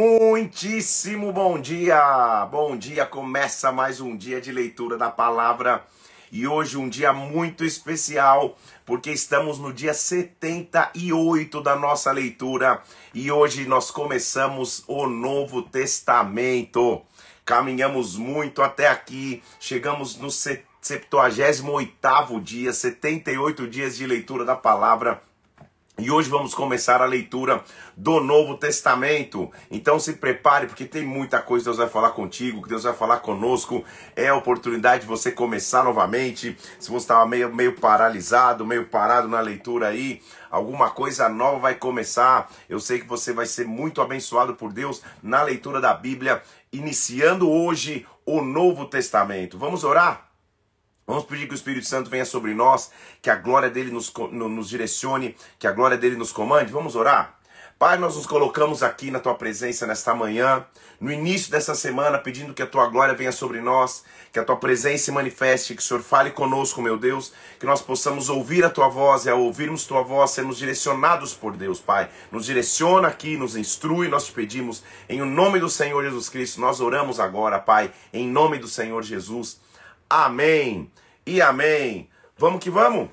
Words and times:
Muitíssimo 0.00 1.32
bom 1.32 1.60
dia! 1.60 2.48
Bom 2.50 2.76
dia! 2.76 3.06
Começa 3.06 3.70
mais 3.70 4.00
um 4.00 4.16
dia 4.16 4.40
de 4.40 4.50
leitura 4.50 4.98
da 4.98 5.08
palavra 5.08 5.84
e 6.32 6.48
hoje 6.48 6.76
um 6.76 6.88
dia 6.88 7.12
muito 7.12 7.64
especial 7.64 8.58
porque 8.84 9.12
estamos 9.12 9.60
no 9.60 9.72
dia 9.72 9.94
78 9.94 11.60
da 11.60 11.76
nossa 11.76 12.10
leitura 12.10 12.82
e 13.14 13.30
hoje 13.30 13.66
nós 13.66 13.92
começamos 13.92 14.82
o 14.88 15.06
Novo 15.06 15.62
Testamento. 15.62 17.00
Caminhamos 17.44 18.16
muito 18.16 18.62
até 18.62 18.88
aqui, 18.88 19.44
chegamos 19.60 20.16
no 20.16 20.26
78º 20.26 22.42
dia, 22.42 22.72
78 22.72 23.68
dias 23.68 23.96
de 23.96 24.08
leitura 24.08 24.44
da 24.44 24.56
palavra 24.56 25.22
e 25.96 26.10
hoje 26.10 26.28
vamos 26.28 26.54
começar 26.54 27.00
a 27.00 27.06
leitura 27.06 27.62
do 27.96 28.18
Novo 28.20 28.56
Testamento. 28.56 29.50
Então 29.70 30.00
se 30.00 30.14
prepare, 30.14 30.66
porque 30.66 30.84
tem 30.84 31.04
muita 31.04 31.40
coisa 31.40 31.62
que 31.62 31.66
Deus 31.66 31.76
vai 31.76 31.88
falar 31.88 32.10
contigo, 32.10 32.62
que 32.62 32.68
Deus 32.68 32.82
vai 32.82 32.92
falar 32.92 33.18
conosco. 33.18 33.84
É 34.16 34.28
a 34.28 34.34
oportunidade 34.34 35.02
de 35.02 35.08
você 35.08 35.30
começar 35.30 35.84
novamente. 35.84 36.56
Se 36.80 36.90
você 36.90 37.04
estava 37.04 37.24
meio, 37.26 37.54
meio 37.54 37.78
paralisado, 37.78 38.66
meio 38.66 38.86
parado 38.86 39.28
na 39.28 39.40
leitura 39.40 39.88
aí, 39.88 40.20
alguma 40.50 40.90
coisa 40.90 41.28
nova 41.28 41.60
vai 41.60 41.76
começar. 41.76 42.50
Eu 42.68 42.80
sei 42.80 42.98
que 42.98 43.06
você 43.06 43.32
vai 43.32 43.46
ser 43.46 43.64
muito 43.64 44.02
abençoado 44.02 44.56
por 44.56 44.72
Deus 44.72 45.00
na 45.22 45.42
leitura 45.42 45.80
da 45.80 45.94
Bíblia, 45.94 46.42
iniciando 46.72 47.48
hoje 47.48 48.04
o 48.26 48.42
Novo 48.42 48.86
Testamento. 48.86 49.56
Vamos 49.56 49.84
orar? 49.84 50.33
Vamos 51.06 51.24
pedir 51.24 51.46
que 51.46 51.52
o 51.52 51.54
Espírito 51.54 51.86
Santo 51.86 52.08
venha 52.08 52.24
sobre 52.24 52.54
nós, 52.54 52.90
que 53.20 53.28
a 53.28 53.36
glória 53.36 53.68
dele 53.68 53.90
nos, 53.90 54.12
nos 54.30 54.68
direcione, 54.68 55.36
que 55.58 55.66
a 55.66 55.72
glória 55.72 55.98
dele 55.98 56.16
nos 56.16 56.32
comande. 56.32 56.72
Vamos 56.72 56.96
orar? 56.96 57.38
Pai, 57.76 57.98
nós 57.98 58.14
nos 58.14 58.24
colocamos 58.24 58.84
aqui 58.84 59.10
na 59.10 59.18
tua 59.18 59.34
presença 59.34 59.84
nesta 59.84 60.14
manhã, 60.14 60.64
no 61.00 61.10
início 61.10 61.50
dessa 61.50 61.74
semana, 61.74 62.18
pedindo 62.18 62.54
que 62.54 62.62
a 62.62 62.66
tua 62.66 62.86
glória 62.86 63.14
venha 63.14 63.32
sobre 63.32 63.60
nós, 63.60 64.04
que 64.32 64.38
a 64.38 64.44
tua 64.44 64.56
presença 64.56 65.06
se 65.06 65.12
manifeste, 65.12 65.74
que 65.74 65.82
o 65.82 65.84
Senhor 65.84 66.00
fale 66.00 66.30
conosco, 66.30 66.80
meu 66.80 66.96
Deus, 66.96 67.32
que 67.58 67.66
nós 67.66 67.82
possamos 67.82 68.30
ouvir 68.30 68.64
a 68.64 68.70
tua 68.70 68.88
voz 68.88 69.26
e 69.26 69.30
ao 69.30 69.40
ouvirmos 69.40 69.86
tua 69.86 70.02
voz, 70.02 70.30
sermos 70.30 70.56
direcionados 70.56 71.34
por 71.34 71.56
Deus, 71.56 71.80
Pai. 71.80 72.08
Nos 72.30 72.46
direciona 72.46 73.08
aqui, 73.08 73.36
nos 73.36 73.56
instrui, 73.56 74.06
nós 74.06 74.26
te 74.26 74.32
pedimos, 74.32 74.84
em 75.08 75.20
o 75.20 75.26
nome 75.26 75.58
do 75.58 75.68
Senhor 75.68 76.02
Jesus 76.04 76.28
Cristo, 76.28 76.60
nós 76.60 76.80
oramos 76.80 77.18
agora, 77.18 77.58
Pai, 77.58 77.92
em 78.12 78.26
nome 78.26 78.58
do 78.58 78.68
Senhor 78.68 79.02
Jesus. 79.02 79.60
Amém 80.16 80.92
e 81.26 81.42
amém. 81.42 82.08
Vamos 82.38 82.62
que 82.62 82.70
vamos. 82.70 83.08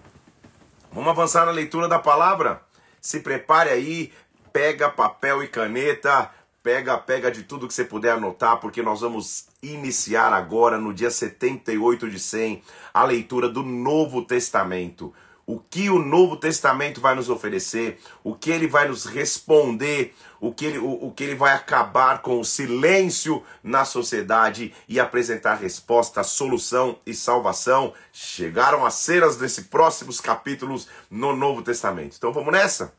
Vamos 0.91 1.09
avançar 1.09 1.47
na 1.47 1.51
leitura 1.51 1.87
da 1.87 1.97
palavra. 1.97 2.61
Se 3.01 3.21
prepare 3.21 3.71
aí, 3.71 4.13
pega 4.53 4.87
papel 4.87 5.43
e 5.43 5.47
caneta, 5.47 6.29
pega, 6.61 6.99
pega 6.99 7.31
de 7.31 7.41
tudo 7.41 7.67
que 7.67 7.73
você 7.73 7.83
puder 7.83 8.11
anotar, 8.11 8.59
porque 8.59 8.83
nós 8.83 9.01
vamos 9.01 9.47
iniciar 9.63 10.31
agora 10.31 10.77
no 10.77 10.93
dia 10.93 11.09
78 11.09 12.07
de 12.07 12.19
100 12.19 12.61
a 12.93 13.03
leitura 13.03 13.49
do 13.49 13.63
Novo 13.63 14.23
Testamento 14.23 15.11
o 15.45 15.59
que 15.59 15.89
o 15.89 15.99
Novo 15.99 16.37
Testamento 16.37 17.01
vai 17.01 17.15
nos 17.15 17.29
oferecer, 17.29 17.99
o 18.23 18.33
que 18.35 18.51
ele 18.51 18.67
vai 18.67 18.87
nos 18.87 19.05
responder, 19.05 20.13
o 20.39 20.53
que 20.53 20.65
ele, 20.65 20.77
o, 20.77 21.07
o 21.07 21.11
que 21.11 21.23
ele 21.23 21.35
vai 21.35 21.53
acabar 21.53 22.21
com 22.21 22.39
o 22.39 22.45
silêncio 22.45 23.43
na 23.63 23.85
sociedade 23.85 24.73
e 24.87 24.99
apresentar 24.99 25.55
resposta, 25.55 26.23
solução 26.23 26.99
e 27.05 27.13
salvação. 27.13 27.93
Chegaram 28.11 28.85
as 28.85 28.95
cenas 28.95 29.37
desses 29.37 29.65
próximos 29.65 30.21
capítulos 30.21 30.87
no 31.09 31.35
Novo 31.35 31.61
Testamento. 31.61 32.15
Então 32.17 32.31
vamos 32.31 32.53
nessa? 32.53 32.93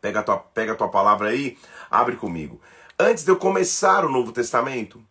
Pega 0.00 0.20
a 0.20 0.22
tua, 0.22 0.38
pega 0.38 0.72
a 0.72 0.76
tua 0.76 0.88
palavra 0.88 1.28
aí, 1.28 1.58
abre 1.90 2.16
comigo. 2.16 2.60
Antes 2.98 3.24
de 3.24 3.30
eu 3.30 3.36
começar 3.36 4.04
o 4.04 4.08
Novo 4.08 4.32
Testamento, 4.32 5.02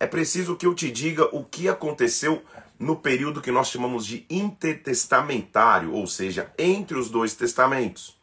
é 0.00 0.06
preciso 0.06 0.56
que 0.56 0.66
eu 0.66 0.74
te 0.74 0.90
diga 0.90 1.24
o 1.32 1.44
que 1.44 1.68
aconteceu 1.68 2.42
no 2.82 2.96
período 2.96 3.40
que 3.40 3.52
nós 3.52 3.68
chamamos 3.68 4.04
de 4.04 4.26
intertestamentário, 4.28 5.92
ou 5.92 6.04
seja, 6.04 6.52
entre 6.58 6.98
os 6.98 7.08
dois 7.08 7.32
testamentos. 7.32 8.20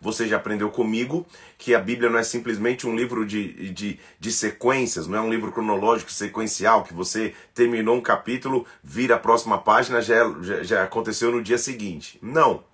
Você 0.00 0.26
já 0.26 0.36
aprendeu 0.36 0.68
comigo 0.68 1.24
que 1.56 1.72
a 1.72 1.78
Bíblia 1.78 2.10
não 2.10 2.18
é 2.18 2.24
simplesmente 2.24 2.88
um 2.88 2.96
livro 2.96 3.24
de, 3.24 3.70
de, 3.70 4.00
de 4.18 4.32
sequências, 4.32 5.06
não 5.06 5.18
é 5.18 5.20
um 5.20 5.30
livro 5.30 5.52
cronológico 5.52 6.10
sequencial, 6.10 6.82
que 6.82 6.92
você 6.92 7.34
terminou 7.54 7.96
um 7.96 8.00
capítulo, 8.00 8.66
vira 8.82 9.14
a 9.14 9.18
próxima 9.18 9.58
página, 9.58 10.02
já, 10.02 10.28
já, 10.42 10.62
já 10.64 10.82
aconteceu 10.82 11.30
no 11.30 11.40
dia 11.40 11.56
seguinte. 11.56 12.18
Não. 12.20 12.64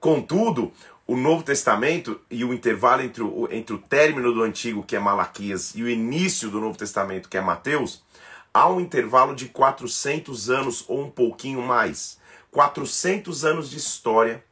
Contudo, 0.00 0.72
o 1.06 1.14
Novo 1.14 1.42
Testamento 1.42 2.18
e 2.30 2.42
o 2.42 2.54
intervalo 2.54 3.02
entre 3.02 3.22
o, 3.22 3.46
entre 3.52 3.74
o 3.74 3.78
término 3.78 4.32
do 4.32 4.42
Antigo, 4.42 4.82
que 4.82 4.96
é 4.96 4.98
Malaquias, 4.98 5.74
e 5.74 5.82
o 5.82 5.90
início 5.90 6.48
do 6.48 6.58
Novo 6.58 6.78
Testamento, 6.78 7.28
que 7.28 7.36
é 7.36 7.40
Mateus, 7.42 8.02
há 8.52 8.68
um 8.68 8.80
intervalo 8.80 9.34
de 9.34 9.48
400 9.48 10.50
anos 10.50 10.84
ou 10.88 11.02
um 11.02 11.10
pouquinho 11.10 11.62
mais. 11.62 12.18
400 12.50 13.44
anos 13.44 13.70
de 13.70 13.76
história, 13.76 14.44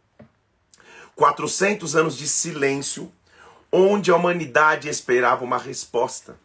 400 1.17 1.97
anos 1.97 2.17
de 2.17 2.29
silêncio, 2.29 3.13
onde 3.73 4.11
a 4.11 4.17
humanidade 4.17 4.89
esperava 4.89 5.45
uma 5.45 5.59
resposta, 5.59 6.39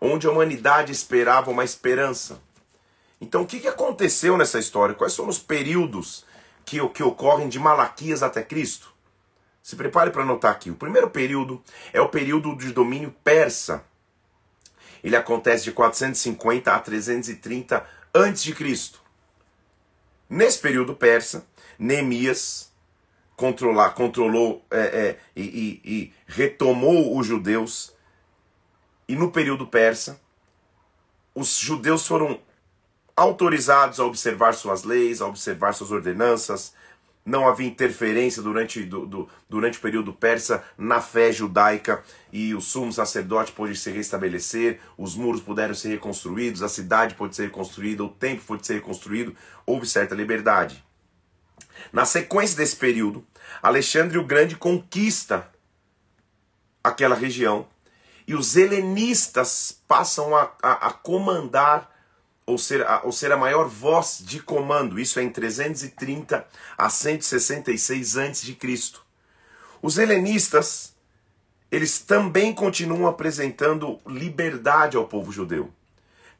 onde 0.00 0.26
a 0.26 0.30
humanidade 0.30 0.90
esperava 0.90 1.50
uma 1.50 1.64
esperança. 1.64 2.40
Então, 3.20 3.42
o 3.42 3.46
que 3.46 3.68
aconteceu 3.68 4.36
nessa 4.36 4.58
história? 4.58 4.94
Quais 4.94 5.12
são 5.12 5.28
os 5.28 5.38
períodos 5.38 6.24
que, 6.64 6.86
que 6.88 7.02
ocorrem 7.02 7.48
de 7.48 7.58
Malaquias 7.58 8.22
até 8.22 8.42
Cristo? 8.42 8.92
Se 9.62 9.76
prepare 9.76 10.10
para 10.10 10.22
anotar 10.22 10.50
aqui. 10.50 10.70
O 10.70 10.74
primeiro 10.74 11.10
período 11.10 11.62
é 11.92 12.00
o 12.00 12.08
período 12.08 12.56
de 12.56 12.72
domínio 12.72 13.14
persa 13.22 13.84
ele 15.02 15.16
acontece 15.16 15.64
de 15.64 15.72
450 15.72 16.72
a 16.72 16.78
330 16.78 17.86
a.C. 18.12 19.00
Nesse 20.28 20.58
período 20.58 20.94
persa, 20.94 21.46
Neemias 21.78 22.70
controlar, 23.40 23.90
controlou 23.94 24.62
é, 24.70 24.80
é, 24.80 25.18
e, 25.34 25.42
e, 25.42 25.80
e 25.84 26.12
retomou 26.26 27.16
os 27.18 27.26
judeus. 27.26 27.94
E 29.08 29.16
no 29.16 29.32
período 29.32 29.66
persa, 29.66 30.20
os 31.34 31.56
judeus 31.56 32.06
foram 32.06 32.38
autorizados 33.16 33.98
a 33.98 34.04
observar 34.04 34.52
suas 34.52 34.84
leis, 34.84 35.22
a 35.22 35.26
observar 35.26 35.72
suas 35.72 35.90
ordenanças, 35.90 36.74
não 37.24 37.46
havia 37.46 37.68
interferência 37.68 38.42
durante, 38.42 38.82
do, 38.82 39.06
do, 39.06 39.28
durante 39.48 39.78
o 39.78 39.80
período 39.80 40.12
persa 40.12 40.64
na 40.76 41.00
fé 41.00 41.30
judaica 41.32 42.02
e 42.32 42.54
o 42.54 42.60
sumo 42.60 42.92
sacerdote 42.92 43.52
pôde 43.52 43.76
se 43.76 43.90
restabelecer, 43.90 44.80
os 44.96 45.14
muros 45.14 45.40
puderam 45.40 45.74
ser 45.74 45.90
reconstruídos, 45.90 46.62
a 46.62 46.68
cidade 46.68 47.14
pôde 47.14 47.36
ser 47.36 47.44
reconstruída, 47.44 48.02
o 48.02 48.08
templo 48.08 48.44
pôde 48.46 48.66
ser 48.66 48.74
reconstruído, 48.74 49.36
houve 49.66 49.86
certa 49.86 50.14
liberdade. 50.14 50.82
Na 51.92 52.04
sequência 52.04 52.56
desse 52.56 52.76
período, 52.76 53.24
Alexandre 53.62 54.18
o 54.18 54.24
Grande 54.24 54.56
conquista 54.56 55.48
aquela 56.82 57.14
região 57.14 57.66
e 58.26 58.34
os 58.34 58.56
helenistas 58.56 59.82
passam 59.86 60.34
a, 60.36 60.52
a, 60.62 60.88
a 60.88 60.92
comandar 60.92 61.89
ou 62.50 62.58
ser, 62.58 62.84
a, 62.84 63.02
ou 63.04 63.12
ser 63.12 63.30
a 63.30 63.36
maior 63.36 63.68
voz 63.68 64.22
de 64.24 64.40
comando, 64.40 64.98
isso 64.98 65.20
é 65.20 65.22
em 65.22 65.30
330 65.30 66.44
a 66.76 66.90
166 66.90 68.18
a.C. 68.18 68.56
Os 69.80 69.98
helenistas, 69.98 70.94
eles 71.70 72.00
também 72.00 72.52
continuam 72.52 73.06
apresentando 73.06 73.98
liberdade 74.06 74.96
ao 74.96 75.06
povo 75.06 75.30
judeu, 75.30 75.70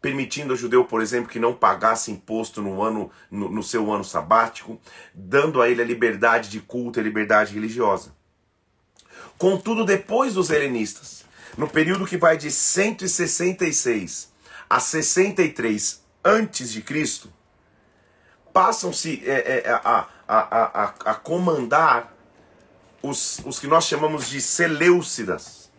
permitindo 0.02 0.52
ao 0.52 0.56
judeu, 0.56 0.84
por 0.84 1.00
exemplo, 1.00 1.30
que 1.30 1.38
não 1.38 1.54
pagasse 1.54 2.10
imposto 2.10 2.60
no, 2.60 2.82
ano, 2.82 3.10
no, 3.30 3.48
no 3.48 3.62
seu 3.62 3.92
ano 3.92 4.04
sabático, 4.04 4.80
dando 5.14 5.62
a 5.62 5.70
ele 5.70 5.80
a 5.80 5.86
liberdade 5.86 6.50
de 6.50 6.60
culto 6.60 6.98
e 6.98 7.02
liberdade 7.02 7.54
religiosa. 7.54 8.12
Contudo, 9.38 9.86
depois 9.86 10.34
dos 10.34 10.50
helenistas, 10.50 11.24
no 11.56 11.68
período 11.68 12.06
que 12.06 12.16
vai 12.16 12.36
de 12.36 12.50
166 12.50 14.28
a 14.68 14.78
63 14.78 15.99
antes 16.24 16.72
de 16.72 16.82
Cristo, 16.82 17.32
passam-se 18.52 19.22
é, 19.24 19.62
é, 19.64 19.70
a, 19.70 20.06
a, 20.26 20.38
a, 20.38 20.84
a, 20.84 21.14
comandar 21.14 22.14
os, 23.02 23.40
os 23.44 23.58
que 23.58 23.66
nós 23.66 23.84
chamamos 23.84 24.28
de 24.28 24.40
Seleucidas. 24.40 25.70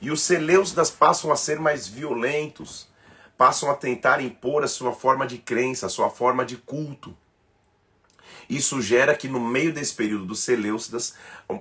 E 0.00 0.10
os 0.10 0.20
Seleucidas 0.22 0.90
passam 0.90 1.32
a 1.32 1.36
ser 1.36 1.58
mais 1.58 1.88
violentos, 1.88 2.88
passam 3.36 3.70
a 3.70 3.74
tentar 3.74 4.20
impor 4.20 4.62
a 4.62 4.68
sua 4.68 4.92
forma 4.92 5.26
de 5.26 5.38
crença, 5.38 5.86
a 5.86 5.90
sua 5.90 6.10
forma 6.10 6.44
de 6.44 6.56
culto. 6.56 7.16
Isso 8.48 8.82
gera 8.82 9.14
que 9.14 9.28
no 9.28 9.40
meio 9.40 9.72
desse 9.72 9.94
período 9.94 10.26
dos 10.26 10.40
Seleucidas, 10.40 11.14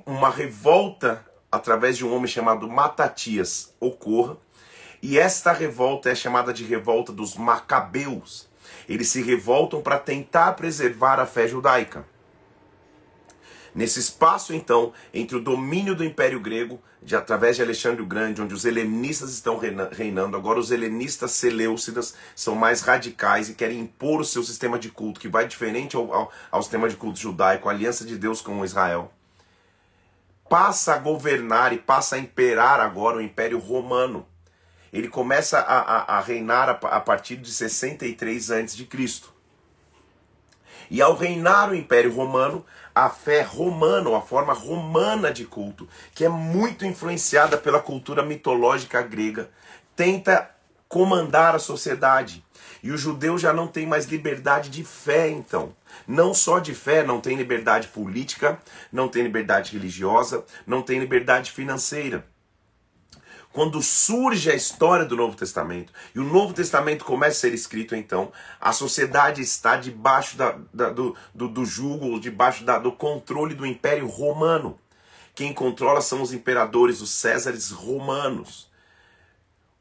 uma 0.05 0.29
revolta 0.29 1.25
através 1.51 1.97
de 1.97 2.05
um 2.05 2.13
homem 2.13 2.27
chamado 2.27 2.67
Matatias 2.67 3.73
ocorra, 3.79 4.37
e 5.03 5.19
esta 5.19 5.51
revolta 5.51 6.09
é 6.09 6.15
chamada 6.15 6.53
de 6.53 6.63
revolta 6.63 7.11
dos 7.11 7.35
Macabeus. 7.35 8.47
Eles 8.87 9.09
se 9.09 9.21
revoltam 9.21 9.81
para 9.81 9.99
tentar 9.99 10.53
preservar 10.53 11.19
a 11.19 11.25
fé 11.25 11.45
judaica. 11.45 12.05
Nesse 13.75 13.99
espaço, 13.99 14.53
então, 14.53 14.93
entre 15.13 15.35
o 15.35 15.41
domínio 15.41 15.93
do 15.93 16.05
Império 16.05 16.39
Grego, 16.39 16.79
de, 17.01 17.17
através 17.17 17.57
de 17.57 17.61
Alexandre 17.61 18.01
o 18.01 18.05
Grande, 18.05 18.41
onde 18.41 18.53
os 18.53 18.63
helenistas 18.63 19.33
estão 19.33 19.59
reinando, 19.91 20.37
agora 20.37 20.57
os 20.57 20.71
helenistas 20.71 21.31
seleucidas 21.31 22.15
são 22.33 22.55
mais 22.55 22.79
radicais 22.81 23.49
e 23.49 23.55
querem 23.55 23.81
impor 23.81 24.21
o 24.21 24.25
seu 24.25 24.41
sistema 24.41 24.79
de 24.79 24.89
culto, 24.89 25.19
que 25.19 25.27
vai 25.27 25.45
diferente 25.45 25.97
ao, 25.97 26.13
ao, 26.13 26.31
ao 26.49 26.61
sistema 26.61 26.87
de 26.87 26.95
culto 26.95 27.19
judaico, 27.19 27.67
a 27.67 27.73
aliança 27.73 28.05
de 28.05 28.17
Deus 28.17 28.39
com 28.39 28.63
Israel. 28.63 29.11
Passa 30.49 30.93
a 30.93 30.97
governar 30.97 31.73
e 31.73 31.77
passa 31.77 32.15
a 32.15 32.19
imperar 32.19 32.79
agora 32.79 33.17
o 33.17 33.21
Império 33.21 33.59
Romano. 33.59 34.25
Ele 34.93 35.07
começa 35.07 35.57
a, 35.59 35.79
a, 35.79 36.17
a 36.17 36.21
reinar 36.21 36.69
a, 36.69 36.73
a 36.73 37.01
partir 37.01 37.37
de 37.37 37.51
63 37.51 38.51
a.C. 38.51 38.87
E 40.91 41.01
ao 41.01 41.15
reinar 41.15 41.71
o 41.71 41.75
Império 41.75 42.13
Romano, 42.13 42.63
a 42.93 43.09
fé 43.09 43.41
romana, 43.41 44.15
a 44.15 44.21
forma 44.21 44.53
romana 44.53 45.33
de 45.33 45.45
culto, 45.45 45.89
que 46.13 46.23
é 46.23 46.29
muito 46.29 46.85
influenciada 46.85 47.57
pela 47.57 47.79
cultura 47.79 48.21
mitológica 48.21 49.01
grega, 49.01 49.49
tenta 49.95 50.51
comandar 50.87 51.55
a 51.55 51.59
sociedade. 51.59 52.45
E 52.83 52.91
o 52.91 52.97
judeu 52.97 53.35
já 53.35 53.51
não 53.51 53.65
tem 53.65 53.87
mais 53.87 54.05
liberdade 54.05 54.69
de 54.69 54.83
fé, 54.83 55.27
então. 55.27 55.75
Não 56.07 56.35
só 56.35 56.59
de 56.59 56.75
fé, 56.75 57.01
não 57.01 57.19
tem 57.19 57.35
liberdade 57.35 57.87
política, 57.87 58.59
não 58.91 59.07
tem 59.07 59.23
liberdade 59.23 59.71
religiosa, 59.71 60.45
não 60.67 60.83
tem 60.83 60.99
liberdade 60.99 61.51
financeira 61.51 62.31
quando 63.53 63.81
surge 63.83 64.49
a 64.49 64.55
história 64.55 65.05
do 65.05 65.15
Novo 65.15 65.37
Testamento 65.37 65.93
e 66.13 66.19
o 66.19 66.23
Novo 66.23 66.53
Testamento 66.53 67.05
começa 67.05 67.37
a 67.37 67.41
ser 67.41 67.53
escrito, 67.53 67.95
então, 67.95 68.31
a 68.59 68.73
sociedade 68.73 69.41
está 69.41 69.77
debaixo 69.77 70.35
da, 70.35 70.57
da, 70.73 70.89
do, 70.89 71.15
do, 71.33 71.47
do 71.47 71.63
jugo, 71.63 72.19
debaixo 72.19 72.65
da, 72.65 72.79
do 72.79 72.91
controle 72.91 73.53
do 73.53 73.65
Império 73.65 74.07
Romano. 74.07 74.79
Quem 75.35 75.53
controla 75.53 76.01
são 76.01 76.23
os 76.23 76.33
imperadores, 76.33 76.99
os 76.99 77.11
Césares 77.11 77.69
romanos. 77.69 78.71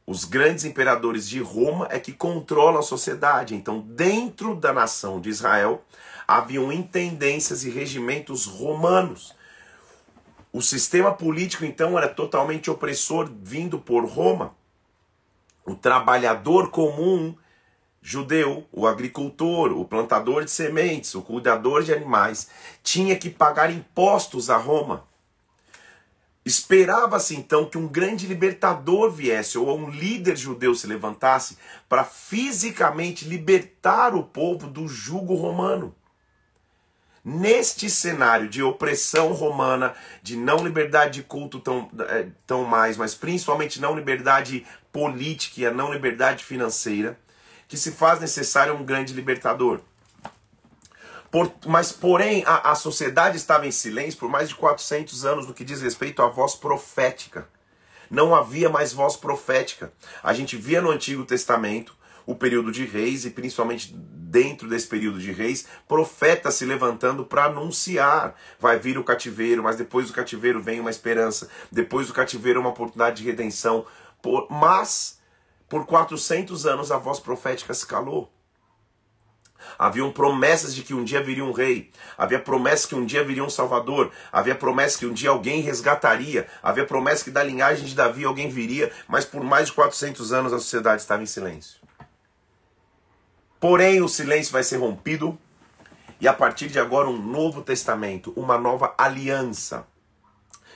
Os 0.06 0.24
grandes 0.26 0.66
imperadores 0.66 1.26
de 1.26 1.40
Roma 1.40 1.88
é 1.90 1.98
que 1.98 2.12
controlam 2.12 2.78
a 2.78 2.82
sociedade. 2.82 3.54
Então, 3.54 3.80
dentro 3.80 4.54
da 4.54 4.72
nação 4.72 5.18
de 5.18 5.30
Israel, 5.30 5.82
haviam 6.28 6.70
intendências 6.70 7.64
e 7.64 7.70
regimentos 7.70 8.44
romanos 8.44 9.34
o 10.52 10.60
sistema 10.60 11.12
político, 11.12 11.64
então, 11.64 11.96
era 11.96 12.08
totalmente 12.08 12.70
opressor 12.70 13.30
vindo 13.40 13.78
por 13.78 14.04
Roma. 14.04 14.54
O 15.64 15.74
trabalhador 15.74 16.70
comum 16.70 17.34
judeu, 18.02 18.66
o 18.72 18.86
agricultor, 18.86 19.72
o 19.72 19.84
plantador 19.84 20.44
de 20.44 20.50
sementes, 20.50 21.14
o 21.14 21.22
cuidador 21.22 21.84
de 21.84 21.94
animais, 21.94 22.50
tinha 22.82 23.16
que 23.16 23.30
pagar 23.30 23.72
impostos 23.72 24.50
a 24.50 24.56
Roma. 24.56 25.04
Esperava-se 26.44 27.36
então 27.36 27.66
que 27.66 27.78
um 27.78 27.86
grande 27.86 28.26
libertador 28.26 29.12
viesse 29.12 29.56
ou 29.56 29.78
um 29.78 29.88
líder 29.88 30.36
judeu 30.36 30.74
se 30.74 30.88
levantasse 30.88 31.56
para 31.88 32.02
fisicamente 32.02 33.24
libertar 33.24 34.12
o 34.14 34.24
povo 34.24 34.66
do 34.66 34.88
jugo 34.88 35.36
romano. 35.36 35.94
Neste 37.24 37.88
cenário 37.88 38.48
de 38.48 38.62
opressão 38.64 39.32
romana, 39.32 39.94
de 40.22 40.36
não 40.36 40.56
liberdade 40.56 41.20
de 41.20 41.22
culto 41.22 41.60
tão, 41.60 41.88
é, 42.08 42.26
tão 42.44 42.64
mais, 42.64 42.96
mas 42.96 43.14
principalmente 43.14 43.80
não 43.80 43.94
liberdade 43.94 44.66
política 44.90 45.60
e 45.60 45.66
a 45.66 45.70
não 45.70 45.92
liberdade 45.92 46.44
financeira, 46.44 47.16
que 47.68 47.76
se 47.76 47.92
faz 47.92 48.20
necessário 48.20 48.74
um 48.74 48.84
grande 48.84 49.14
libertador. 49.14 49.80
Por, 51.30 51.50
mas, 51.64 51.92
porém, 51.92 52.42
a, 52.44 52.72
a 52.72 52.74
sociedade 52.74 53.36
estava 53.36 53.66
em 53.66 53.70
silêncio 53.70 54.18
por 54.18 54.28
mais 54.28 54.48
de 54.48 54.54
400 54.56 55.24
anos 55.24 55.46
no 55.46 55.54
que 55.54 55.64
diz 55.64 55.80
respeito 55.80 56.20
à 56.22 56.28
voz 56.28 56.56
profética. 56.56 57.48
Não 58.10 58.34
havia 58.34 58.68
mais 58.68 58.92
voz 58.92 59.16
profética. 59.16 59.92
A 60.22 60.34
gente 60.34 60.56
via 60.56 60.82
no 60.82 60.90
Antigo 60.90 61.24
Testamento 61.24 61.96
o 62.26 62.34
período 62.34 62.70
de 62.70 62.84
reis 62.84 63.24
e 63.24 63.30
principalmente 63.30 63.94
dentro 64.32 64.66
desse 64.66 64.86
período 64.86 65.18
de 65.18 65.30
reis, 65.30 65.66
profetas 65.86 66.54
se 66.54 66.64
levantando 66.64 67.24
para 67.24 67.44
anunciar. 67.44 68.34
Vai 68.58 68.78
vir 68.78 68.96
o 68.96 69.04
cativeiro, 69.04 69.62
mas 69.62 69.76
depois 69.76 70.06
do 70.06 70.14
cativeiro 70.14 70.62
vem 70.62 70.80
uma 70.80 70.90
esperança, 70.90 71.48
depois 71.70 72.06
do 72.06 72.14
cativeiro 72.14 72.58
uma 72.58 72.70
oportunidade 72.70 73.18
de 73.18 73.24
redenção. 73.24 73.84
Por, 74.22 74.46
mas 74.50 75.20
por 75.68 75.84
400 75.84 76.66
anos 76.66 76.90
a 76.90 76.96
voz 76.96 77.20
profética 77.20 77.74
se 77.74 77.86
calou. 77.86 78.32
Haviam 79.78 80.10
promessas 80.10 80.74
de 80.74 80.82
que 80.82 80.94
um 80.94 81.04
dia 81.04 81.22
viria 81.22 81.44
um 81.44 81.52
rei, 81.52 81.90
havia 82.18 82.38
promessa 82.38 82.88
que 82.88 82.94
um 82.94 83.04
dia 83.04 83.22
viria 83.22 83.44
um 83.44 83.50
salvador, 83.50 84.10
havia 84.32 84.54
promessa 84.54 84.98
que 84.98 85.06
um 85.06 85.12
dia 85.12 85.30
alguém 85.30 85.60
resgataria, 85.60 86.48
havia 86.62 86.84
promessa 86.84 87.24
que 87.24 87.30
da 87.30 87.42
linhagem 87.42 87.84
de 87.84 87.94
Davi 87.94 88.24
alguém 88.24 88.48
viria, 88.48 88.90
mas 89.06 89.24
por 89.24 89.44
mais 89.44 89.68
de 89.68 89.72
400 89.74 90.32
anos 90.32 90.52
a 90.52 90.58
sociedade 90.58 91.02
estava 91.02 91.22
em 91.22 91.26
silêncio. 91.26 91.81
Porém, 93.62 94.02
o 94.02 94.08
silêncio 94.08 94.52
vai 94.52 94.64
ser 94.64 94.78
rompido 94.78 95.38
e 96.20 96.26
a 96.26 96.32
partir 96.32 96.66
de 96.66 96.80
agora 96.80 97.08
um 97.08 97.16
novo 97.16 97.62
testamento, 97.62 98.32
uma 98.34 98.58
nova 98.58 98.92
aliança. 98.98 99.86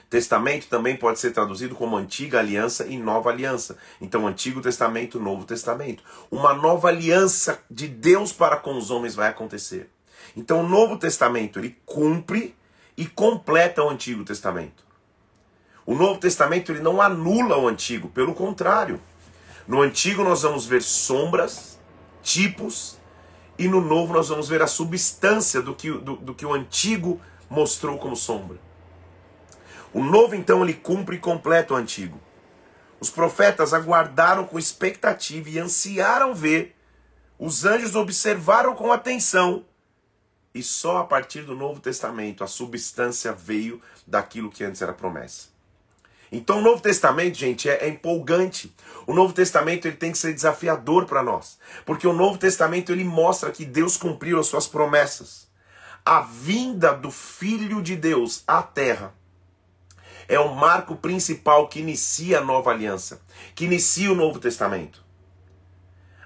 Testamento 0.08 0.68
também 0.68 0.96
pode 0.96 1.18
ser 1.18 1.32
traduzido 1.32 1.74
como 1.74 1.96
antiga 1.96 2.38
aliança 2.38 2.86
e 2.86 2.96
nova 2.96 3.28
aliança. 3.30 3.76
Então, 4.00 4.24
Antigo 4.24 4.60
Testamento, 4.60 5.18
Novo 5.18 5.44
Testamento. 5.44 6.04
Uma 6.30 6.54
nova 6.54 6.86
aliança 6.86 7.58
de 7.68 7.88
Deus 7.88 8.32
para 8.32 8.54
com 8.54 8.78
os 8.78 8.88
homens 8.88 9.16
vai 9.16 9.30
acontecer. 9.30 9.90
Então, 10.36 10.60
o 10.60 10.68
Novo 10.68 10.96
Testamento 10.96 11.58
ele 11.58 11.76
cumpre 11.84 12.54
e 12.96 13.04
completa 13.04 13.82
o 13.82 13.90
Antigo 13.90 14.24
Testamento. 14.24 14.84
O 15.84 15.96
Novo 15.96 16.20
Testamento 16.20 16.70
ele 16.70 16.82
não 16.82 17.02
anula 17.02 17.58
o 17.58 17.66
Antigo, 17.66 18.08
pelo 18.10 18.32
contrário. 18.32 19.00
No 19.66 19.82
Antigo 19.82 20.22
nós 20.22 20.42
vamos 20.42 20.66
ver 20.66 20.82
sombras, 20.82 21.75
tipos, 22.26 22.98
e 23.56 23.68
no 23.68 23.80
novo 23.80 24.12
nós 24.12 24.28
vamos 24.28 24.48
ver 24.48 24.60
a 24.60 24.66
substância 24.66 25.62
do 25.62 25.74
que, 25.74 25.92
do, 25.92 26.16
do 26.16 26.34
que 26.34 26.44
o 26.44 26.52
antigo 26.52 27.20
mostrou 27.48 27.96
como 27.98 28.16
sombra. 28.16 28.58
O 29.94 30.02
novo, 30.02 30.34
então, 30.34 30.62
ele 30.62 30.74
cumpre 30.74 31.16
e 31.16 31.20
completa 31.20 31.72
o 31.72 31.76
antigo. 31.76 32.20
Os 32.98 33.10
profetas 33.10 33.72
aguardaram 33.72 34.44
com 34.44 34.58
expectativa 34.58 35.48
e 35.48 35.58
ansiaram 35.58 36.34
ver. 36.34 36.74
Os 37.38 37.64
anjos 37.64 37.94
observaram 37.94 38.74
com 38.74 38.92
atenção. 38.92 39.64
E 40.52 40.62
só 40.62 40.98
a 40.98 41.04
partir 41.04 41.42
do 41.42 41.54
Novo 41.54 41.80
Testamento 41.80 42.42
a 42.42 42.46
substância 42.46 43.32
veio 43.32 43.80
daquilo 44.06 44.50
que 44.50 44.64
antes 44.64 44.82
era 44.82 44.92
promessa. 44.92 45.55
Então 46.30 46.58
o 46.58 46.62
Novo 46.62 46.82
Testamento, 46.82 47.36
gente, 47.36 47.68
é, 47.68 47.84
é, 47.84 47.88
empolgante. 47.88 48.74
O 49.06 49.14
Novo 49.14 49.32
Testamento 49.32 49.86
ele 49.86 49.96
tem 49.96 50.12
que 50.12 50.18
ser 50.18 50.34
desafiador 50.34 51.06
para 51.06 51.22
nós, 51.22 51.58
porque 51.84 52.06
o 52.06 52.12
Novo 52.12 52.38
Testamento 52.38 52.90
ele 52.90 53.04
mostra 53.04 53.50
que 53.50 53.64
Deus 53.64 53.96
cumpriu 53.96 54.38
as 54.40 54.46
suas 54.46 54.66
promessas. 54.66 55.46
A 56.04 56.20
vinda 56.20 56.92
do 56.92 57.10
Filho 57.10 57.82
de 57.82 57.96
Deus 57.96 58.42
à 58.46 58.62
Terra 58.62 59.14
é 60.28 60.38
o 60.38 60.54
marco 60.54 60.96
principal 60.96 61.68
que 61.68 61.80
inicia 61.80 62.38
a 62.38 62.44
nova 62.44 62.70
aliança, 62.70 63.20
que 63.54 63.64
inicia 63.64 64.10
o 64.10 64.16
Novo 64.16 64.38
Testamento. 64.38 65.04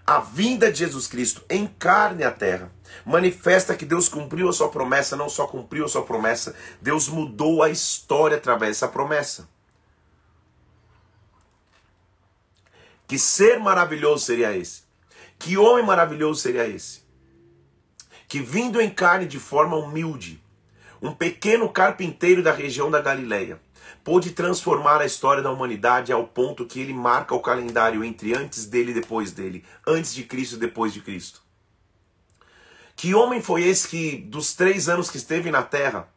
A 0.07 0.19
vinda 0.19 0.73
de 0.73 0.78
Jesus 0.80 1.07
Cristo 1.07 1.45
em 1.49 1.66
carne 1.66 2.25
à 2.25 2.30
Terra 2.30 2.73
manifesta 3.04 3.76
que 3.76 3.85
Deus 3.85 4.09
cumpriu 4.09 4.49
a 4.49 4.52
sua 4.52 4.69
promessa, 4.69 5.16
não 5.16 5.28
só 5.28 5.47
cumpriu 5.47 5.85
a 5.85 5.88
sua 5.88 6.02
promessa, 6.02 6.54
Deus 6.80 7.09
mudou 7.09 7.62
a 7.62 7.71
história 7.71 8.37
através 8.37 8.73
dessa 8.73 8.88
promessa. 8.88 9.49
Que 13.11 13.19
ser 13.19 13.59
maravilhoso 13.59 14.25
seria 14.25 14.57
esse? 14.57 14.83
Que 15.37 15.57
homem 15.57 15.85
maravilhoso 15.85 16.40
seria 16.40 16.69
esse? 16.69 17.00
Que 18.29 18.38
vindo 18.38 18.81
em 18.81 18.88
carne 18.88 19.26
de 19.26 19.37
forma 19.37 19.76
humilde, 19.76 20.40
um 21.02 21.12
pequeno 21.12 21.69
carpinteiro 21.69 22.40
da 22.40 22.52
região 22.52 22.88
da 22.88 23.00
Galileia, 23.00 23.61
pôde 24.05 24.31
transformar 24.31 25.00
a 25.00 25.07
história 25.07 25.43
da 25.43 25.50
humanidade 25.50 26.12
ao 26.12 26.25
ponto 26.25 26.64
que 26.64 26.79
ele 26.79 26.95
marca 26.95 27.35
o 27.35 27.43
calendário 27.43 28.05
entre 28.05 28.33
antes 28.33 28.64
dele 28.64 28.93
e 28.93 28.95
depois 28.95 29.33
dele, 29.33 29.64
antes 29.85 30.14
de 30.14 30.23
Cristo 30.23 30.55
e 30.55 30.61
depois 30.61 30.93
de 30.93 31.00
Cristo. 31.00 31.43
Que 32.95 33.12
homem 33.12 33.43
foi 33.43 33.64
esse 33.64 33.88
que, 33.88 34.19
dos 34.19 34.55
três 34.55 34.88
anos 34.88 35.11
que 35.11 35.17
esteve 35.17 35.50
na 35.50 35.64
Terra, 35.64 36.09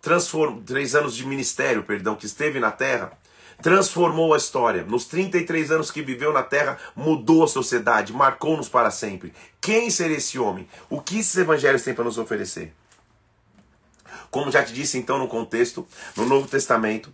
transform... 0.00 0.62
três 0.62 0.94
anos 0.94 1.16
de 1.16 1.26
ministério, 1.26 1.82
perdão, 1.82 2.14
que 2.14 2.26
esteve 2.26 2.60
na 2.60 2.70
Terra, 2.70 3.18
transformou 3.62 4.34
a 4.34 4.36
história. 4.36 4.84
Nos 4.84 5.06
33 5.06 5.70
anos 5.70 5.90
que 5.90 6.02
viveu 6.02 6.32
na 6.32 6.42
Terra, 6.42 6.78
mudou 6.94 7.44
a 7.44 7.48
sociedade, 7.48 8.12
marcou-nos 8.12 8.68
para 8.68 8.90
sempre. 8.90 9.32
Quem 9.60 9.90
seria 9.90 10.16
esse 10.16 10.38
homem? 10.38 10.68
O 10.88 11.00
que 11.00 11.18
esses 11.18 11.36
evangelhos 11.36 11.82
têm 11.82 11.94
para 11.94 12.04
nos 12.04 12.18
oferecer? 12.18 12.72
Como 14.30 14.50
já 14.50 14.62
te 14.62 14.72
disse 14.72 14.98
então 14.98 15.18
no 15.18 15.28
contexto, 15.28 15.86
no 16.16 16.26
Novo 16.26 16.46
Testamento, 16.48 17.12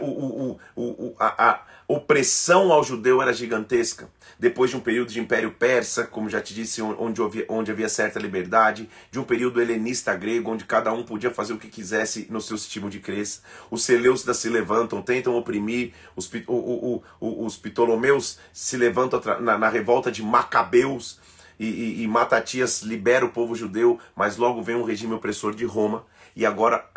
o, 0.00 0.04
o, 0.04 0.60
o, 0.76 1.14
a, 1.18 1.50
a 1.50 1.62
opressão 1.86 2.70
ao 2.72 2.84
judeu 2.84 3.22
era 3.22 3.32
gigantesca. 3.32 4.10
Depois 4.38 4.70
de 4.70 4.76
um 4.76 4.80
período 4.80 5.10
de 5.10 5.18
Império 5.18 5.50
Persa, 5.50 6.04
como 6.04 6.28
já 6.28 6.40
te 6.40 6.54
disse, 6.54 6.82
onde 6.82 7.22
havia, 7.22 7.46
onde 7.48 7.70
havia 7.70 7.88
certa 7.88 8.20
liberdade, 8.20 8.88
de 9.10 9.18
um 9.18 9.24
período 9.24 9.60
helenista 9.60 10.14
grego, 10.14 10.50
onde 10.50 10.64
cada 10.64 10.92
um 10.92 11.02
podia 11.02 11.30
fazer 11.30 11.54
o 11.54 11.58
que 11.58 11.68
quisesse 11.68 12.26
no 12.30 12.40
seu 12.40 12.58
sistema 12.58 12.90
de 12.90 13.00
crença. 13.00 13.40
Os 13.70 13.84
Seleucidas 13.84 14.36
se 14.36 14.48
levantam, 14.48 15.02
tentam 15.02 15.34
oprimir, 15.36 15.92
os, 16.14 16.30
o, 16.46 16.52
o, 16.52 17.02
o, 17.20 17.44
os 17.46 17.56
Ptolomeus 17.56 18.38
se 18.52 18.76
levantam 18.76 19.20
na, 19.40 19.58
na 19.58 19.68
revolta 19.68 20.12
de 20.12 20.22
Macabeus, 20.22 21.18
e, 21.58 21.66
e, 21.66 22.02
e 22.02 22.06
Matatias 22.06 22.82
libera 22.82 23.24
o 23.24 23.30
povo 23.30 23.54
judeu, 23.54 23.98
mas 24.14 24.36
logo 24.36 24.62
vem 24.62 24.76
um 24.76 24.84
regime 24.84 25.14
opressor 25.14 25.54
de 25.54 25.64
Roma, 25.64 26.04
e 26.36 26.46
agora 26.46 26.88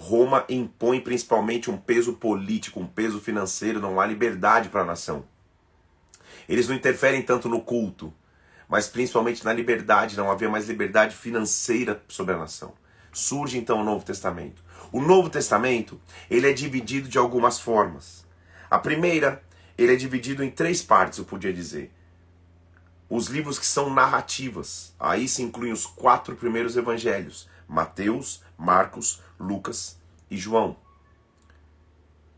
Roma 0.00 0.44
impõe 0.48 1.00
principalmente 1.00 1.68
um 1.68 1.76
peso 1.76 2.12
político, 2.12 2.78
um 2.78 2.86
peso 2.86 3.20
financeiro, 3.20 3.80
não 3.80 4.00
há 4.00 4.06
liberdade 4.06 4.68
para 4.68 4.82
a 4.82 4.84
nação. 4.84 5.24
Eles 6.48 6.68
não 6.68 6.76
interferem 6.76 7.20
tanto 7.20 7.48
no 7.48 7.60
culto, 7.60 8.14
mas 8.68 8.86
principalmente 8.86 9.44
na 9.44 9.52
liberdade, 9.52 10.16
não 10.16 10.30
havia 10.30 10.48
mais 10.48 10.68
liberdade 10.68 11.16
financeira 11.16 12.00
sobre 12.06 12.32
a 12.32 12.38
nação. 12.38 12.74
Surge 13.12 13.58
então 13.58 13.80
o 13.80 13.84
Novo 13.84 14.04
Testamento. 14.04 14.62
O 14.92 15.00
Novo 15.00 15.28
Testamento, 15.28 16.00
ele 16.30 16.48
é 16.48 16.52
dividido 16.52 17.08
de 17.08 17.18
algumas 17.18 17.58
formas. 17.58 18.24
A 18.70 18.78
primeira, 18.78 19.42
ele 19.76 19.92
é 19.92 19.96
dividido 19.96 20.44
em 20.44 20.50
três 20.50 20.80
partes, 20.80 21.18
eu 21.18 21.24
podia 21.24 21.52
dizer. 21.52 21.92
Os 23.10 23.26
livros 23.26 23.58
que 23.58 23.66
são 23.66 23.92
narrativas, 23.92 24.94
aí 24.98 25.26
se 25.26 25.42
incluem 25.42 25.72
os 25.72 25.86
quatro 25.86 26.36
primeiros 26.36 26.76
evangelhos: 26.76 27.48
Mateus, 27.66 28.44
Marcos, 28.56 29.20
Lucas 29.38 29.98
e 30.30 30.36
João. 30.36 30.76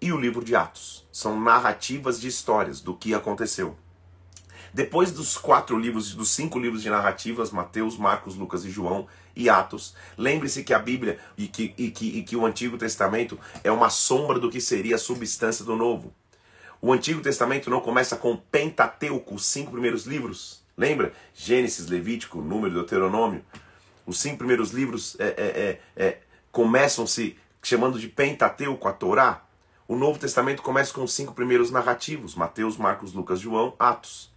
E 0.00 0.12
o 0.12 0.18
livro 0.18 0.44
de 0.44 0.56
Atos. 0.56 1.06
São 1.12 1.40
narrativas 1.40 2.20
de 2.20 2.28
histórias 2.28 2.80
do 2.80 2.94
que 2.94 3.14
aconteceu. 3.14 3.76
Depois 4.72 5.10
dos 5.10 5.36
quatro 5.36 5.76
livros, 5.76 6.14
dos 6.14 6.30
cinco 6.30 6.58
livros 6.58 6.82
de 6.82 6.90
narrativas, 6.90 7.50
Mateus, 7.50 7.98
Marcos, 7.98 8.36
Lucas 8.36 8.64
e 8.64 8.70
João, 8.70 9.08
e 9.34 9.48
Atos, 9.48 9.94
lembre-se 10.16 10.62
que 10.62 10.72
a 10.72 10.78
Bíblia 10.78 11.18
e 11.36 11.48
que, 11.48 11.74
e, 11.76 11.90
que, 11.90 12.18
e 12.18 12.22
que 12.22 12.36
o 12.36 12.46
Antigo 12.46 12.78
Testamento 12.78 13.38
é 13.64 13.70
uma 13.70 13.90
sombra 13.90 14.38
do 14.38 14.50
que 14.50 14.60
seria 14.60 14.96
a 14.96 14.98
substância 14.98 15.64
do 15.64 15.74
Novo. 15.74 16.12
O 16.80 16.92
Antigo 16.92 17.20
Testamento 17.20 17.68
não 17.68 17.80
começa 17.80 18.16
com 18.16 18.36
Pentateuco, 18.36 19.34
os 19.34 19.44
cinco 19.44 19.72
primeiros 19.72 20.06
livros. 20.06 20.62
Lembra? 20.76 21.12
Gênesis, 21.34 21.88
Levítico, 21.88 22.40
Número, 22.40 22.74
Deuteronômio. 22.74 23.44
Os 24.06 24.18
cinco 24.18 24.38
primeiros 24.38 24.70
livros 24.70 25.16
é, 25.18 25.24
é, 25.26 25.80
é, 25.96 26.18
é 26.50 26.52
começam 26.52 27.06
se 27.06 27.36
chamando 27.62 27.98
de 27.98 28.08
Pentateuco, 28.08 28.88
a 28.88 28.92
Torá. 28.92 29.42
O 29.86 29.96
Novo 29.96 30.18
Testamento 30.18 30.62
começa 30.62 30.92
com 30.92 31.02
os 31.02 31.12
cinco 31.12 31.32
primeiros 31.32 31.70
narrativos: 31.70 32.34
Mateus, 32.34 32.76
Marcos, 32.76 33.12
Lucas, 33.12 33.40
João, 33.40 33.74
Atos. 33.78 34.30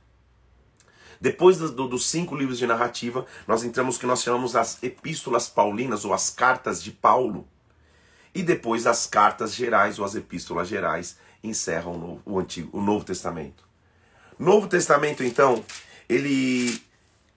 Depois 1.21 1.57
do, 1.57 1.71
do, 1.71 1.87
dos 1.87 2.05
cinco 2.05 2.35
livros 2.35 2.57
de 2.57 2.67
narrativa, 2.67 3.25
nós 3.47 3.63
entramos 3.63 3.97
que 3.97 4.05
nós 4.05 4.21
chamamos 4.21 4.55
as 4.55 4.81
epístolas 4.83 5.47
paulinas 5.47 6.03
ou 6.03 6.13
as 6.13 6.29
cartas 6.29 6.83
de 6.83 6.91
Paulo. 6.91 7.47
E 8.35 8.41
depois 8.43 8.87
as 8.87 9.05
cartas 9.05 9.53
gerais 9.53 9.99
ou 9.99 10.05
as 10.05 10.15
epístolas 10.15 10.67
gerais 10.67 11.17
encerram 11.43 11.93
o, 11.93 11.97
novo, 11.97 12.21
o, 12.25 12.39
antigo, 12.39 12.77
o 12.77 12.81
Novo 12.81 13.05
Testamento. 13.05 13.63
Novo 14.39 14.67
Testamento, 14.67 15.23
então, 15.23 15.63
ele 16.09 16.81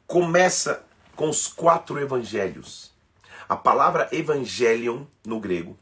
começa 0.06 0.84
com 1.14 1.28
os 1.28 1.46
quatro 1.46 2.00
evangelhos. 2.00 2.95
A 3.48 3.54
palavra 3.54 4.08
evangelion 4.10 5.04
no 5.24 5.38
grego 5.38 5.78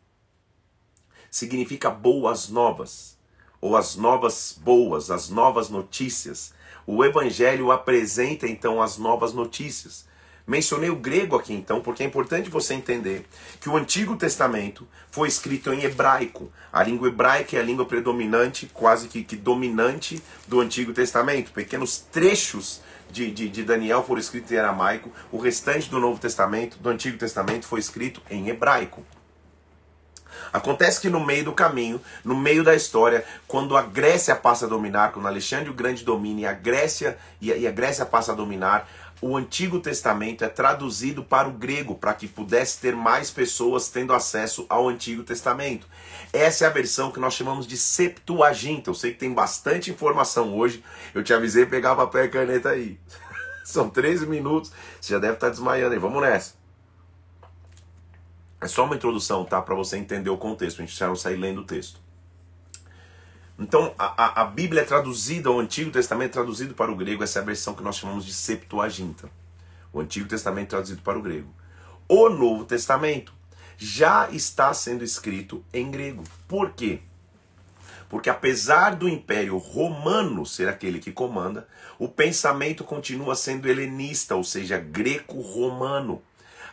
significa 1.31 1.89
boas 1.89 2.51
novas, 2.51 3.17
ou 3.59 3.75
as 3.75 3.97
novas 3.97 4.55
boas, 4.61 5.11
as 5.11 5.31
novas 5.31 5.71
notícias. 5.71 6.53
O 6.87 7.03
evangelho 7.03 7.73
apresenta 7.73 8.47
então 8.47 8.83
as 8.83 8.99
novas 8.99 9.33
notícias. 9.33 10.07
Mencionei 10.47 10.91
o 10.91 10.97
grego 10.97 11.37
aqui 11.37 11.55
então, 11.55 11.81
porque 11.81 12.03
é 12.03 12.07
importante 12.07 12.51
você 12.51 12.75
entender 12.75 13.27
que 13.59 13.71
o 13.71 13.77
Antigo 13.79 14.15
Testamento 14.15 14.87
foi 15.11 15.27
escrito 15.27 15.73
em 15.73 15.85
hebraico. 15.85 16.53
A 16.71 16.83
língua 16.83 17.09
hebraica 17.09 17.57
é 17.57 17.61
a 17.61 17.65
língua 17.65 17.87
predominante, 17.87 18.71
quase 18.75 19.09
que, 19.09 19.25
que 19.25 19.37
dominante 19.37 20.23
do 20.47 20.61
Antigo 20.61 20.93
Testamento. 20.93 21.51
Pequenos 21.51 21.99
trechos 22.13 22.83
de, 23.11 23.31
de, 23.31 23.49
de, 23.49 23.63
Daniel 23.63 24.03
foram 24.03 24.21
escritos 24.21 24.51
em 24.53 24.59
aramaico, 24.59 25.13
o 25.31 25.39
restante 25.39 25.89
do 25.89 26.01
Novo 26.01 26.19
Testamento, 26.19 26.79
do 26.79 26.89
Antigo 26.89 27.19
Testamento, 27.19 27.67
foi 27.67 27.81
escrito 27.81 28.21
em 28.31 28.49
hebraico. 28.49 29.05
Acontece 30.53 31.01
que 31.01 31.09
no 31.09 31.19
meio 31.19 31.45
do 31.45 31.53
caminho, 31.53 32.01
no 32.25 32.37
meio 32.37 32.63
da 32.63 32.75
história, 32.75 33.25
quando 33.47 33.77
a 33.77 33.83
Grécia 33.83 34.37
passa 34.37 34.67
a 34.67 34.69
dominar, 34.69 35.13
quando 35.13 35.27
Alexandre 35.27 35.71
o 35.71 35.75
Grande 35.75 36.05
domina 36.05 36.41
e 36.41 36.47
a 36.47 36.53
Grécia 36.53 37.19
e 37.41 37.53
a, 37.53 37.57
e 37.57 37.67
a 37.67 37.71
Grécia 37.71 38.07
passa 38.07 38.33
a 38.33 38.35
dominar, 38.35 38.89
o 39.21 39.37
Antigo 39.37 39.81
Testamento 39.81 40.45
é 40.45 40.49
traduzido 40.49 41.25
para 41.25 41.49
o 41.49 41.53
grego, 41.53 41.95
para 41.95 42.15
que 42.15 42.29
pudesse 42.29 42.81
ter 42.81 42.95
mais 42.95 43.31
pessoas 43.31 43.89
tendo 43.89 44.13
acesso 44.13 44.67
ao 44.69 44.89
Antigo 44.89 45.23
Testamento. 45.23 45.87
Essa 46.33 46.65
é 46.65 46.69
a 46.69 46.71
versão 46.71 47.11
que 47.11 47.21
nós 47.21 47.35
chamamos 47.35 47.67
de 47.67 47.77
Septuaginta. 47.77 48.91
Eu 48.91 48.95
sei 48.95 49.13
que 49.13 49.19
tem 49.19 49.33
bastante 49.33 49.91
informação 49.91 50.55
hoje. 50.57 50.85
Eu 51.15 51.23
te 51.23 51.33
avisei 51.33 51.65
pegar 51.65 51.97
papel 51.97 52.25
e 52.25 52.29
caneta 52.29 52.71
aí. 52.71 52.99
São 53.65 53.89
13 53.89 54.27
minutos, 54.27 54.71
você 55.01 55.15
já 55.15 55.19
deve 55.19 55.35
estar 55.35 55.49
desmaiando 55.49 55.95
aí. 55.95 55.99
Vamos 55.99 56.21
nessa. 56.21 56.55
É 58.61 58.67
só 58.67 58.85
uma 58.85 58.97
introdução, 58.97 59.45
tá? 59.45 59.61
Para 59.63 59.75
você 59.75 59.97
entender 59.97 60.31
o 60.31 60.37
contexto. 60.37 60.83
A 60.83 60.85
gente 60.85 60.97
já 60.97 61.07
não 61.07 61.17
sair 61.17 61.37
lendo 61.37 61.61
o 61.61 61.65
texto. 61.65 62.04
Então, 63.59 63.95
a, 63.97 64.43
a 64.43 64.45
Bíblia 64.45 64.83
é 64.83 64.85
traduzida, 64.85 65.51
o 65.51 65.61
Antigo 65.61 65.91
Testamento 65.91 66.31
é 66.31 66.33
traduzido 66.33 66.75
para 66.75 66.91
o 66.91 66.97
grego, 66.97 67.23
essa 67.23 67.39
é 67.39 67.43
a 67.43 67.45
versão 67.45 67.75
que 67.75 67.83
nós 67.83 67.97
chamamos 67.97 68.25
de 68.25 68.35
Septuaginta. 68.35 69.31
O 69.93 70.01
Antigo 70.01 70.29
Testamento 70.29 70.67
é 70.67 70.71
traduzido 70.71 71.03
para 71.03 71.19
o 71.19 71.23
grego. 71.23 71.49
O 72.09 72.29
Novo 72.29 72.65
Testamento 72.65 73.33
já 73.79 74.29
está 74.31 74.75
sendo 74.75 75.05
escrito 75.05 75.65
em 75.73 75.91
grego. 75.91 76.25
Por 76.49 76.73
quê? 76.73 77.01
Porque 78.09 78.29
apesar 78.29 78.97
do 78.97 79.09
Império 79.09 79.57
Romano 79.57 80.45
ser 80.45 80.69
aquele 80.69 80.99
que 80.99 81.13
comanda, 81.13 81.67
o 81.99 82.09
pensamento 82.09 82.85
continua 82.85 83.35
sendo 83.35 83.69
helenista, 83.69 84.35
ou 84.35 84.45
seja, 84.45 84.79
greco-romano. 84.79 86.23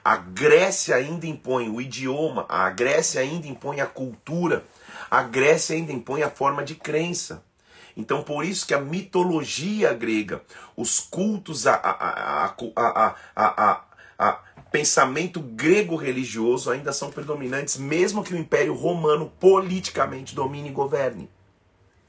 A 0.03 0.17
Grécia 0.17 0.95
ainda 0.95 1.27
impõe 1.27 1.69
o 1.69 1.79
idioma, 1.79 2.45
a 2.49 2.69
Grécia 2.71 3.21
ainda 3.21 3.47
impõe 3.47 3.81
a 3.81 3.85
cultura, 3.85 4.65
a 5.11 5.23
Grécia 5.23 5.75
ainda 5.75 5.91
impõe 5.91 6.23
a 6.23 6.29
forma 6.29 6.63
de 6.63 6.73
crença. 6.73 7.43
Então, 7.97 8.23
por 8.23 8.45
isso 8.45 8.65
que 8.65 8.73
a 8.73 8.79
mitologia 8.79 9.93
grega, 9.93 10.41
os 10.77 11.01
cultos, 11.01 11.67
a, 11.67 11.73
a, 11.73 12.55
a, 12.77 13.15
a, 13.35 13.83
a 14.17 14.39
pensamento 14.71 15.41
grego 15.41 15.97
religioso 15.97 16.71
ainda 16.71 16.93
são 16.93 17.11
predominantes, 17.11 17.75
mesmo 17.75 18.23
que 18.23 18.33
o 18.33 18.37
Império 18.37 18.73
Romano 18.73 19.29
politicamente 19.37 20.33
domine 20.33 20.69
e 20.69 20.71
governe. 20.71 21.29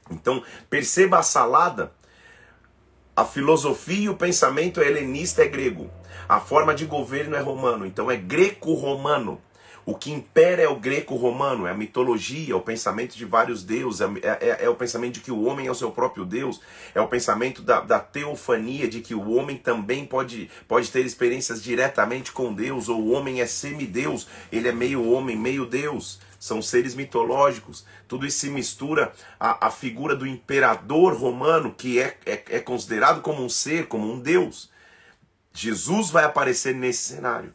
Então, 0.09 0.41
perceba 0.69 1.19
a 1.19 1.23
salada. 1.23 1.91
A 3.13 3.25
filosofia 3.25 4.05
e 4.05 4.09
o 4.09 4.15
pensamento 4.15 4.81
helenista 4.81 5.43
é 5.43 5.47
grego. 5.47 5.91
A 6.27 6.39
forma 6.39 6.73
de 6.73 6.85
governo 6.85 7.35
é 7.35 7.41
romano, 7.41 7.85
então 7.85 8.09
é 8.09 8.15
greco-romano. 8.15 9.41
O 9.85 9.95
que 9.95 10.11
impera 10.11 10.61
é 10.61 10.67
o 10.67 10.79
greco-romano, 10.79 11.67
é 11.67 11.71
a 11.71 11.73
mitologia, 11.73 12.53
é 12.53 12.55
o 12.55 12.61
pensamento 12.61 13.17
de 13.17 13.25
vários 13.25 13.63
deuses, 13.63 13.99
é, 13.99 14.05
é, 14.23 14.65
é, 14.65 14.69
o 14.69 14.75
pensamento 14.75 15.15
de 15.15 15.19
que 15.19 15.31
o 15.31 15.43
homem 15.43 15.67
é 15.67 15.71
o 15.71 15.75
seu 15.75 15.91
próprio 15.91 16.23
Deus, 16.23 16.61
é 16.95 17.01
o 17.01 17.07
pensamento 17.07 17.61
da, 17.61 17.81
da 17.81 17.99
teofania, 17.99 18.87
de 18.87 19.01
que 19.01 19.13
o 19.13 19.31
homem 19.31 19.57
também 19.57 20.05
pode, 20.05 20.49
pode 20.69 20.89
ter 20.89 21.05
experiências 21.05 21.61
diretamente 21.61 22.31
com 22.31 22.53
Deus, 22.53 22.87
ou 22.87 23.01
o 23.01 23.11
homem 23.11 23.41
é 23.41 23.45
semideus, 23.45 24.27
ele 24.51 24.69
é 24.69 24.71
meio 24.71 25.05
homem, 25.09 25.35
meio 25.35 25.65
Deus. 25.65 26.19
São 26.39 26.61
seres 26.61 26.93
mitológicos. 26.93 27.85
Tudo 28.05 28.25
isso 28.25 28.39
se 28.39 28.49
mistura 28.49 29.13
à, 29.39 29.67
à 29.67 29.71
figura 29.71 30.13
do 30.13 30.27
imperador 30.27 31.13
romano, 31.13 31.73
que 31.73 31.99
é, 32.01 32.17
é, 32.25 32.43
é 32.49 32.59
considerado 32.59 33.21
como 33.21 33.41
um 33.41 33.47
ser, 33.47 33.87
como 33.87 34.11
um 34.11 34.19
Deus. 34.19 34.69
Jesus 35.53 36.09
vai 36.09 36.25
aparecer 36.25 36.75
nesse 36.75 37.13
cenário. 37.13 37.53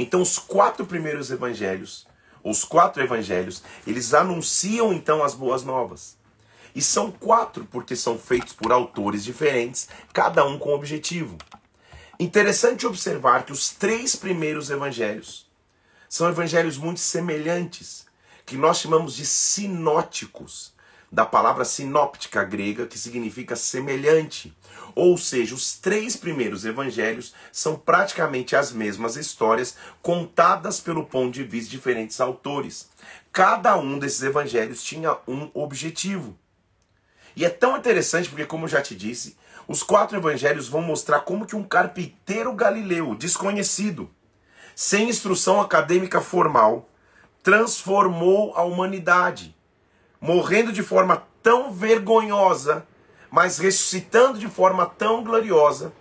Então, 0.00 0.22
os 0.22 0.38
quatro 0.38 0.86
primeiros 0.86 1.28
evangelhos, 1.28 2.06
os 2.44 2.62
quatro 2.62 3.02
evangelhos, 3.02 3.64
eles 3.84 4.14
anunciam 4.14 4.92
então 4.92 5.24
as 5.24 5.34
boas 5.34 5.64
novas. 5.64 6.16
E 6.72 6.80
são 6.80 7.10
quatro 7.10 7.66
porque 7.68 7.96
são 7.96 8.16
feitos 8.16 8.52
por 8.52 8.70
autores 8.70 9.24
diferentes, 9.24 9.88
cada 10.12 10.46
um 10.46 10.56
com 10.56 10.72
objetivo. 10.72 11.36
Interessante 12.20 12.86
observar 12.86 13.44
que 13.44 13.50
os 13.50 13.70
três 13.70 14.14
primeiros 14.14 14.70
evangelhos 14.70 15.50
são 16.08 16.28
evangelhos 16.28 16.78
muito 16.78 17.00
semelhantes, 17.00 18.06
que 18.46 18.56
nós 18.56 18.78
chamamos 18.78 19.16
de 19.16 19.26
sinóticos. 19.26 20.72
da 21.10 21.24
palavra 21.24 21.64
sinóptica 21.64 22.44
grega, 22.44 22.86
que 22.86 22.98
significa 22.98 23.56
semelhante. 23.56 24.54
Ou 24.98 25.16
seja, 25.16 25.54
os 25.54 25.78
três 25.78 26.16
primeiros 26.16 26.64
evangelhos 26.64 27.32
são 27.52 27.76
praticamente 27.76 28.56
as 28.56 28.72
mesmas 28.72 29.14
histórias 29.14 29.76
contadas 30.02 30.80
pelo 30.80 31.06
ponto 31.06 31.34
de 31.34 31.44
vista 31.44 31.70
de 31.70 31.76
diferentes 31.76 32.20
autores. 32.20 32.88
Cada 33.30 33.78
um 33.78 33.96
desses 33.96 34.24
evangelhos 34.24 34.82
tinha 34.82 35.16
um 35.28 35.52
objetivo. 35.54 36.36
E 37.36 37.44
é 37.44 37.48
tão 37.48 37.76
interessante 37.76 38.28
porque, 38.28 38.44
como 38.44 38.64
eu 38.64 38.68
já 38.68 38.82
te 38.82 38.96
disse, 38.96 39.36
os 39.68 39.84
quatro 39.84 40.16
evangelhos 40.16 40.68
vão 40.68 40.82
mostrar 40.82 41.20
como 41.20 41.46
que 41.46 41.54
um 41.54 41.62
carpinteiro 41.62 42.52
galileu, 42.52 43.14
desconhecido, 43.14 44.10
sem 44.74 45.08
instrução 45.08 45.60
acadêmica 45.60 46.20
formal, 46.20 46.88
transformou 47.40 48.52
a 48.56 48.62
humanidade, 48.64 49.54
morrendo 50.20 50.72
de 50.72 50.82
forma 50.82 51.22
tão 51.40 51.72
vergonhosa, 51.72 52.84
mas 53.30 53.58
ressuscitando 53.58 54.38
de 54.38 54.48
forma 54.48 54.86
tão 54.86 55.22
gloriosa, 55.22 55.92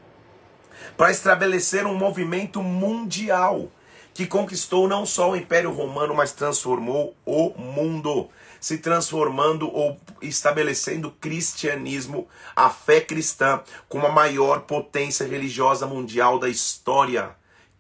para 0.96 1.12
estabelecer 1.12 1.86
um 1.86 1.96
movimento 1.96 2.62
mundial 2.62 3.70
que 4.18 4.26
conquistou 4.26 4.88
não 4.88 5.06
só 5.06 5.30
o 5.30 5.36
Império 5.36 5.72
Romano, 5.72 6.16
mas 6.16 6.32
transformou 6.32 7.16
o 7.24 7.54
mundo, 7.56 8.30
se 8.60 8.80
transformando 8.80 9.72
ou 9.72 9.96
estabelecendo 10.20 11.10
o 11.10 11.12
cristianismo, 11.12 12.28
a 12.56 12.68
fé 12.68 13.00
cristã, 13.00 13.62
como 13.88 14.08
a 14.08 14.12
maior 14.12 14.62
potência 14.62 15.28
religiosa 15.28 15.86
mundial 15.86 16.40
da 16.40 16.50
história. 16.50 17.36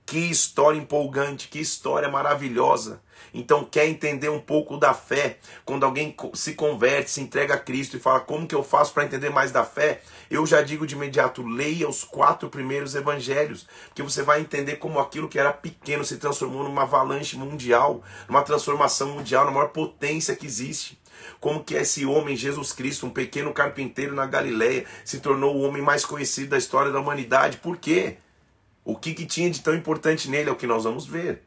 Que 0.05 0.19
história 0.19 0.77
empolgante, 0.77 1.47
que 1.47 1.59
história 1.59 2.07
maravilhosa. 2.07 3.01
Então, 3.33 3.63
quer 3.63 3.87
entender 3.87 4.29
um 4.29 4.39
pouco 4.39 4.77
da 4.77 4.93
fé? 4.93 5.37
Quando 5.65 5.85
alguém 5.85 6.15
se 6.33 6.53
converte, 6.53 7.11
se 7.11 7.21
entrega 7.21 7.55
a 7.55 7.59
Cristo 7.59 7.97
e 7.97 7.99
fala 7.99 8.19
como 8.19 8.47
que 8.47 8.55
eu 8.55 8.63
faço 8.63 8.93
para 8.93 9.05
entender 9.05 9.29
mais 9.29 9.51
da 9.51 9.63
fé? 9.63 10.01
Eu 10.29 10.45
já 10.45 10.61
digo 10.61 10.85
de 10.85 10.95
imediato, 10.95 11.45
leia 11.45 11.87
os 11.87 12.03
quatro 12.03 12.49
primeiros 12.49 12.95
evangelhos, 12.95 13.67
que 13.95 14.03
você 14.03 14.21
vai 14.21 14.41
entender 14.41 14.75
como 14.75 14.99
aquilo 14.99 15.29
que 15.29 15.39
era 15.39 15.53
pequeno 15.53 16.03
se 16.03 16.17
transformou 16.17 16.63
numa 16.63 16.83
avalanche 16.83 17.37
mundial, 17.37 18.03
numa 18.27 18.43
transformação 18.43 19.09
mundial, 19.09 19.45
na 19.45 19.51
maior 19.51 19.69
potência 19.69 20.35
que 20.35 20.45
existe. 20.45 20.99
Como 21.39 21.63
que 21.63 21.75
esse 21.75 22.05
homem, 22.05 22.35
Jesus 22.35 22.71
Cristo, 22.71 23.05
um 23.05 23.09
pequeno 23.09 23.53
carpinteiro 23.53 24.15
na 24.15 24.25
Galileia, 24.25 24.85
se 25.03 25.19
tornou 25.19 25.55
o 25.55 25.61
homem 25.61 25.81
mais 25.81 26.05
conhecido 26.05 26.49
da 26.49 26.57
história 26.57 26.91
da 26.91 26.99
humanidade. 26.99 27.57
Por 27.57 27.77
quê? 27.77 28.17
O 28.83 28.95
que, 28.95 29.13
que 29.13 29.25
tinha 29.25 29.49
de 29.49 29.61
tão 29.61 29.75
importante 29.75 30.29
nele 30.29 30.49
é 30.49 30.51
o 30.51 30.55
que 30.55 30.67
nós 30.67 30.83
vamos 30.83 31.05
ver. 31.05 31.43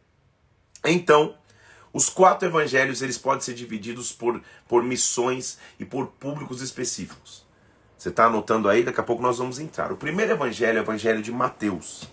Então, 0.85 1.35
os 1.93 2.09
quatro 2.09 2.49
evangelhos 2.49 3.03
eles 3.03 3.19
podem 3.19 3.41
ser 3.41 3.55
divididos 3.55 4.13
por, 4.13 4.41
por 4.69 4.83
missões 4.83 5.59
e 5.79 5.85
por 5.85 6.07
públicos 6.07 6.63
específicos. 6.63 7.45
Você 7.97 8.09
está 8.09 8.27
anotando 8.27 8.69
aí? 8.69 8.83
Daqui 8.83 9.01
a 9.01 9.05
pouco 9.05 9.23
nós 9.23 9.39
vamos 9.39 9.59
entrar. 9.59 9.93
O 9.93 9.97
primeiro 9.97 10.33
evangelho 10.33 10.79
é 10.79 10.81
o 10.81 10.85
evangelho 10.85 11.23
de 11.23 11.33
Mateus. 11.33 12.09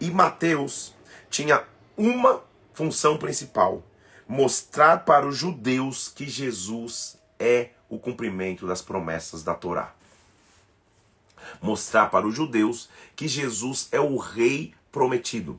E 0.00 0.10
Mateus 0.10 0.94
tinha 1.28 1.64
uma 1.96 2.42
função 2.72 3.16
principal: 3.16 3.82
mostrar 4.28 5.04
para 5.04 5.26
os 5.26 5.36
judeus 5.36 6.08
que 6.08 6.28
Jesus 6.28 7.18
é 7.38 7.70
o 7.88 7.98
cumprimento 7.98 8.66
das 8.66 8.82
promessas 8.82 9.42
da 9.42 9.54
Torá 9.54 9.94
mostrar 11.60 12.06
para 12.06 12.26
os 12.26 12.34
judeus 12.34 12.88
que 13.16 13.26
Jesus 13.26 13.88
é 13.92 14.00
o 14.00 14.16
rei 14.16 14.74
prometido. 14.92 15.58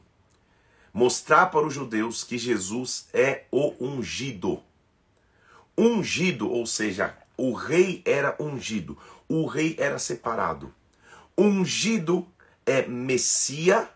Mostrar 0.94 1.48
para 1.48 1.66
os 1.66 1.74
judeus 1.74 2.24
que 2.24 2.38
Jesus 2.38 3.08
é 3.14 3.46
o 3.52 3.74
ungido. 3.80 4.62
Ungido, 5.78 6.50
ou 6.50 6.66
seja, 6.66 7.18
o 7.38 7.54
rei 7.54 8.02
era 8.06 8.36
ungido, 8.40 8.98
o 9.28 9.46
rei 9.46 9.76
era 9.80 9.98
separado. 9.98 10.74
Ungido 11.38 12.28
é 12.66 12.86
Messia, 12.86 13.90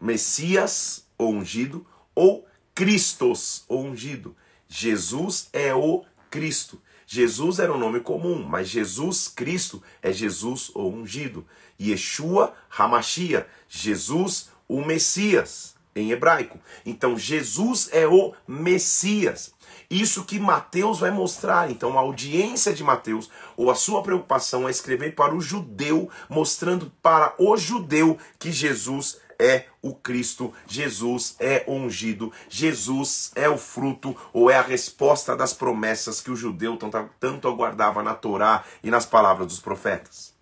Messias 0.00 1.04
ou 1.18 1.34
ungido, 1.34 1.86
ou 2.14 2.46
Cristos 2.74 3.64
ou 3.68 3.84
ungido. 3.84 4.34
Jesus 4.68 5.50
é 5.52 5.74
o 5.74 6.04
Cristo. 6.30 6.80
Jesus 7.06 7.58
era 7.58 7.72
um 7.72 7.78
nome 7.78 8.00
comum, 8.00 8.44
mas 8.44 8.68
Jesus 8.68 9.26
Cristo 9.26 9.82
é 10.00 10.12
Jesus 10.12 10.70
o 10.74 10.86
ungido. 10.88 11.44
Yeshua 11.78 12.54
Hamashia, 12.70 13.48
Jesus 13.68 14.50
o 14.70 14.84
Messias, 14.84 15.74
em 15.96 16.12
hebraico. 16.12 16.58
Então 16.86 17.18
Jesus 17.18 17.88
é 17.92 18.06
o 18.06 18.32
Messias. 18.46 19.52
Isso 19.90 20.24
que 20.24 20.38
Mateus 20.38 21.00
vai 21.00 21.10
mostrar. 21.10 21.68
Então, 21.68 21.98
a 21.98 22.00
audiência 22.00 22.72
de 22.72 22.84
Mateus, 22.84 23.28
ou 23.56 23.72
a 23.72 23.74
sua 23.74 24.04
preocupação 24.04 24.68
é 24.68 24.70
escrever 24.70 25.16
para 25.16 25.34
o 25.34 25.40
judeu, 25.40 26.08
mostrando 26.28 26.92
para 27.02 27.34
o 27.36 27.56
judeu 27.56 28.16
que 28.38 28.52
Jesus 28.52 29.20
é 29.36 29.64
o 29.82 29.92
Cristo, 29.92 30.54
Jesus 30.64 31.34
é 31.40 31.64
ungido, 31.66 32.32
Jesus 32.48 33.32
é 33.34 33.48
o 33.48 33.58
fruto 33.58 34.14
ou 34.32 34.48
é 34.48 34.56
a 34.56 34.62
resposta 34.62 35.34
das 35.34 35.52
promessas 35.52 36.20
que 36.20 36.30
o 36.30 36.36
judeu 36.36 36.78
tanto 37.18 37.48
aguardava 37.48 38.00
na 38.00 38.14
Torá 38.14 38.62
e 38.84 38.90
nas 38.90 39.06
palavras 39.06 39.48
dos 39.48 39.58
profetas. 39.58 40.34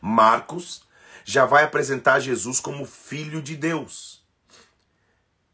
Marcos 0.00 0.82
já 1.24 1.44
vai 1.44 1.64
apresentar 1.64 2.20
Jesus 2.20 2.60
como 2.60 2.84
filho 2.84 3.42
de 3.42 3.56
Deus. 3.56 4.22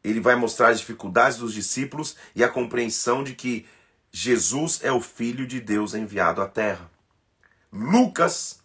Ele 0.02 0.20
vai 0.20 0.36
mostrar 0.36 0.68
as 0.68 0.80
dificuldades 0.80 1.38
dos 1.38 1.52
discípulos 1.52 2.16
e 2.34 2.42
a 2.42 2.48
compreensão 2.48 3.22
de 3.22 3.34
que 3.34 3.66
Jesus 4.10 4.80
é 4.82 4.90
o 4.90 5.00
filho 5.00 5.46
de 5.46 5.60
Deus 5.60 5.94
enviado 5.94 6.40
à 6.40 6.46
terra. 6.46 6.90
Lucas 7.72 8.60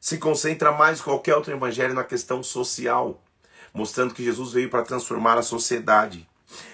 se 0.00 0.18
concentra 0.18 0.72
mais 0.72 0.98
que 0.98 1.04
qualquer 1.04 1.34
outro 1.34 1.52
evangelho 1.52 1.94
na 1.94 2.04
questão 2.04 2.42
social, 2.42 3.22
mostrando 3.72 4.14
que 4.14 4.24
Jesus 4.24 4.52
veio 4.52 4.70
para 4.70 4.82
transformar 4.82 5.38
a 5.38 5.42
sociedade. 5.42 6.28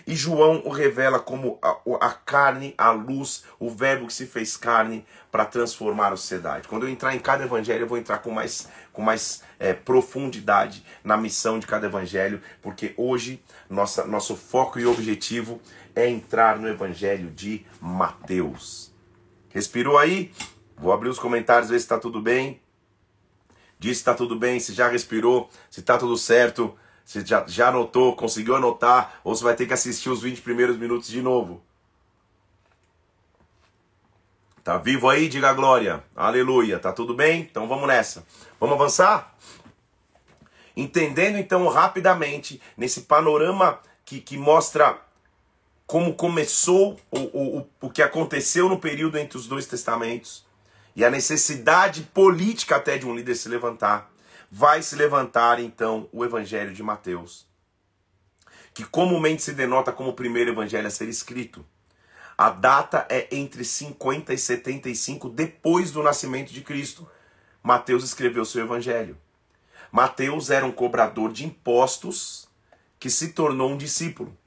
E 0.06 0.14
João 0.14 0.62
o 0.64 0.70
revela 0.70 1.18
como 1.18 1.58
a, 1.62 1.76
a, 2.00 2.10
carne, 2.12 2.74
a 2.78 2.90
luz, 2.90 3.44
o 3.58 3.70
verbo 3.70 4.06
que 4.06 4.12
se 4.12 4.26
fez 4.26 4.56
carne 4.56 5.04
para 5.30 5.44
transformar 5.44 6.12
a 6.12 6.16
sociedade. 6.16 6.68
Quando 6.68 6.84
eu 6.84 6.88
entrar 6.88 7.14
em 7.14 7.18
cada 7.18 7.44
evangelho, 7.44 7.82
eu 7.82 7.88
vou 7.88 7.98
entrar 7.98 8.18
com 8.18 8.30
mais, 8.30 8.68
com 8.92 9.02
mais 9.02 9.42
é, 9.58 9.72
profundidade 9.72 10.84
na 11.02 11.16
missão 11.16 11.58
de 11.58 11.66
cada 11.66 11.86
evangelho, 11.86 12.40
porque 12.62 12.94
hoje 12.96 13.42
nossa, 13.68 14.04
nosso 14.04 14.36
foco 14.36 14.78
e 14.78 14.86
objetivo 14.86 15.60
é 15.94 16.08
entrar 16.08 16.58
no 16.58 16.68
evangelho 16.68 17.30
de 17.30 17.64
Mateus. 17.80 18.92
Respirou 19.50 19.98
aí? 19.98 20.32
Vou 20.76 20.92
abrir 20.92 21.08
os 21.08 21.18
comentários, 21.18 21.70
ver 21.70 21.78
se 21.78 21.84
está 21.84 21.98
tudo 21.98 22.20
bem. 22.20 22.60
Diz 23.78 23.98
se 23.98 24.00
está 24.00 24.14
tudo 24.14 24.36
bem, 24.36 24.58
se 24.60 24.72
já 24.72 24.88
respirou, 24.88 25.50
se 25.70 25.80
está 25.80 25.98
tudo 25.98 26.16
certo, 26.16 26.76
se 27.04 27.24
já, 27.24 27.44
já 27.46 27.68
anotou, 27.68 28.16
conseguiu 28.16 28.56
anotar, 28.56 29.20
ou 29.22 29.34
você 29.34 29.44
vai 29.44 29.54
ter 29.54 29.66
que 29.66 29.74
assistir 29.74 30.08
os 30.08 30.22
20 30.22 30.40
primeiros 30.40 30.76
minutos 30.76 31.08
de 31.08 31.20
novo. 31.20 31.62
Tá 34.64 34.78
vivo 34.78 35.10
aí? 35.10 35.28
Diga 35.28 35.52
glória. 35.52 36.02
Aleluia. 36.16 36.78
Tá 36.78 36.90
tudo 36.90 37.12
bem? 37.14 37.42
Então 37.42 37.68
vamos 37.68 37.86
nessa. 37.86 38.26
Vamos 38.58 38.76
avançar? 38.76 39.36
Entendendo 40.74 41.36
então 41.36 41.68
rapidamente, 41.68 42.60
nesse 42.76 43.02
panorama 43.02 43.78
que, 44.04 44.20
que 44.20 44.38
mostra 44.38 44.98
como 45.86 46.14
começou 46.14 46.98
o, 47.10 47.18
o, 47.18 47.66
o 47.82 47.90
que 47.90 48.02
aconteceu 48.02 48.68
no 48.68 48.78
período 48.78 49.18
entre 49.18 49.36
os 49.36 49.46
dois 49.46 49.66
testamentos, 49.66 50.46
e 50.96 51.04
a 51.04 51.10
necessidade 51.10 52.02
política 52.14 52.76
até 52.76 52.96
de 52.96 53.06
um 53.06 53.14
líder 53.14 53.34
se 53.34 53.48
levantar, 53.48 54.10
vai 54.56 54.82
se 54.82 54.94
levantar 54.94 55.58
então 55.58 56.08
o 56.12 56.24
Evangelho 56.24 56.72
de 56.72 56.80
Mateus, 56.80 57.44
que 58.72 58.84
comumente 58.84 59.42
se 59.42 59.52
denota 59.52 59.90
como 59.90 60.10
o 60.10 60.14
primeiro 60.14 60.52
evangelho 60.52 60.86
a 60.86 60.90
ser 60.90 61.08
escrito. 61.08 61.66
A 62.38 62.50
data 62.50 63.04
é 63.10 63.26
entre 63.32 63.64
50 63.64 64.32
e 64.32 64.38
75 64.38 65.28
depois 65.28 65.90
do 65.90 66.04
nascimento 66.04 66.52
de 66.52 66.60
Cristo. 66.60 67.04
Mateus 67.64 68.04
escreveu 68.04 68.44
seu 68.44 68.62
evangelho. 68.62 69.18
Mateus 69.90 70.50
era 70.50 70.64
um 70.64 70.70
cobrador 70.70 71.32
de 71.32 71.44
impostos 71.44 72.48
que 73.00 73.10
se 73.10 73.32
tornou 73.32 73.72
um 73.72 73.76
discípulo. 73.76 74.38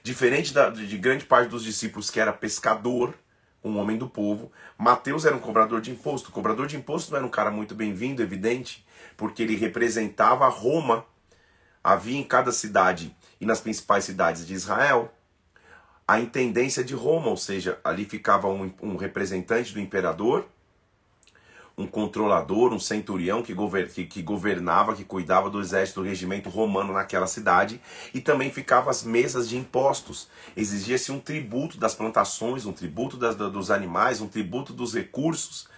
Diferente 0.00 0.54
da, 0.54 0.70
de 0.70 0.96
grande 0.96 1.24
parte 1.24 1.50
dos 1.50 1.64
discípulos 1.64 2.08
que 2.08 2.20
era 2.20 2.32
pescador, 2.32 3.18
um 3.64 3.78
homem 3.78 3.98
do 3.98 4.08
povo. 4.08 4.52
Mateus 4.78 5.24
era 5.24 5.34
um 5.34 5.40
cobrador 5.40 5.80
de 5.80 5.90
imposto. 5.90 6.28
O 6.28 6.32
cobrador 6.32 6.68
de 6.68 6.76
imposto 6.76 7.10
não 7.10 7.18
era 7.18 7.26
um 7.26 7.30
cara 7.30 7.50
muito 7.50 7.74
bem-vindo, 7.74 8.22
evidente, 8.22 8.85
porque 9.16 9.42
ele 9.42 9.56
representava 9.56 10.48
Roma. 10.48 11.04
Havia 11.82 12.18
em 12.18 12.24
cada 12.24 12.50
cidade 12.50 13.14
e 13.40 13.46
nas 13.46 13.60
principais 13.60 14.04
cidades 14.04 14.46
de 14.46 14.54
Israel 14.54 15.12
a 16.08 16.20
intendência 16.20 16.84
de 16.84 16.94
Roma, 16.94 17.28
ou 17.28 17.36
seja, 17.36 17.80
ali 17.82 18.04
ficava 18.04 18.46
um, 18.46 18.72
um 18.80 18.96
representante 18.96 19.72
do 19.72 19.80
imperador, 19.80 20.46
um 21.76 21.86
controlador, 21.86 22.72
um 22.72 22.78
centurião 22.78 23.42
que, 23.42 23.54
que, 23.92 24.06
que, 24.06 24.22
governava, 24.22 24.94
que 24.94 25.04
cuidava 25.04 25.50
do 25.50 25.60
exército, 25.60 26.00
do 26.00 26.06
regimento 26.06 26.48
romano 26.48 26.92
naquela 26.92 27.26
cidade, 27.26 27.80
e 28.14 28.20
também 28.20 28.50
ficavam 28.50 28.88
as 28.88 29.02
mesas 29.02 29.48
de 29.48 29.56
impostos. 29.56 30.28
Exigia-se 30.56 31.10
um 31.10 31.18
tributo 31.18 31.76
das 31.76 31.94
plantações, 31.94 32.64
um 32.64 32.72
tributo 32.72 33.16
das, 33.16 33.34
dos 33.34 33.70
animais, 33.70 34.20
um 34.20 34.28
tributo 34.28 34.72
dos 34.72 34.94
recursos. 34.94 35.68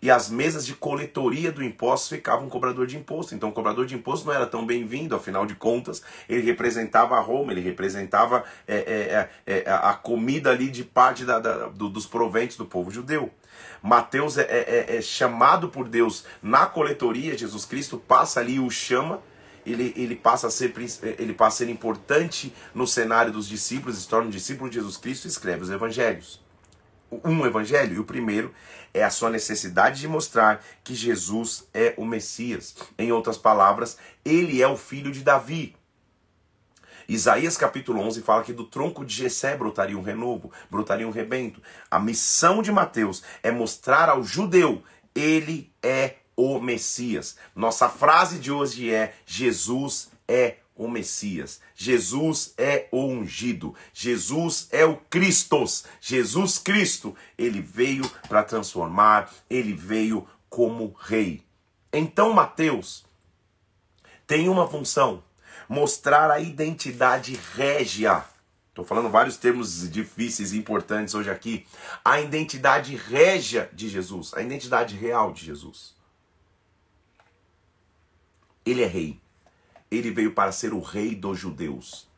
E 0.00 0.10
as 0.10 0.28
mesas 0.28 0.66
de 0.66 0.74
coletoria 0.74 1.50
do 1.50 1.62
imposto 1.62 2.14
ficavam 2.14 2.48
cobrador 2.48 2.86
de 2.86 2.96
imposto. 2.96 3.34
Então 3.34 3.48
o 3.48 3.52
cobrador 3.52 3.86
de 3.86 3.94
imposto 3.94 4.26
não 4.26 4.34
era 4.34 4.46
tão 4.46 4.66
bem-vindo, 4.66 5.14
afinal 5.14 5.46
de 5.46 5.54
contas, 5.54 6.02
ele 6.28 6.42
representava 6.42 7.18
Roma, 7.20 7.52
ele 7.52 7.60
representava 7.60 8.44
é, 8.66 8.76
é, 8.76 9.54
é, 9.54 9.64
é, 9.66 9.70
a 9.70 9.94
comida 9.94 10.50
ali 10.50 10.68
de 10.68 10.84
parte 10.84 11.24
da, 11.24 11.38
da, 11.38 11.68
do, 11.68 11.88
dos 11.88 12.06
proventos 12.06 12.56
do 12.56 12.64
povo 12.64 12.90
judeu. 12.90 13.30
Mateus 13.82 14.38
é, 14.38 14.42
é, 14.42 14.86
é, 14.90 14.96
é, 14.96 15.02
chamado 15.02 15.68
por 15.68 15.88
Deus 15.88 16.24
na 16.42 16.66
coletoria, 16.66 17.36
Jesus 17.36 17.64
Cristo 17.64 17.98
passa 17.98 18.40
ali 18.40 18.54
e 18.54 18.60
o 18.60 18.70
chama, 18.70 19.20
ele, 19.64 19.92
ele, 19.96 20.14
passa 20.14 20.46
a 20.46 20.50
ser, 20.50 20.72
ele 21.18 21.32
passa 21.32 21.64
a 21.64 21.66
ser 21.66 21.72
importante 21.72 22.54
no 22.74 22.86
cenário 22.86 23.32
dos 23.32 23.48
discípulos, 23.48 23.98
se 23.98 24.08
torna 24.08 24.28
um 24.28 24.30
discípulo 24.30 24.70
de 24.70 24.76
Jesus 24.76 24.96
Cristo 24.96 25.26
e 25.26 25.28
escreve 25.28 25.62
os 25.62 25.70
evangelhos. 25.70 26.44
Um 27.24 27.46
evangelho, 27.46 27.94
e 27.94 27.98
o 27.98 28.04
primeiro 28.04 28.52
é 28.96 29.04
a 29.04 29.10
sua 29.10 29.28
necessidade 29.28 30.00
de 30.00 30.08
mostrar 30.08 30.64
que 30.82 30.94
Jesus 30.94 31.68
é 31.74 31.92
o 31.98 32.04
Messias. 32.06 32.74
Em 32.98 33.12
outras 33.12 33.36
palavras, 33.36 33.98
ele 34.24 34.62
é 34.62 34.66
o 34.66 34.76
filho 34.76 35.12
de 35.12 35.22
Davi. 35.22 35.76
Isaías 37.06 37.58
capítulo 37.58 38.00
11 38.00 38.22
fala 38.22 38.42
que 38.42 38.54
do 38.54 38.64
tronco 38.64 39.04
de 39.04 39.14
Jessé 39.14 39.54
brotaria 39.54 39.98
um 39.98 40.02
renovo, 40.02 40.50
brotaria 40.70 41.06
um 41.06 41.10
rebento. 41.10 41.62
A 41.90 42.00
missão 42.00 42.62
de 42.62 42.72
Mateus 42.72 43.22
é 43.42 43.50
mostrar 43.50 44.08
ao 44.08 44.24
judeu, 44.24 44.82
ele 45.14 45.70
é 45.82 46.14
o 46.34 46.58
Messias. 46.58 47.36
Nossa 47.54 47.90
frase 47.90 48.38
de 48.38 48.50
hoje 48.50 48.92
é: 48.92 49.14
Jesus 49.26 50.10
é 50.26 50.56
o 50.76 50.88
Messias. 50.88 51.60
Jesus 51.74 52.54
é 52.58 52.88
o 52.92 53.04
ungido. 53.04 53.74
Jesus 53.92 54.68
é 54.70 54.84
o 54.84 54.96
Cristos. 54.96 55.84
Jesus 56.00 56.58
Cristo, 56.58 57.16
ele 57.36 57.60
veio 57.60 58.08
para 58.28 58.44
transformar, 58.44 59.32
ele 59.48 59.72
veio 59.72 60.28
como 60.48 60.94
rei. 61.00 61.42
Então 61.92 62.32
Mateus 62.32 63.04
tem 64.26 64.48
uma 64.48 64.68
função 64.68 65.22
mostrar 65.68 66.30
a 66.30 66.40
identidade 66.40 67.38
régia. 67.54 68.24
Estou 68.68 68.84
falando 68.84 69.08
vários 69.08 69.36
termos 69.36 69.90
difíceis 69.90 70.52
e 70.52 70.58
importantes 70.58 71.14
hoje 71.14 71.30
aqui. 71.30 71.66
A 72.04 72.20
identidade 72.20 72.94
régia 72.94 73.70
de 73.72 73.88
Jesus, 73.88 74.34
a 74.34 74.42
identidade 74.42 74.94
real 74.96 75.32
de 75.32 75.44
Jesus. 75.44 75.94
Ele 78.64 78.82
é 78.82 78.86
rei. 78.86 79.20
Ele 79.90 80.10
veio 80.10 80.32
para 80.32 80.52
ser 80.52 80.72
o 80.72 80.80
rei 80.80 81.14
dos 81.14 81.38
judeus. 81.38 82.08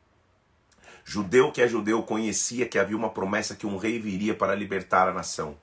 Judeu 1.04 1.50
que 1.50 1.62
é 1.62 1.68
judeu 1.68 2.02
conhecia 2.02 2.68
que 2.68 2.78
havia 2.78 2.96
uma 2.96 3.10
promessa 3.10 3.56
que 3.56 3.66
um 3.66 3.76
rei 3.76 3.98
viria 3.98 4.34
para 4.34 4.54
libertar 4.54 5.08
a 5.08 5.12
nação. 5.12 5.56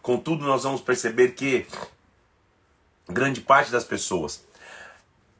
Contudo, 0.00 0.44
nós 0.44 0.64
vamos 0.64 0.80
perceber 0.80 1.32
que 1.32 1.66
grande 3.08 3.40
parte 3.40 3.70
das 3.70 3.84
pessoas 3.84 4.44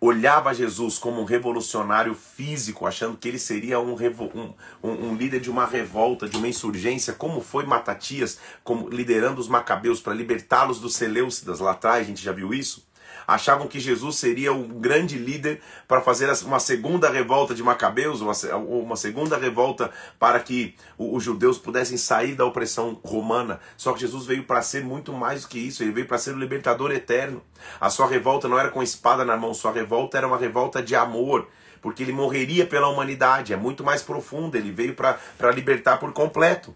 olhava 0.03 0.53
Jesus 0.53 0.99
como 0.99 1.21
um 1.21 1.25
revolucionário 1.25 2.13
físico, 2.13 2.87
achando 2.87 3.17
que 3.17 3.29
ele 3.29 3.39
seria 3.39 3.79
um, 3.79 3.95
um, 3.95 4.91
um, 4.91 5.15
líder 5.15 5.39
de 5.39 5.49
uma 5.49 5.65
revolta, 5.65 6.29
de 6.29 6.37
uma 6.37 6.49
insurgência, 6.49 7.13
como 7.13 7.41
foi 7.41 7.65
Matatias, 7.65 8.37
como 8.65 8.89
liderando 8.89 9.41
os 9.41 9.47
macabeus 9.47 10.01
para 10.01 10.13
libertá-los 10.13 10.81
dos 10.81 10.97
Seleucidas 10.97 11.61
lá 11.61 11.71
atrás, 11.71 12.01
a 12.01 12.09
gente 12.09 12.21
já 12.21 12.33
viu 12.33 12.53
isso? 12.53 12.85
Achavam 13.27 13.67
que 13.67 13.81
Jesus 13.81 14.17
seria 14.17 14.53
um 14.53 14.69
grande 14.69 15.19
líder 15.19 15.61
para 15.87 16.01
fazer 16.01 16.31
uma 16.45 16.61
segunda 16.61 17.11
revolta 17.11 17.55
de 17.55 17.63
Macabeus, 17.63 18.21
uma, 18.21 18.33
uma 18.57 18.97
segunda 18.97 19.37
revolta 19.37 19.91
para 20.19 20.41
que 20.41 20.75
os 20.99 21.23
judeus 21.23 21.59
pudessem 21.59 21.97
sair 21.97 22.35
da 22.35 22.45
opressão 22.45 22.99
romana. 23.05 23.61
Só 23.77 23.93
que 23.93 24.01
Jesus 24.01 24.27
veio 24.27 24.45
para 24.45 24.63
ser 24.63 24.85
muito 24.85 25.13
mais 25.13 25.43
do 25.43 25.49
que 25.49 25.59
isso, 25.59 25.83
ele 25.83 25.93
veio 25.93 26.07
para 26.07 26.19
ser 26.19 26.35
o 26.35 26.39
libertador 26.39 26.91
eterno. 26.91 27.43
A 27.81 27.91
sua 27.91 28.07
revolta 28.07 28.49
não 28.49 28.59
era 28.59 28.71
com 28.71 28.83
espada 28.83 29.25
na 29.25 29.37
mão, 29.37 29.55
sua 29.55 29.73
revolta 29.73 30.19
era 30.19 30.27
uma 30.27 30.39
revolta 30.39 30.83
de 30.83 30.95
amor 30.95 31.49
porque 31.83 32.05
ele 32.05 32.13
morreria 32.13 32.65
pela 32.65 32.89
humanidade, 32.89 33.53
é 33.53 33.57
muito 33.57 33.83
mais 33.83 34.03
profundo, 34.03 34.57
ele 34.57 34.71
veio 34.71 34.95
para 34.95 35.51
libertar 35.53 35.99
por 35.99 36.13
completo. 36.13 36.73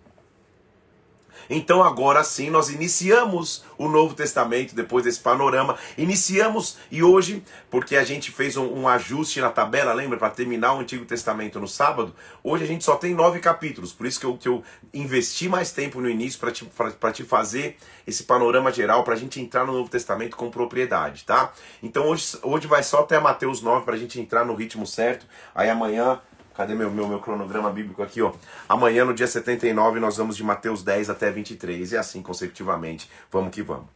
Então 1.48 1.82
agora 1.82 2.22
sim 2.24 2.50
nós 2.50 2.68
iniciamos 2.68 3.64
o 3.78 3.88
Novo 3.88 4.14
Testamento 4.14 4.74
depois 4.74 5.04
desse 5.04 5.20
panorama. 5.20 5.76
Iniciamos 5.96 6.78
e 6.90 7.02
hoje, 7.02 7.42
porque 7.70 7.96
a 7.96 8.04
gente 8.04 8.30
fez 8.30 8.56
um, 8.56 8.66
um 8.66 8.88
ajuste 8.88 9.40
na 9.40 9.50
tabela, 9.50 9.92
lembra, 9.92 10.18
para 10.18 10.30
terminar 10.30 10.74
o 10.74 10.80
Antigo 10.80 11.04
Testamento 11.04 11.61
no 11.61 11.68
sábado, 11.68 12.14
hoje 12.42 12.64
a 12.64 12.66
gente 12.66 12.85
só 12.85 12.96
tem 12.96 13.14
nove 13.14 13.40
capítulos. 13.40 13.92
Por 13.92 14.06
isso 14.06 14.20
que 14.20 14.26
eu, 14.26 14.37
que 14.37 14.48
eu 14.48 14.62
investi 14.92 15.48
mais 15.48 15.72
tempo 15.72 16.00
no 16.00 16.09
início 16.09 16.38
para 16.38 16.50
te, 16.50 16.66
te 17.12 17.24
fazer 17.24 17.76
esse 18.06 18.24
panorama 18.24 18.72
geral, 18.72 19.04
para 19.04 19.14
a 19.14 19.18
gente 19.18 19.40
entrar 19.40 19.66
no 19.66 19.72
Novo 19.72 19.90
Testamento 19.90 20.37
com 20.37 20.50
propriedade, 20.50 21.24
tá? 21.24 21.52
Então 21.82 22.06
hoje, 22.09 22.38
hoje 22.42 22.66
vai 22.66 22.82
só 22.82 23.00
até 23.00 23.18
Mateus 23.18 23.61
9 23.61 23.85
para 23.85 23.94
a 23.94 23.98
gente 23.98 24.20
entrar 24.20 24.44
no 24.44 24.54
ritmo 24.54 24.87
certo. 24.87 25.26
Aí 25.54 25.68
amanhã 25.68 26.20
Cadê 26.57 26.75
meu, 26.75 26.90
meu, 26.90 27.07
meu 27.07 27.21
cronograma 27.21 27.71
bíblico 27.71 28.03
aqui, 28.03 28.23
ó? 28.23 28.33
Amanhã, 28.69 29.05
no 29.05 29.12
dia 29.12 29.27
79, 29.27 30.01
nós 30.01 30.16
vamos 30.16 30.37
de 30.37 30.42
Mateus 30.42 30.83
10 30.83 31.11
até 31.11 31.31
23, 31.31 31.92
e 31.92 31.97
assim 31.97 32.23
consecutivamente. 32.23 33.11
Vamos 33.31 33.55
que 33.55 33.62
vamos. 33.62 33.87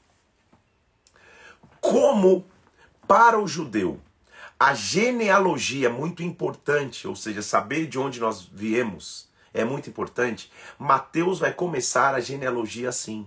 Como 1.80 2.44
para 3.08 3.40
o 3.40 3.48
judeu 3.48 3.98
a 4.58 4.74
genealogia 4.74 5.88
é 5.88 5.90
muito 5.90 6.22
importante, 6.22 7.08
ou 7.08 7.16
seja, 7.16 7.40
saber 7.40 7.86
de 7.86 7.98
onde 7.98 8.20
nós 8.20 8.42
viemos 8.42 9.26
é 9.54 9.64
muito 9.64 9.88
importante, 9.88 10.52
Mateus 10.78 11.38
vai 11.38 11.50
começar 11.50 12.14
a 12.14 12.20
genealogia 12.20 12.90
assim 12.90 13.26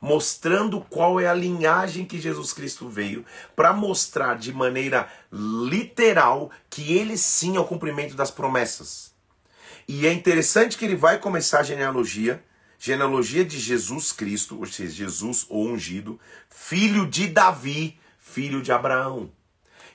mostrando 0.00 0.80
qual 0.80 1.18
é 1.18 1.26
a 1.26 1.34
linhagem 1.34 2.04
que 2.04 2.20
Jesus 2.20 2.52
Cristo 2.52 2.88
veio, 2.88 3.24
para 3.54 3.72
mostrar 3.72 4.36
de 4.36 4.52
maneira 4.52 5.08
literal 5.36 6.50
que 6.70 6.96
ele 6.96 7.18
sim 7.18 7.56
é 7.56 7.60
o 7.60 7.64
cumprimento 7.64 8.14
das 8.14 8.30
promessas. 8.30 9.14
E 9.86 10.06
é 10.06 10.12
interessante 10.12 10.76
que 10.76 10.84
ele 10.84 10.96
vai 10.96 11.18
começar 11.18 11.60
a 11.60 11.62
genealogia, 11.62 12.42
genealogia 12.78 13.44
de 13.44 13.58
Jesus 13.58 14.10
Cristo, 14.10 14.58
ou 14.58 14.66
seja, 14.66 14.92
Jesus 14.92 15.46
o 15.48 15.62
ungido, 15.62 16.18
filho 16.48 17.06
de 17.06 17.28
Davi, 17.28 17.98
filho 18.18 18.62
de 18.62 18.72
Abraão. 18.72 19.30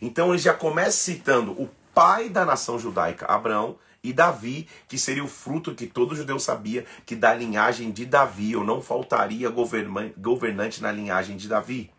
Então 0.01 0.29
ele 0.29 0.37
já 0.37 0.53
começa 0.53 0.97
citando 0.97 1.51
o 1.51 1.69
pai 1.93 2.29
da 2.29 2.45
nação 2.45 2.79
judaica, 2.79 3.25
Abraão, 3.25 3.77
e 4.03 4.11
Davi, 4.13 4.67
que 4.87 4.97
seria 4.97 5.23
o 5.23 5.27
fruto 5.27 5.75
que 5.75 5.85
todo 5.85 6.15
judeu 6.15 6.39
sabia 6.39 6.85
que 7.05 7.15
da 7.15 7.33
linhagem 7.33 7.91
de 7.91 8.05
Davi, 8.05 8.55
ou 8.55 8.63
não 8.63 8.81
faltaria 8.81 9.49
governante 9.49 10.81
na 10.81 10.91
linhagem 10.91 11.37
de 11.37 11.47
Davi. 11.47 11.91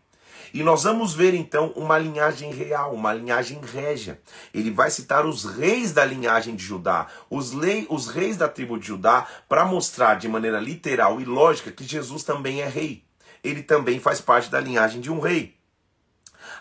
E 0.53 0.61
nós 0.61 0.83
vamos 0.83 1.15
ver 1.15 1.33
então 1.33 1.73
uma 1.75 1.97
linhagem 1.97 2.51
real, 2.53 2.93
uma 2.93 3.11
linhagem 3.11 3.59
régia. 3.59 4.21
Ele 4.53 4.69
vai 4.69 4.91
citar 4.91 5.25
os 5.25 5.45
reis 5.45 5.91
da 5.91 6.05
linhagem 6.05 6.55
de 6.55 6.63
Judá, 6.63 7.07
os, 7.27 7.53
lei, 7.53 7.87
os 7.89 8.07
reis 8.07 8.37
da 8.37 8.47
tribo 8.47 8.77
de 8.77 8.85
Judá, 8.85 9.25
para 9.49 9.65
mostrar 9.65 10.15
de 10.15 10.27
maneira 10.27 10.59
literal 10.59 11.19
e 11.19 11.25
lógica 11.25 11.71
que 11.71 11.83
Jesus 11.83 12.23
também 12.23 12.61
é 12.61 12.67
rei. 12.67 13.03
Ele 13.43 13.63
também 13.63 13.99
faz 13.99 14.21
parte 14.21 14.51
da 14.51 14.59
linhagem 14.59 15.01
de 15.01 15.11
um 15.11 15.19
rei. 15.19 15.57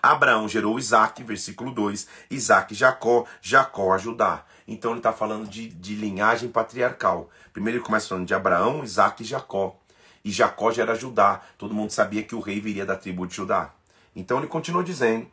Abraão 0.03 0.49
gerou 0.49 0.79
Isaac, 0.79 1.23
versículo 1.23 1.71
2, 1.71 2.09
Isaac 2.31 2.75
Jacó, 2.75 3.27
Jacó 3.43 3.93
a 3.93 3.99
Judá. 3.99 4.45
Então 4.67 4.93
ele 4.93 5.01
está 5.01 5.13
falando 5.13 5.47
de, 5.47 5.69
de 5.69 5.95
linhagem 5.95 6.49
patriarcal. 6.49 7.29
Primeiro 7.53 7.79
ele 7.79 7.85
começa 7.85 8.09
falando 8.09 8.27
de 8.27 8.35
Abraão, 8.35 8.83
Isaac 8.83 9.23
e 9.23 9.27
Jacó. 9.27 9.79
E 10.25 10.31
Jacó 10.31 10.71
já 10.73 10.83
era 10.83 10.95
Judá. 10.95 11.43
Todo 11.59 11.75
mundo 11.75 11.91
sabia 11.91 12.23
que 12.23 12.35
o 12.35 12.41
rei 12.41 12.59
viria 12.59 12.87
da 12.87 12.97
tribo 12.97 13.27
de 13.27 13.35
Judá. 13.35 13.71
Então 14.15 14.39
ele 14.39 14.47
continua 14.47 14.85
dizendo. 14.85 15.31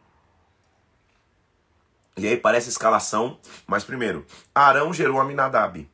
E 2.17 2.27
aí 2.27 2.35
parece 2.35 2.69
escalação, 2.69 3.39
mas 3.65 3.83
primeiro, 3.83 4.25
Arão 4.53 4.93
gerou 4.93 5.19
Aminadab. 5.19 5.89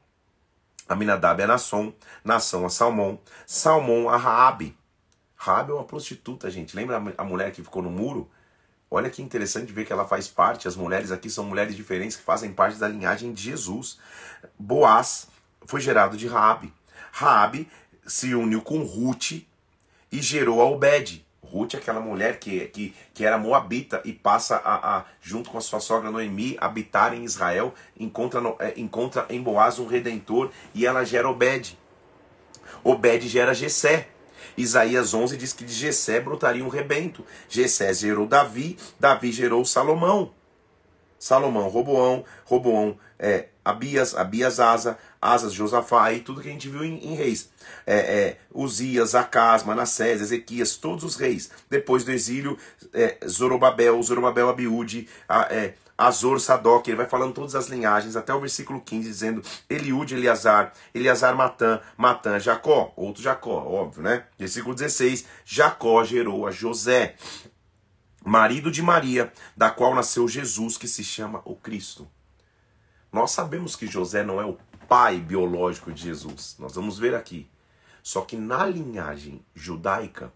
Aminadab 0.87 1.41
é 1.41 1.45
Nasson, 1.47 1.93
Nação 2.23 2.65
a 2.65 2.69
Salmão, 2.69 3.19
Salmão 3.45 4.09
a 4.09 4.17
Raabe. 4.17 4.77
Raabe 5.35 5.71
é 5.71 5.73
uma 5.73 5.83
prostituta, 5.83 6.49
gente. 6.49 6.75
Lembra 6.75 7.01
a 7.17 7.23
mulher 7.23 7.51
que 7.51 7.63
ficou 7.63 7.81
no 7.81 7.89
muro? 7.89 8.29
Olha 8.89 9.09
que 9.09 9.21
interessante 9.21 9.73
ver 9.73 9.85
que 9.85 9.91
ela 9.91 10.07
faz 10.07 10.27
parte, 10.27 10.67
as 10.67 10.75
mulheres 10.75 11.11
aqui 11.11 11.29
são 11.29 11.43
mulheres 11.43 11.75
diferentes 11.75 12.15
que 12.15 12.23
fazem 12.23 12.53
parte 12.53 12.77
da 12.77 12.87
linhagem 12.87 13.33
de 13.33 13.41
Jesus. 13.41 13.99
Boaz 14.57 15.27
foi 15.65 15.81
gerado 15.81 16.15
de 16.15 16.27
Raabe. 16.27 16.73
Raabe 17.11 17.69
se 18.05 18.35
uniu 18.35 18.61
com 18.61 18.83
Ruth 18.83 19.31
e 20.11 20.21
gerou 20.21 20.61
a 20.61 20.65
Obed. 20.65 21.24
Ruth 21.51 21.75
é 21.75 21.77
aquela 21.77 21.99
mulher 21.99 22.39
que, 22.39 22.65
que, 22.67 22.93
que 23.13 23.25
era 23.25 23.37
moabita 23.37 24.01
e 24.03 24.11
passa 24.11 24.57
a, 24.57 24.97
a, 24.97 25.05
junto 25.21 25.49
com 25.49 25.57
a 25.57 25.61
sua 25.61 25.79
sogra 25.79 26.11
Noemi, 26.11 26.57
habitar 26.59 27.13
em 27.13 27.23
Israel, 27.23 27.73
encontra, 27.99 28.41
no, 28.41 28.55
é, 28.59 28.73
encontra 28.77 29.25
em 29.29 29.41
Boaz 29.41 29.79
um 29.79 29.87
redentor 29.87 30.51
e 30.73 30.85
ela 30.85 31.03
gera 31.03 31.29
Obed. 31.29 31.77
Obed 32.83 33.27
gera 33.27 33.53
Jessé. 33.53 34.09
Isaías 34.57 35.13
11 35.13 35.37
diz 35.37 35.53
que 35.53 35.65
de 35.65 35.73
Jessé 35.73 36.19
brotaria 36.19 36.63
um 36.63 36.69
rebento. 36.69 37.25
Jessé 37.49 37.93
gerou 37.93 38.25
Davi, 38.25 38.77
Davi 38.99 39.31
gerou 39.31 39.65
Salomão. 39.65 40.33
Salomão, 41.17 41.69
Roboão, 41.69 42.23
Roboão, 42.45 42.97
é, 43.17 43.47
Abias, 43.63 44.15
Abias 44.15 44.59
Asa, 44.59 44.97
Asas, 45.21 45.53
Josafá 45.53 46.11
e 46.13 46.19
tudo 46.19 46.41
que 46.41 46.47
a 46.47 46.51
gente 46.51 46.69
viu 46.69 46.83
em, 46.83 46.97
em 47.03 47.15
reis. 47.15 47.49
É, 47.85 47.97
é, 47.97 48.37
Uzias, 48.53 49.15
Acas, 49.15 49.63
Manassés, 49.63 50.21
Ezequias, 50.21 50.77
todos 50.77 51.03
os 51.03 51.15
reis. 51.15 51.49
Depois 51.69 52.03
do 52.03 52.11
exílio, 52.11 52.57
é, 52.93 53.17
Zorobabel, 53.27 54.01
Zorobabel 54.03 54.49
Abiúde, 54.49 55.07
a, 55.27 55.53
é, 55.53 55.73
Azor, 55.97 56.39
Sadoc, 56.41 56.87
ele 56.87 56.97
vai 56.97 57.07
falando 57.07 57.33
todas 57.33 57.55
as 57.55 57.67
linhagens, 57.67 58.17
até 58.17 58.33
o 58.33 58.39
versículo 58.39 58.81
15, 58.81 59.07
dizendo 59.07 59.41
Eliúde, 59.69 60.13
Eleazar, 60.13 60.73
Eleazar, 60.93 61.35
Matã, 61.35 61.79
Matã, 61.95 62.37
Jacó, 62.37 62.91
outro 62.97 63.23
Jacó, 63.23 63.63
óbvio, 63.65 64.03
né? 64.03 64.25
Versículo 64.37 64.75
16, 64.75 65.25
Jacó 65.45 66.03
gerou 66.03 66.45
a 66.45 66.51
José, 66.51 67.15
marido 68.25 68.69
de 68.69 68.81
Maria, 68.81 69.31
da 69.55 69.69
qual 69.69 69.95
nasceu 69.95 70.27
Jesus, 70.27 70.77
que 70.77 70.87
se 70.87 71.03
chama 71.03 71.41
o 71.45 71.55
Cristo. 71.55 72.05
Nós 73.15 73.31
sabemos 73.31 73.77
que 73.77 73.87
José 73.87 74.25
não 74.25 74.41
é 74.41 74.45
o 74.45 74.57
pai 74.89 75.21
biológico 75.21 75.89
de 75.89 76.03
Jesus, 76.03 76.57
nós 76.59 76.75
vamos 76.75 76.99
ver 76.99 77.15
aqui. 77.15 77.47
Só 78.03 78.19
que 78.19 78.35
na 78.35 78.65
linhagem 78.65 79.41
judaica, 79.55 80.33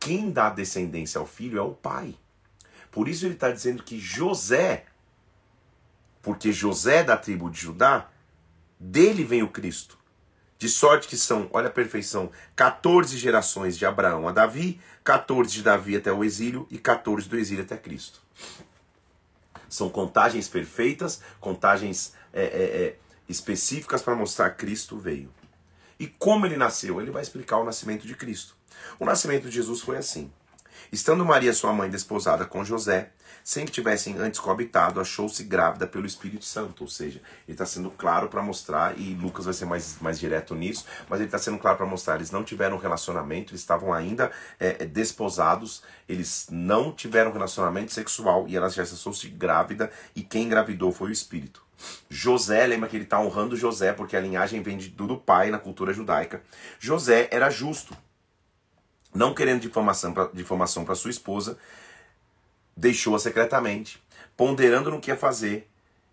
quem 0.00 0.30
dá 0.30 0.48
descendência 0.48 1.18
ao 1.18 1.26
filho 1.26 1.58
é 1.58 1.62
o 1.62 1.72
pai. 1.72 2.16
Por 2.90 3.08
isso 3.08 3.26
ele 3.26 3.34
está 3.34 3.50
dizendo 3.50 3.82
que 3.82 4.00
José 4.00 4.86
porque 6.22 6.50
José 6.50 7.00
é 7.00 7.04
da 7.04 7.18
tribo 7.18 7.50
de 7.50 7.60
Judá, 7.60 8.08
dele 8.80 9.22
vem 9.22 9.42
o 9.42 9.48
Cristo. 9.48 9.98
De 10.58 10.66
sorte 10.66 11.06
que 11.06 11.18
são, 11.18 11.50
olha 11.52 11.68
a 11.68 11.70
perfeição, 11.70 12.30
14 12.56 13.18
gerações 13.18 13.76
de 13.76 13.84
Abraão 13.84 14.26
a 14.26 14.32
Davi, 14.32 14.80
14 15.04 15.52
de 15.52 15.62
Davi 15.62 15.94
até 15.94 16.10
o 16.10 16.24
exílio 16.24 16.66
e 16.70 16.78
14 16.78 17.28
do 17.28 17.36
exílio 17.36 17.64
até 17.64 17.76
Cristo. 17.76 18.22
São 19.68 19.88
contagens 19.88 20.48
perfeitas, 20.48 21.20
contagens 21.40 22.14
é, 22.32 22.42
é, 22.42 22.46
é, 22.46 22.96
específicas 23.28 24.02
para 24.02 24.14
mostrar 24.14 24.50
que 24.50 24.58
Cristo 24.58 24.98
veio. 24.98 25.32
E 25.98 26.06
como 26.06 26.46
ele 26.46 26.56
nasceu? 26.56 27.00
Ele 27.00 27.10
vai 27.10 27.22
explicar 27.22 27.58
o 27.58 27.64
nascimento 27.64 28.06
de 28.06 28.14
Cristo. 28.14 28.56
O 28.98 29.04
nascimento 29.04 29.48
de 29.48 29.54
Jesus 29.54 29.80
foi 29.80 29.96
assim. 29.96 30.30
Estando 30.92 31.24
Maria, 31.24 31.52
sua 31.52 31.72
mãe, 31.72 31.90
desposada 31.90 32.44
com 32.44 32.64
José, 32.64 33.10
sem 33.42 33.66
que 33.66 33.72
tivessem 33.72 34.18
antes 34.18 34.40
coabitado, 34.40 35.00
achou-se 35.00 35.42
grávida 35.44 35.86
pelo 35.86 36.06
Espírito 36.06 36.44
Santo. 36.44 36.84
Ou 36.84 36.88
seja, 36.88 37.20
ele 37.46 37.54
está 37.54 37.66
sendo 37.66 37.90
claro 37.90 38.28
para 38.28 38.42
mostrar, 38.42 38.98
e 38.98 39.14
Lucas 39.14 39.44
vai 39.44 39.54
ser 39.54 39.66
mais, 39.66 39.98
mais 40.00 40.18
direto 40.18 40.54
nisso, 40.54 40.86
mas 41.08 41.20
ele 41.20 41.28
está 41.28 41.38
sendo 41.38 41.58
claro 41.58 41.76
para 41.76 41.86
mostrar: 41.86 42.16
eles 42.16 42.30
não 42.30 42.44
tiveram 42.44 42.78
relacionamento, 42.78 43.52
eles 43.52 43.60
estavam 43.60 43.92
ainda 43.92 44.30
é, 44.58 44.76
é, 44.80 44.86
desposados, 44.86 45.82
eles 46.08 46.46
não 46.50 46.92
tiveram 46.92 47.32
relacionamento 47.32 47.92
sexual 47.92 48.46
e 48.48 48.56
ela 48.56 48.68
já 48.68 48.82
achou-se 48.82 49.28
grávida, 49.28 49.90
e 50.14 50.22
quem 50.22 50.44
engravidou 50.44 50.92
foi 50.92 51.10
o 51.10 51.12
Espírito. 51.12 51.62
José, 52.08 52.66
lembra 52.66 52.88
que 52.88 52.96
ele 52.96 53.04
está 53.04 53.20
honrando 53.20 53.56
José, 53.56 53.92
porque 53.92 54.16
a 54.16 54.20
linhagem 54.20 54.62
vem 54.62 54.78
do 54.78 55.16
pai 55.18 55.50
na 55.50 55.58
cultura 55.58 55.92
judaica. 55.92 56.42
José 56.78 57.28
era 57.30 57.50
justo, 57.50 57.96
não 59.14 59.32
querendo 59.32 59.60
difamação 60.32 60.84
para 60.84 60.94
sua 60.94 61.10
esposa, 61.10 61.56
deixou-a 62.76 63.18
secretamente, 63.18 64.02
ponderando 64.36 64.90
no 64.90 65.00
que 65.00 65.10
ia 65.10 65.16
fazer. 65.16 65.70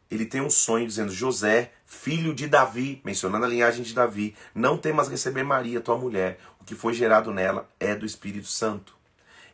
Ele 0.09 0.25
tem 0.25 0.41
um 0.41 0.49
sonho 0.49 0.85
dizendo: 0.85 1.11
José, 1.11 1.71
filho 1.85 2.35
de 2.35 2.47
Davi, 2.47 3.01
mencionando 3.03 3.45
a 3.45 3.49
linhagem 3.49 3.83
de 3.83 3.93
Davi, 3.93 4.35
não 4.53 4.77
temas 4.77 5.07
receber 5.07 5.43
Maria, 5.43 5.81
tua 5.81 5.97
mulher. 5.97 6.39
O 6.59 6.63
que 6.63 6.75
foi 6.75 6.93
gerado 6.93 7.31
nela 7.33 7.67
é 7.79 7.95
do 7.95 8.05
Espírito 8.05 8.47
Santo. 8.47 8.95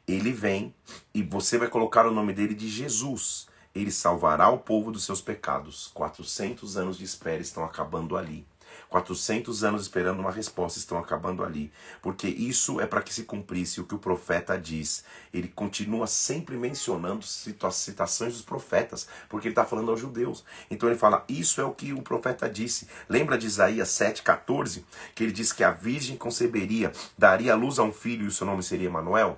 Ele 0.08 0.32
vem 0.32 0.74
e 1.14 1.22
você 1.22 1.58
vai 1.58 1.68
colocar 1.68 2.06
o 2.06 2.12
nome 2.12 2.34
dele 2.34 2.54
de 2.54 2.68
Jesus. 2.68 3.48
Ele 3.74 3.92
salvará 3.92 4.50
o 4.50 4.58
povo 4.58 4.92
dos 4.92 5.06
seus 5.06 5.22
pecados. 5.22 5.92
400 5.94 6.78
anos 6.78 6.98
de 6.98 7.04
espera 7.04 7.42
estão 7.42 7.64
acabando 7.64 8.18
ali. 8.18 8.46
400 8.90 9.64
anos 9.64 9.82
esperando 9.82 10.20
uma 10.20 10.32
resposta 10.32 10.80
estão 10.80 10.98
acabando 10.98 11.44
ali, 11.44 11.72
porque 12.02 12.28
isso 12.28 12.80
é 12.80 12.88
para 12.88 13.02
que 13.02 13.14
se 13.14 13.24
cumprisse 13.24 13.82
o 13.82 13.84
que 13.86 13.96
o 13.96 14.00
profeta 14.00 14.58
diz. 14.58 15.04
Ele 15.34 15.48
continua 15.48 16.08
sempre 16.08 16.56
mencionando 16.56 17.26
citações 17.26 18.34
dos 18.34 18.42
profetas, 18.42 19.08
porque 19.28 19.48
ele 19.48 19.54
está 19.54 19.66
falando 19.66 19.92
aos 19.92 20.00
judeus. 20.00 20.46
Então 20.72 20.88
ele 20.88 20.98
fala: 20.98 21.26
Isso 21.28 21.60
é 21.60 21.64
o 21.64 21.74
que 21.74 21.94
o 21.94 22.02
profeta 22.02 22.50
disse. 22.50 22.88
Lembra 23.10 23.38
de 23.38 23.46
Isaías 23.48 23.90
7,14, 23.90 24.84
que 25.14 25.24
ele 25.24 25.32
diz 25.32 25.52
que 25.52 25.64
a 25.64 25.72
virgem 25.72 26.16
conceberia, 26.16 26.92
daria 27.18 27.56
luz 27.56 27.80
a 27.80 27.84
um 27.84 27.92
filho 27.92 28.26
e 28.26 28.28
o 28.28 28.32
seu 28.32 28.48
nome 28.48 28.64
seria 28.64 28.88
Emanuel? 28.88 29.38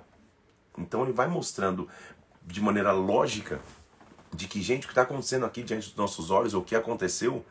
Então 0.78 1.02
ele 1.02 1.12
vai 1.12 1.26
mostrando 1.26 1.88
de 2.46 2.60
maneira 2.60 2.92
lógica 2.92 3.60
de 4.32 4.46
que, 4.46 4.62
gente, 4.62 4.84
o 4.84 4.86
que 4.86 4.92
está 4.92 5.02
acontecendo 5.02 5.44
aqui 5.44 5.62
diante 5.62 5.88
dos 5.88 5.96
nossos 5.96 6.30
olhos, 6.30 6.54
o 6.54 6.62
que 6.62 6.76
aconteceu, 6.76 7.44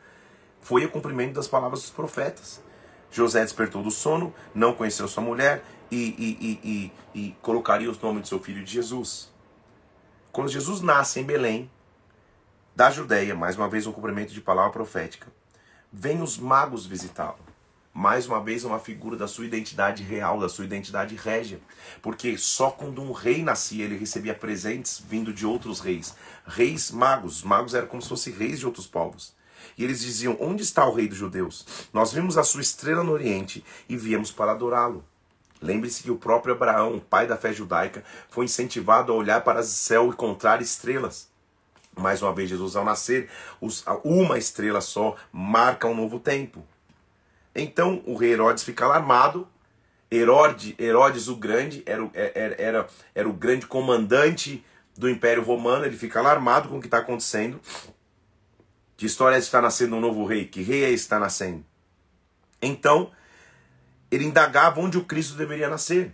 foi 0.62 0.86
o 0.86 0.92
cumprimento 0.92 1.34
das 1.34 1.48
palavras 1.48 1.82
dos 1.82 1.92
profetas. 1.92 2.62
José 3.12 3.42
despertou 3.42 3.82
do 3.82 3.92
sono, 3.92 4.34
não 4.54 4.74
conheceu 4.74 5.08
sua 5.08 5.24
mulher 5.24 5.64
e, 5.92 5.98
e, 5.98 6.60
e, 6.64 6.92
e, 7.20 7.36
colocaria 7.42 7.90
os 7.90 8.00
nomes 8.00 8.24
de 8.24 8.30
seu 8.30 8.40
filho 8.40 8.64
de 8.64 8.72
Jesus. 8.72 9.32
Quando 10.32 10.50
Jesus 10.50 10.82
nasce 10.82 11.20
em 11.20 11.24
Belém, 11.24 11.70
da 12.76 12.92
Judéia, 12.92 13.36
mais 13.36 13.58
uma 13.58 13.68
vez 13.68 13.88
um 13.88 13.92
cumprimento 13.92 14.32
de 14.32 14.40
palavra 14.40 14.72
profética, 14.72 15.28
vem 15.92 16.22
os 16.22 16.38
magos 16.38 16.86
visitá-lo. 16.86 17.40
Mais 17.92 18.28
uma 18.28 18.40
vez 18.40 18.64
uma 18.64 18.80
figura 18.80 19.18
da 19.18 19.28
sua 19.28 19.46
identidade 19.46 20.04
real, 20.04 20.40
da 20.40 20.48
sua 20.48 20.64
identidade 20.64 21.16
régia. 21.16 21.60
Porque 22.02 22.38
só 22.38 22.70
quando 22.70 23.02
um 23.02 23.12
rei 23.12 23.44
nascia 23.44 23.84
ele 23.84 23.98
recebia 23.98 24.34
presentes 24.36 25.00
vindo 25.00 25.34
de 25.34 25.46
outros 25.46 25.80
reis. 25.80 26.16
Reis 26.46 26.92
magos. 26.92 27.38
Os 27.38 27.44
magos 27.44 27.74
eram 27.74 27.88
como 27.88 28.02
se 28.02 28.08
fossem 28.08 28.32
reis 28.32 28.60
de 28.60 28.66
outros 28.66 28.86
povos. 28.86 29.34
E 29.78 29.84
eles 29.84 30.00
diziam: 30.02 30.38
Onde 30.40 30.64
está 30.64 30.86
o 30.86 30.94
rei 30.94 31.08
dos 31.08 31.18
judeus? 31.18 31.66
Nós 31.94 32.12
vimos 32.12 32.38
a 32.38 32.44
sua 32.44 32.62
estrela 32.62 33.04
no 33.04 33.12
Oriente 33.12 33.64
e 33.88 33.96
viemos 33.96 34.32
para 34.32 34.52
adorá-lo. 34.52 35.04
Lembre-se 35.62 36.04
que 36.04 36.12
o 36.12 36.18
próprio 36.18 36.56
Abraão, 36.56 37.02
pai 37.10 37.28
da 37.28 37.36
fé 37.36 37.52
judaica, 37.52 38.04
foi 38.30 38.46
incentivado 38.46 39.12
a 39.12 39.16
olhar 39.16 39.42
para 39.42 39.60
o 39.60 39.64
céu 39.64 40.06
e 40.06 40.10
encontrar 40.10 40.62
estrelas. 40.62 41.28
Mais 41.98 42.22
uma 42.22 42.34
vez, 42.34 42.50
Jesus, 42.50 42.76
ao 42.76 42.86
nascer, 42.86 43.30
uma 44.04 44.38
estrela 44.38 44.80
só 44.80 45.16
marca 45.34 45.88
um 45.88 45.96
novo 45.96 46.20
tempo. 46.20 46.64
Então, 47.54 48.02
o 48.06 48.16
rei 48.16 48.32
Herodes 48.32 48.64
fica 48.64 48.86
alarmado. 48.86 49.48
Herodes, 50.10 50.76
Herodes 50.80 51.28
o 51.28 51.36
Grande 51.36 51.84
era, 51.86 52.10
é, 52.14 52.32
era, 52.34 52.56
era, 52.62 52.88
era 53.14 53.30
o 53.30 53.34
grande 53.34 53.68
comandante 53.68 54.64
do 54.98 55.10
Império 55.10 55.44
Romano. 55.44 55.86
Ele 55.86 55.98
fica 55.98 56.20
alarmado 56.20 56.70
com 56.70 56.78
o 56.78 56.80
que 56.80 56.88
está 56.88 57.00
acontecendo. 57.00 57.60
Que 59.00 59.06
história 59.06 59.38
é 59.38 59.40
está 59.40 59.62
nascendo 59.62 59.96
um 59.96 60.02
novo 60.02 60.26
rei? 60.26 60.44
Que 60.44 60.62
rei 60.62 60.84
é 60.84 60.90
está 60.90 61.18
nascendo? 61.18 61.64
Então, 62.62 63.12
ele 64.12 64.26
indagava 64.26 64.82
onde 64.82 64.98
o 64.98 65.06
Cristo 65.06 65.38
deveria 65.38 65.70
nascer. 65.70 66.14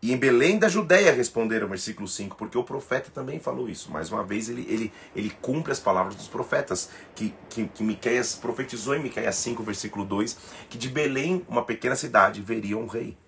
E 0.00 0.12
em 0.12 0.16
Belém 0.16 0.60
da 0.60 0.68
Judéia 0.68 1.12
responderam, 1.12 1.66
versículo 1.66 2.06
5, 2.06 2.36
porque 2.36 2.56
o 2.56 2.62
profeta 2.62 3.10
também 3.12 3.40
falou 3.40 3.68
isso. 3.68 3.90
Mais 3.90 4.12
uma 4.12 4.22
vez, 4.22 4.48
ele, 4.48 4.64
ele, 4.70 4.92
ele 5.12 5.30
cumpre 5.42 5.72
as 5.72 5.80
palavras 5.80 6.14
dos 6.14 6.28
profetas, 6.28 6.90
que, 7.16 7.34
que, 7.48 7.66
que 7.66 7.82
Miqueias 7.82 8.36
profetizou 8.36 8.94
em 8.94 9.02
Miqueias 9.02 9.34
5, 9.34 9.60
versículo 9.64 10.04
2, 10.04 10.38
que 10.68 10.78
de 10.78 10.88
Belém, 10.88 11.44
uma 11.48 11.64
pequena 11.64 11.96
cidade, 11.96 12.40
veria 12.40 12.78
um 12.78 12.86
rei. 12.86 13.18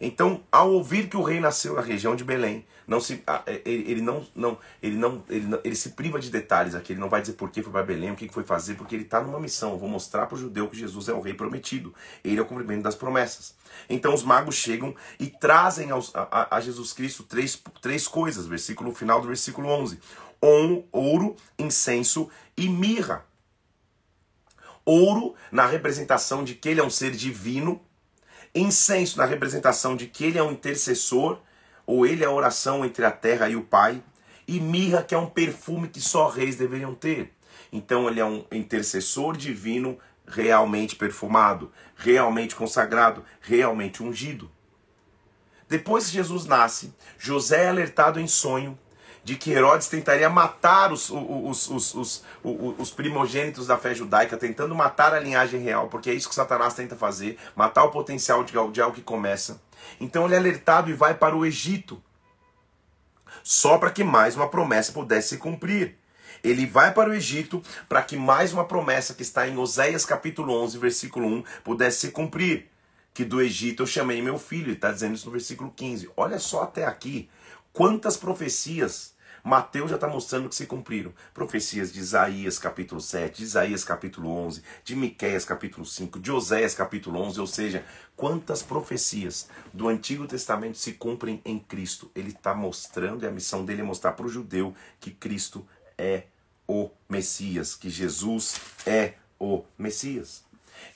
Então, 0.00 0.42
ao 0.50 0.72
ouvir 0.72 1.08
que 1.08 1.16
o 1.16 1.22
rei 1.22 1.38
nasceu 1.38 1.74
na 1.74 1.82
região 1.82 2.16
de 2.16 2.24
Belém, 2.24 2.66
não 2.86 3.00
se, 3.00 3.22
é, 3.46 3.62
ele, 3.64 3.90
ele 3.90 4.00
não, 4.00 4.26
não, 4.34 4.58
ele 4.82 4.96
não, 4.96 5.24
ele 5.28 5.46
não, 5.46 5.60
ele 5.64 5.74
se 5.74 5.90
priva 5.90 6.18
de 6.18 6.30
detalhes 6.30 6.74
aqui. 6.74 6.92
Ele 6.92 7.00
não 7.00 7.08
vai 7.08 7.20
dizer 7.20 7.34
por 7.34 7.50
que 7.50 7.62
foi 7.62 7.72
para 7.72 7.82
Belém, 7.82 8.10
o 8.10 8.16
que 8.16 8.28
foi 8.28 8.44
fazer, 8.44 8.74
porque 8.74 8.94
ele 8.94 9.04
está 9.04 9.20
numa 9.20 9.40
missão. 9.40 9.72
Eu 9.72 9.78
vou 9.78 9.88
mostrar 9.88 10.26
para 10.26 10.36
o 10.36 10.38
judeu 10.38 10.68
que 10.68 10.76
Jesus 10.76 11.08
é 11.08 11.12
o 11.12 11.20
rei 11.20 11.34
prometido. 11.34 11.94
Ele 12.24 12.38
é 12.38 12.42
o 12.42 12.46
cumprimento 12.46 12.82
das 12.82 12.94
promessas. 12.94 13.54
Então, 13.88 14.12
os 14.12 14.22
magos 14.22 14.54
chegam 14.54 14.94
e 15.18 15.26
trazem 15.26 15.90
aos, 15.90 16.14
a, 16.14 16.56
a, 16.56 16.60
Jesus 16.60 16.92
Cristo 16.92 17.22
três, 17.22 17.60
três 17.80 18.06
coisas. 18.06 18.46
Versículo 18.46 18.94
final 18.94 19.20
do 19.20 19.28
versículo 19.28 19.68
11: 19.68 19.98
ouro, 20.92 21.36
incenso 21.58 22.30
e 22.56 22.68
mirra. 22.68 23.24
Ouro 24.84 25.34
na 25.50 25.66
representação 25.66 26.44
de 26.44 26.54
que 26.54 26.68
ele 26.68 26.80
é 26.80 26.84
um 26.84 26.90
ser 26.90 27.12
divino 27.12 27.80
Incenso 28.54 29.18
na 29.18 29.24
representação 29.24 29.96
de 29.96 30.06
que 30.06 30.24
ele 30.24 30.38
é 30.38 30.42
um 30.42 30.52
intercessor, 30.52 31.40
ou 31.86 32.06
ele 32.06 32.24
é 32.24 32.26
a 32.26 32.30
oração 32.30 32.84
entre 32.84 33.04
a 33.04 33.10
terra 33.10 33.48
e 33.48 33.56
o 33.56 33.62
Pai. 33.62 34.02
E 34.46 34.60
mirra, 34.60 35.02
que 35.02 35.14
é 35.14 35.18
um 35.18 35.28
perfume 35.28 35.88
que 35.88 36.00
só 36.00 36.28
reis 36.28 36.56
deveriam 36.56 36.94
ter. 36.94 37.32
Então 37.72 38.08
ele 38.08 38.20
é 38.20 38.24
um 38.24 38.44
intercessor 38.52 39.36
divino 39.36 39.98
realmente 40.26 40.96
perfumado, 40.96 41.72
realmente 41.96 42.54
consagrado, 42.54 43.24
realmente 43.40 44.02
ungido. 44.02 44.50
Depois 45.68 46.06
que 46.06 46.12
Jesus 46.12 46.46
nasce, 46.46 46.94
José 47.18 47.64
é 47.64 47.68
alertado 47.68 48.20
em 48.20 48.26
sonho 48.26 48.78
de 49.24 49.36
que 49.36 49.50
Herodes 49.50 49.88
tentaria 49.88 50.28
matar 50.28 50.92
os, 50.92 51.08
os, 51.10 51.70
os, 51.70 51.94
os, 51.94 52.24
os, 52.78 52.90
primogênitos 52.90 53.66
da 53.66 53.78
fé 53.78 53.94
judaica, 53.94 54.36
tentando 54.36 54.74
matar 54.74 55.14
a 55.14 55.18
linhagem 55.18 55.60
real, 55.60 55.88
porque 55.88 56.10
é 56.10 56.14
isso 56.14 56.28
que 56.28 56.34
Satanás 56.34 56.74
tenta 56.74 56.94
fazer, 56.94 57.38
matar 57.56 57.84
o 57.84 57.90
potencial 57.90 58.44
de, 58.44 58.52
de 58.70 58.82
algo 58.82 58.94
que 58.94 59.02
começa. 59.02 59.60
Então 59.98 60.26
ele 60.26 60.34
é 60.34 60.38
alertado 60.38 60.90
e 60.90 60.92
vai 60.92 61.14
para 61.14 61.34
o 61.34 61.46
Egito, 61.46 62.02
só 63.42 63.78
para 63.78 63.90
que 63.90 64.04
mais 64.04 64.36
uma 64.36 64.48
promessa 64.48 64.92
pudesse 64.92 65.30
se 65.30 65.36
cumprir. 65.38 65.96
Ele 66.42 66.66
vai 66.66 66.92
para 66.92 67.08
o 67.08 67.14
Egito 67.14 67.62
para 67.88 68.02
que 68.02 68.18
mais 68.18 68.52
uma 68.52 68.66
promessa 68.66 69.14
que 69.14 69.22
está 69.22 69.48
em 69.48 69.56
Oséias 69.56 70.04
capítulo 70.04 70.52
11, 70.52 70.76
versículo 70.76 71.26
1, 71.26 71.44
pudesse 71.64 72.00
se 72.00 72.10
cumprir. 72.10 72.68
Que 73.14 73.24
do 73.24 73.40
Egito 73.40 73.84
eu 73.84 73.86
chamei 73.86 74.20
meu 74.20 74.38
filho, 74.38 74.72
está 74.72 74.92
dizendo 74.92 75.14
isso 75.14 75.26
no 75.26 75.32
versículo 75.32 75.72
15. 75.74 76.10
Olha 76.14 76.38
só 76.38 76.64
até 76.64 76.84
aqui, 76.84 77.30
quantas 77.72 78.16
profecias 78.16 79.13
Mateus 79.44 79.90
já 79.90 79.96
está 79.96 80.08
mostrando 80.08 80.48
que 80.48 80.54
se 80.54 80.64
cumpriram. 80.64 81.12
Profecias 81.34 81.92
de 81.92 82.00
Isaías 82.00 82.58
capítulo 82.58 82.98
7, 82.98 83.36
de 83.36 83.44
Isaías 83.44 83.84
capítulo 83.84 84.30
11, 84.30 84.62
de 84.82 84.96
Miqueias 84.96 85.44
capítulo 85.44 85.84
5, 85.84 86.18
de 86.18 86.32
Oséias 86.32 86.74
capítulo 86.74 87.20
11, 87.20 87.40
ou 87.40 87.46
seja, 87.46 87.84
quantas 88.16 88.62
profecias 88.62 89.46
do 89.70 89.86
Antigo 89.86 90.26
Testamento 90.26 90.78
se 90.78 90.94
cumprem 90.94 91.42
em 91.44 91.58
Cristo. 91.58 92.10
Ele 92.14 92.30
está 92.30 92.54
mostrando, 92.54 93.24
e 93.24 93.28
a 93.28 93.30
missão 93.30 93.66
dele 93.66 93.82
é 93.82 93.84
mostrar 93.84 94.12
para 94.12 94.24
o 94.24 94.30
judeu 94.30 94.74
que 94.98 95.10
Cristo 95.10 95.68
é 95.98 96.24
o 96.66 96.88
Messias, 97.06 97.74
que 97.74 97.90
Jesus 97.90 98.58
é 98.86 99.12
o 99.38 99.62
Messias. 99.76 100.42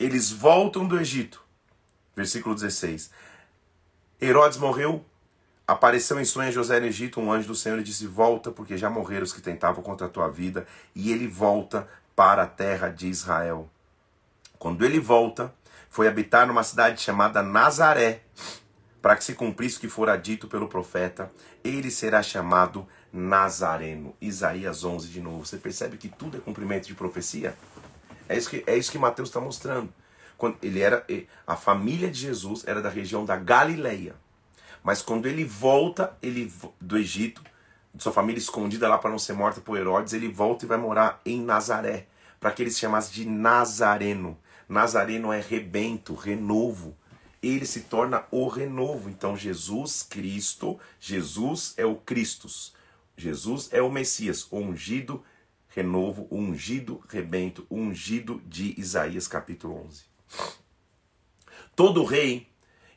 Eles 0.01 0.33
voltam 0.33 0.89
do 0.89 0.99
Egito. 0.99 1.43
Versículo 2.17 2.55
16. 2.55 3.11
Herodes 4.21 4.57
morreu, 4.57 5.05
Apareceu 5.69 6.19
em 6.19 6.25
sonho 6.25 6.49
a 6.49 6.51
José 6.51 6.81
no 6.81 6.87
Egito 6.87 7.21
um 7.21 7.31
anjo 7.31 7.49
do 7.49 7.55
Senhor 7.55 7.79
e 7.79 7.83
disse: 7.83 8.07
Volta, 8.07 8.51
porque 8.51 8.79
já 8.79 8.89
morreram 8.89 9.25
os 9.25 9.35
que 9.35 9.43
tentavam 9.43 9.83
contra 9.83 10.07
a 10.07 10.11
tua 10.11 10.27
vida. 10.31 10.67
E 10.95 11.13
ele 11.13 11.29
volta 11.29 11.87
para 12.17 12.45
a 12.45 12.47
terra 12.47 12.89
de 12.89 13.07
Israel. 13.07 13.69
Quando 14.59 14.83
ele 14.83 14.99
volta, 14.99 15.55
foi 15.91 16.09
habitar 16.09 16.47
numa 16.47 16.63
cidade 16.63 17.03
chamada 17.03 17.43
Nazaré, 17.43 18.23
para 19.03 19.15
que 19.15 19.23
se 19.23 19.35
cumprisse 19.35 19.77
o 19.77 19.81
que 19.81 19.91
fora 19.91 20.17
dito 20.17 20.49
pelo 20.49 20.69
profeta: 20.69 21.31
ele 21.63 21.91
será 21.91 22.23
chamado 22.23 22.89
Nazareno. 23.13 24.17
Isaías 24.23 24.85
11 24.85 25.09
de 25.09 25.21
novo. 25.21 25.45
Você 25.45 25.59
percebe 25.59 25.99
que 25.99 26.09
tudo 26.09 26.39
é 26.39 26.41
cumprimento 26.41 26.87
de 26.87 26.95
profecia? 26.95 27.55
É 28.27 28.39
isso 28.39 28.49
que, 28.49 28.65
é 28.67 28.75
isso 28.75 28.91
que 28.91 28.99
Mateus 28.99 29.29
está 29.29 29.39
mostrando. 29.39 29.93
Quando 30.39 30.57
ele 30.63 30.81
era 30.81 31.05
a 31.47 31.57
família 31.57 32.11
de 32.11 32.21
Jesus 32.21 32.65
era 32.67 32.81
da 32.81 32.89
região 32.89 33.27
da 33.27 33.37
Galileia. 33.37 34.15
Mas 34.89 35.03
quando 35.03 35.27
ele 35.27 35.45
volta 35.45 36.17
ele 36.23 36.51
do 36.81 36.97
Egito, 36.97 37.43
de 37.95 38.03
sua 38.03 38.11
família 38.11 38.39
escondida 38.39 38.89
lá 38.89 38.97
para 38.97 39.11
não 39.11 39.19
ser 39.19 39.35
morta 39.35 39.61
por 39.61 39.77
Herodes, 39.77 40.15
ele 40.15 40.29
volta 40.29 40.65
e 40.65 40.69
vai 40.69 40.79
morar 40.79 41.21
em 41.27 41.43
Nazaré, 41.43 42.07
para 42.41 42.51
que 42.53 42.63
ele 42.63 42.71
se 42.71 42.81
chamasse 42.81 43.13
de 43.13 43.27
Nazareno. 43.27 44.39
Nazareno 44.67 45.31
é 45.31 45.43
rebento, 45.43 46.15
renovo. 46.15 46.97
Ele 47.43 47.67
se 47.67 47.83
torna 47.83 48.25
o 48.31 48.49
renovo. 48.49 49.11
Então 49.11 49.37
Jesus 49.37 50.03
Cristo, 50.03 50.81
Jesus 50.99 51.75
é 51.77 51.85
o 51.85 51.97
Cristos. 51.97 52.73
Jesus 53.15 53.69
é 53.73 53.83
o 53.83 53.93
Messias, 53.93 54.51
o 54.51 54.57
ungido 54.57 55.23
renovo, 55.69 56.27
o 56.31 56.39
ungido 56.39 57.05
rebento, 57.11 57.67
o 57.69 57.77
ungido 57.77 58.41
de 58.47 58.75
Isaías 58.81 59.29
capítulo 59.29 59.85
11. 59.85 60.05
Todo 61.77 62.07
rei, 62.07 62.49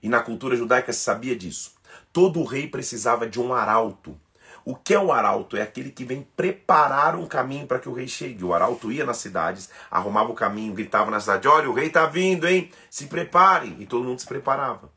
e 0.02 0.08
na 0.08 0.22
cultura 0.22 0.56
judaica 0.56 0.94
se 0.94 1.02
sabia 1.02 1.36
disso, 1.36 1.81
Todo 2.14 2.44
rei 2.44 2.68
precisava 2.68 3.28
de 3.28 3.40
um 3.40 3.54
arauto. 3.54 4.20
O 4.64 4.76
que 4.76 4.94
é 4.94 5.00
o 5.00 5.12
arauto? 5.12 5.58
É 5.58 5.62
aquele 5.62 5.90
que 5.92 6.06
vem 6.06 6.22
preparar 6.36 7.16
um 7.16 7.26
caminho 7.26 7.66
para 7.66 7.80
que 7.80 7.90
o 7.90 7.94
rei 7.94 8.08
chegue. 8.08 8.44
O 8.44 8.54
arauto 8.54 8.92
ia 8.92 9.06
nas 9.06 9.18
cidades, 9.18 9.70
arrumava 9.90 10.32
o 10.32 10.36
caminho, 10.36 10.74
gritava 10.74 11.10
na 11.10 11.20
cidade: 11.20 11.48
Olha, 11.48 11.70
o 11.70 11.74
rei 11.74 11.88
está 11.88 12.06
vindo, 12.06 12.48
hein? 12.48 12.72
Se 12.90 13.08
preparem. 13.08 13.78
E 13.80 13.86
todo 13.86 14.04
mundo 14.04 14.20
se 14.20 14.28
preparava. 14.28 14.92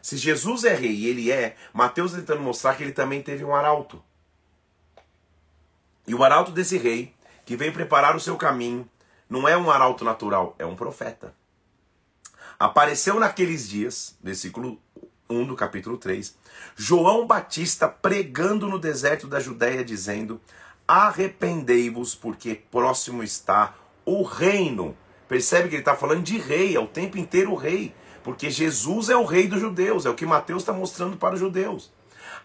Se 0.00 0.16
Jesus 0.16 0.64
é 0.64 0.74
rei 0.74 0.92
e 0.92 1.06
ele 1.06 1.32
é, 1.32 1.56
Mateus 1.72 2.12
tá 2.12 2.18
tentando 2.18 2.42
mostrar 2.42 2.76
que 2.76 2.82
ele 2.82 2.92
também 2.92 3.22
teve 3.22 3.42
um 3.42 3.54
arauto. 3.54 4.02
E 6.06 6.14
o 6.14 6.22
arauto 6.22 6.52
desse 6.52 6.76
rei, 6.76 7.14
que 7.46 7.56
vem 7.56 7.72
preparar 7.72 8.14
o 8.14 8.20
seu 8.20 8.36
caminho, 8.36 8.88
não 9.28 9.48
é 9.48 9.56
um 9.56 9.70
arauto 9.70 10.04
natural, 10.04 10.54
é 10.58 10.66
um 10.66 10.76
profeta. 10.76 11.34
Apareceu 12.58 13.18
naqueles 13.18 13.66
dias, 13.66 14.16
versículo 14.22 14.78
1 15.28 15.46
do 15.46 15.56
capítulo 15.56 15.96
3, 15.96 16.36
João 16.76 17.26
Batista 17.26 17.88
pregando 17.88 18.68
no 18.68 18.78
deserto 18.78 19.26
da 19.26 19.40
Judéia, 19.40 19.84
dizendo: 19.84 20.40
Arrependei-vos, 20.86 22.14
porque 22.14 22.54
próximo 22.70 23.22
está 23.22 23.74
o 24.04 24.22
reino. 24.22 24.96
Percebe 25.26 25.68
que 25.68 25.76
ele 25.76 25.82
está 25.82 25.96
falando 25.96 26.22
de 26.22 26.38
rei, 26.38 26.76
é 26.76 26.80
o 26.80 26.86
tempo 26.86 27.16
inteiro 27.16 27.54
rei, 27.54 27.94
porque 28.22 28.50
Jesus 28.50 29.08
é 29.08 29.16
o 29.16 29.24
rei 29.24 29.48
dos 29.48 29.60
judeus, 29.60 30.04
é 30.04 30.10
o 30.10 30.14
que 30.14 30.26
Mateus 30.26 30.62
está 30.62 30.72
mostrando 30.72 31.16
para 31.16 31.34
os 31.34 31.40
judeus. 31.40 31.90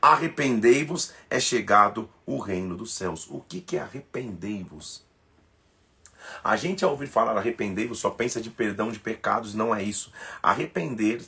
Arrependei-vos, 0.02 1.13
é 1.30 1.39
chegado 1.39 2.10
o 2.26 2.38
reino 2.38 2.78
dos 2.78 2.94
céus. 2.94 3.28
O 3.30 3.42
que, 3.42 3.60
que 3.60 3.76
é 3.76 3.82
arrependei-vos? 3.82 5.09
A 6.44 6.56
gente, 6.56 6.84
ao 6.84 6.92
ouvir 6.92 7.08
falar 7.08 7.38
arrepender-vos, 7.38 8.00
só 8.00 8.10
pensa 8.10 8.42
de 8.42 8.50
perdão 8.50 8.92
de 8.92 9.00
pecados, 9.00 9.54
não 9.54 9.74
é 9.74 9.82
isso. 9.84 10.12
Arrepender, 10.42 11.22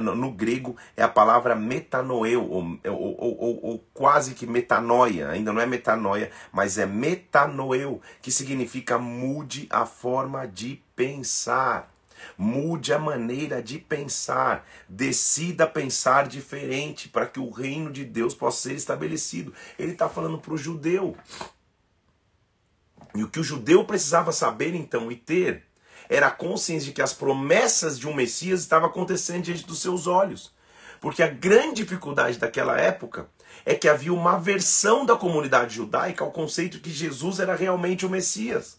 no 0.00 0.30
grego, 0.30 0.76
é 0.96 1.02
a 1.02 1.08
palavra 1.08 1.54
metanoeu, 1.54 2.48
ou, 2.48 2.78
ou, 2.86 3.16
ou, 3.18 3.60
ou, 3.62 3.84
quase 3.92 4.34
que 4.34 4.46
metanoia, 4.46 5.30
ainda 5.30 5.52
não 5.52 5.60
é 5.60 5.66
metanoia, 5.66 6.30
mas 6.52 6.78
é 6.78 6.86
metanoeu, 6.86 8.00
que 8.20 8.30
significa 8.30 8.98
mude 8.98 9.66
a 9.70 9.86
forma 9.86 10.46
de 10.46 10.82
pensar. 10.96 11.90
Mude 12.38 12.92
a 12.92 12.98
maneira 12.98 13.62
de 13.62 13.78
pensar, 13.78 14.64
decida 14.88 15.66
pensar 15.66 16.28
diferente 16.28 17.08
para 17.08 17.26
que 17.26 17.40
o 17.40 17.50
reino 17.50 17.90
de 17.90 18.04
Deus 18.04 18.34
possa 18.34 18.68
ser 18.68 18.74
estabelecido. 18.74 19.52
Ele 19.78 19.92
está 19.92 20.08
falando 20.08 20.38
para 20.38 20.54
o 20.54 20.58
judeu. 20.58 21.16
E 23.14 23.22
o 23.22 23.28
que 23.28 23.40
o 23.40 23.44
judeu 23.44 23.84
precisava 23.84 24.32
saber 24.32 24.74
então 24.74 25.10
e 25.10 25.16
ter 25.16 25.64
era 26.08 26.26
a 26.26 26.30
consciência 26.30 26.86
de 26.86 26.92
que 26.92 27.02
as 27.02 27.12
promessas 27.12 27.98
de 27.98 28.06
um 28.06 28.14
Messias 28.14 28.60
estavam 28.60 28.88
acontecendo 28.88 29.44
diante 29.44 29.66
dos 29.66 29.80
seus 29.80 30.06
olhos. 30.06 30.52
Porque 31.00 31.22
a 31.22 31.28
grande 31.28 31.82
dificuldade 31.82 32.38
daquela 32.38 32.78
época 32.78 33.28
é 33.64 33.74
que 33.74 33.88
havia 33.88 34.12
uma 34.12 34.34
aversão 34.34 35.04
da 35.04 35.16
comunidade 35.16 35.74
judaica 35.74 36.24
ao 36.24 36.30
conceito 36.30 36.80
que 36.80 36.90
Jesus 36.90 37.40
era 37.40 37.54
realmente 37.54 38.06
o 38.06 38.10
Messias. 38.10 38.78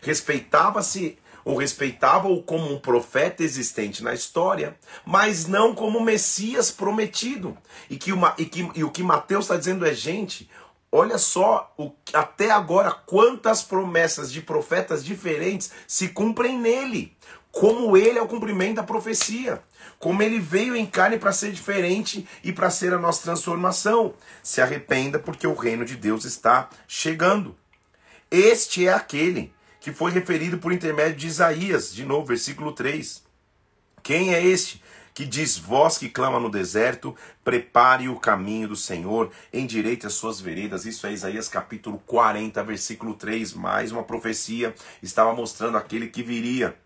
Respeitava-se 0.00 1.18
ou 1.44 1.56
respeitava-o 1.56 2.42
como 2.42 2.72
um 2.72 2.78
profeta 2.78 3.42
existente 3.42 4.02
na 4.02 4.14
história, 4.14 4.76
mas 5.04 5.46
não 5.46 5.74
como 5.74 6.00
Messias 6.00 6.70
prometido. 6.70 7.56
E, 7.88 7.96
que 7.96 8.12
uma, 8.12 8.34
e, 8.38 8.44
que, 8.44 8.70
e 8.74 8.84
o 8.84 8.90
que 8.90 9.02
Mateus 9.02 9.46
está 9.46 9.56
dizendo 9.56 9.86
é, 9.86 9.94
gente, 9.94 10.48
Olha 10.92 11.18
só 11.18 11.72
o, 11.78 11.92
até 12.12 12.50
agora 12.50 12.90
quantas 12.90 13.62
promessas 13.62 14.32
de 14.32 14.42
profetas 14.42 15.04
diferentes 15.04 15.70
se 15.86 16.08
cumprem 16.08 16.58
nele. 16.58 17.16
Como 17.52 17.96
ele 17.96 18.18
é 18.18 18.22
o 18.22 18.28
cumprimento 18.28 18.76
da 18.76 18.82
profecia. 18.82 19.62
Como 19.98 20.22
ele 20.22 20.40
veio 20.40 20.74
em 20.74 20.86
carne 20.86 21.18
para 21.18 21.32
ser 21.32 21.52
diferente 21.52 22.26
e 22.42 22.52
para 22.52 22.70
ser 22.70 22.92
a 22.92 22.98
nossa 22.98 23.22
transformação. 23.22 24.14
Se 24.42 24.60
arrependa, 24.60 25.18
porque 25.18 25.46
o 25.46 25.54
reino 25.54 25.84
de 25.84 25.96
Deus 25.96 26.24
está 26.24 26.68
chegando. 26.88 27.56
Este 28.30 28.86
é 28.86 28.92
aquele 28.92 29.52
que 29.80 29.92
foi 29.92 30.10
referido 30.10 30.58
por 30.58 30.72
intermédio 30.72 31.16
de 31.16 31.26
Isaías, 31.26 31.92
de 31.92 32.04
novo, 32.04 32.26
versículo 32.26 32.72
3. 32.72 33.24
Quem 34.02 34.34
é 34.34 34.44
este? 34.44 34.82
Que 35.14 35.24
diz: 35.24 35.58
Vós 35.58 35.98
que 35.98 36.08
clama 36.08 36.40
no 36.40 36.50
deserto, 36.50 37.14
prepare 37.44 38.08
o 38.08 38.18
caminho 38.18 38.68
do 38.68 38.76
Senhor, 38.76 39.30
endireite 39.52 40.06
as 40.06 40.14
suas 40.14 40.40
veredas. 40.40 40.84
Isso 40.84 41.06
é 41.06 41.12
Isaías 41.12 41.48
capítulo 41.48 42.02
40, 42.06 42.62
versículo 42.64 43.14
3. 43.14 43.54
Mais 43.54 43.92
uma 43.92 44.02
profecia 44.02 44.74
estava 45.02 45.32
mostrando 45.34 45.76
aquele 45.76 46.08
que 46.08 46.22
viria. 46.22 46.76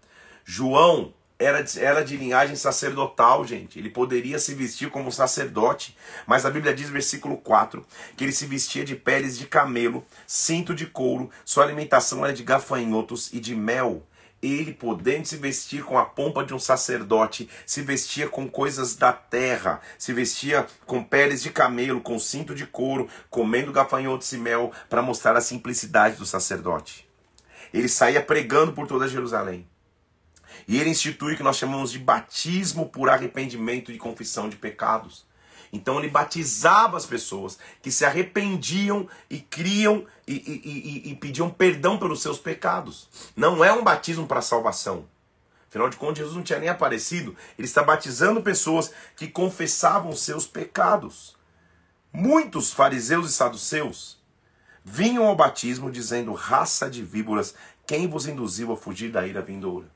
João 0.45 1.13
era 1.39 1.65
era 1.79 2.05
de 2.05 2.17
linhagem 2.17 2.57
sacerdotal, 2.57 3.45
gente. 3.45 3.79
Ele 3.79 3.91
poderia 3.91 4.39
se 4.39 4.55
vestir 4.55 4.91
como 4.91 5.11
sacerdote, 5.11 5.97
mas 6.27 6.47
a 6.47 6.51
Bíblia 6.51 6.75
diz, 6.75 6.89
versículo 6.89 7.37
4, 7.37 7.85
que 8.17 8.25
ele 8.25 8.33
se 8.33 8.47
vestia 8.47 8.85
de 8.85 8.95
peles 8.95 9.37
de 9.37 9.47
camelo, 9.47 10.05
cinto 10.27 10.75
de 10.75 10.87
couro, 10.87 11.31
sua 11.45 11.65
alimentação 11.65 12.25
era 12.25 12.33
de 12.33 12.43
gafanhotos 12.43 13.33
e 13.33 13.41
de 13.41 13.55
mel 13.55 14.07
ele, 14.45 14.73
podendo 14.73 15.27
se 15.27 15.37
vestir 15.37 15.83
com 15.83 15.99
a 15.99 16.05
pompa 16.05 16.45
de 16.45 16.53
um 16.53 16.59
sacerdote, 16.59 17.49
se 17.65 17.83
vestia 17.83 18.29
com 18.29 18.49
coisas 18.49 18.95
da 18.95 19.13
terra, 19.13 19.81
se 19.99 20.13
vestia 20.13 20.67
com 20.87 21.03
peles 21.03 21.43
de 21.43 21.51
camelo, 21.51 22.01
com 22.01 22.19
cinto 22.19 22.55
de 22.55 22.67
couro, 22.67 23.09
comendo 23.31 23.73
gafanhotos 23.73 24.31
e 24.33 24.39
mel, 24.39 24.73
para 24.89 25.03
mostrar 25.03 25.37
a 25.37 25.41
simplicidade 25.41 26.17
do 26.17 26.27
sacerdote. 26.27 27.09
Ele 27.73 27.89
saía 27.89 28.23
pregando 28.23 28.73
por 28.73 28.87
toda 28.87 29.09
Jerusalém. 29.09 29.67
E 30.69 30.79
ele 30.79 30.91
institui 30.91 31.35
o 31.35 31.37
que 31.37 31.43
nós 31.43 31.57
chamamos 31.57 31.91
de 31.91 31.99
batismo 31.99 32.89
por 32.89 33.09
arrependimento 33.09 33.91
e 33.91 33.99
confissão 33.99 34.49
de 34.49 34.57
pecados. 34.57 35.27
Então 35.75 35.99
ele 35.99 36.09
batizava 36.09 36.97
as 36.97 37.05
pessoas 37.05 37.59
que 37.83 37.91
se 37.91 38.05
arrependiam 38.05 39.09
e 39.29 39.41
criam 39.41 40.07
e, 40.25 40.35
e, 40.35 41.09
e, 41.09 41.11
e 41.11 41.15
pediam 41.17 41.51
perdão 41.51 41.99
pelos 41.99 42.23
seus 42.23 42.39
pecados. 42.39 43.09
Não 43.35 43.63
é 43.65 43.73
um 43.73 43.83
batismo 43.83 44.25
para 44.25 44.41
salvação. 44.41 45.05
Afinal 45.69 45.89
de 45.89 45.97
contas, 45.97 46.19
Jesus 46.19 46.37
não 46.37 46.45
tinha 46.45 46.61
nem 46.61 46.69
aparecido. 46.69 47.35
Ele 47.59 47.67
está 47.67 47.83
batizando 47.83 48.41
pessoas 48.41 48.93
que 49.17 49.27
confessavam 49.27 50.13
seus 50.13 50.47
pecados. 50.47 51.37
Muitos 52.13 52.73
fariseus 52.73 53.29
e 53.29 53.33
saduceus 53.33 54.23
vinham 54.85 55.27
ao 55.27 55.35
batismo 55.35 55.91
dizendo: 55.91 56.33
raça 56.35 56.89
de 56.89 57.03
víboras, 57.03 57.53
quem 57.85 58.07
vos 58.07 58.29
induziu 58.29 58.71
a 58.73 58.77
fugir 58.77 59.11
da 59.11 59.27
ira 59.27 59.43
vindoura? 59.43 59.89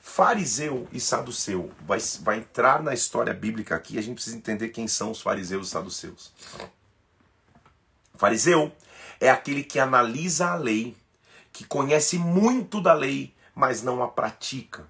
Fariseu 0.00 0.88
e 0.90 0.98
saduceu 0.98 1.70
vai, 1.86 1.98
vai 2.22 2.38
entrar 2.38 2.82
na 2.82 2.94
história 2.94 3.34
bíblica 3.34 3.76
aqui. 3.76 3.98
A 3.98 4.02
gente 4.02 4.14
precisa 4.14 4.36
entender 4.36 4.70
quem 4.70 4.88
são 4.88 5.10
os 5.10 5.20
fariseus 5.20 5.68
e 5.68 5.70
saduceus. 5.70 6.32
Fariseu 8.14 8.72
é 9.20 9.30
aquele 9.30 9.62
que 9.62 9.78
analisa 9.78 10.48
a 10.48 10.54
lei, 10.54 10.96
que 11.52 11.64
conhece 11.64 12.18
muito 12.18 12.80
da 12.80 12.94
lei, 12.94 13.34
mas 13.54 13.82
não 13.82 14.02
a 14.02 14.08
pratica. 14.08 14.88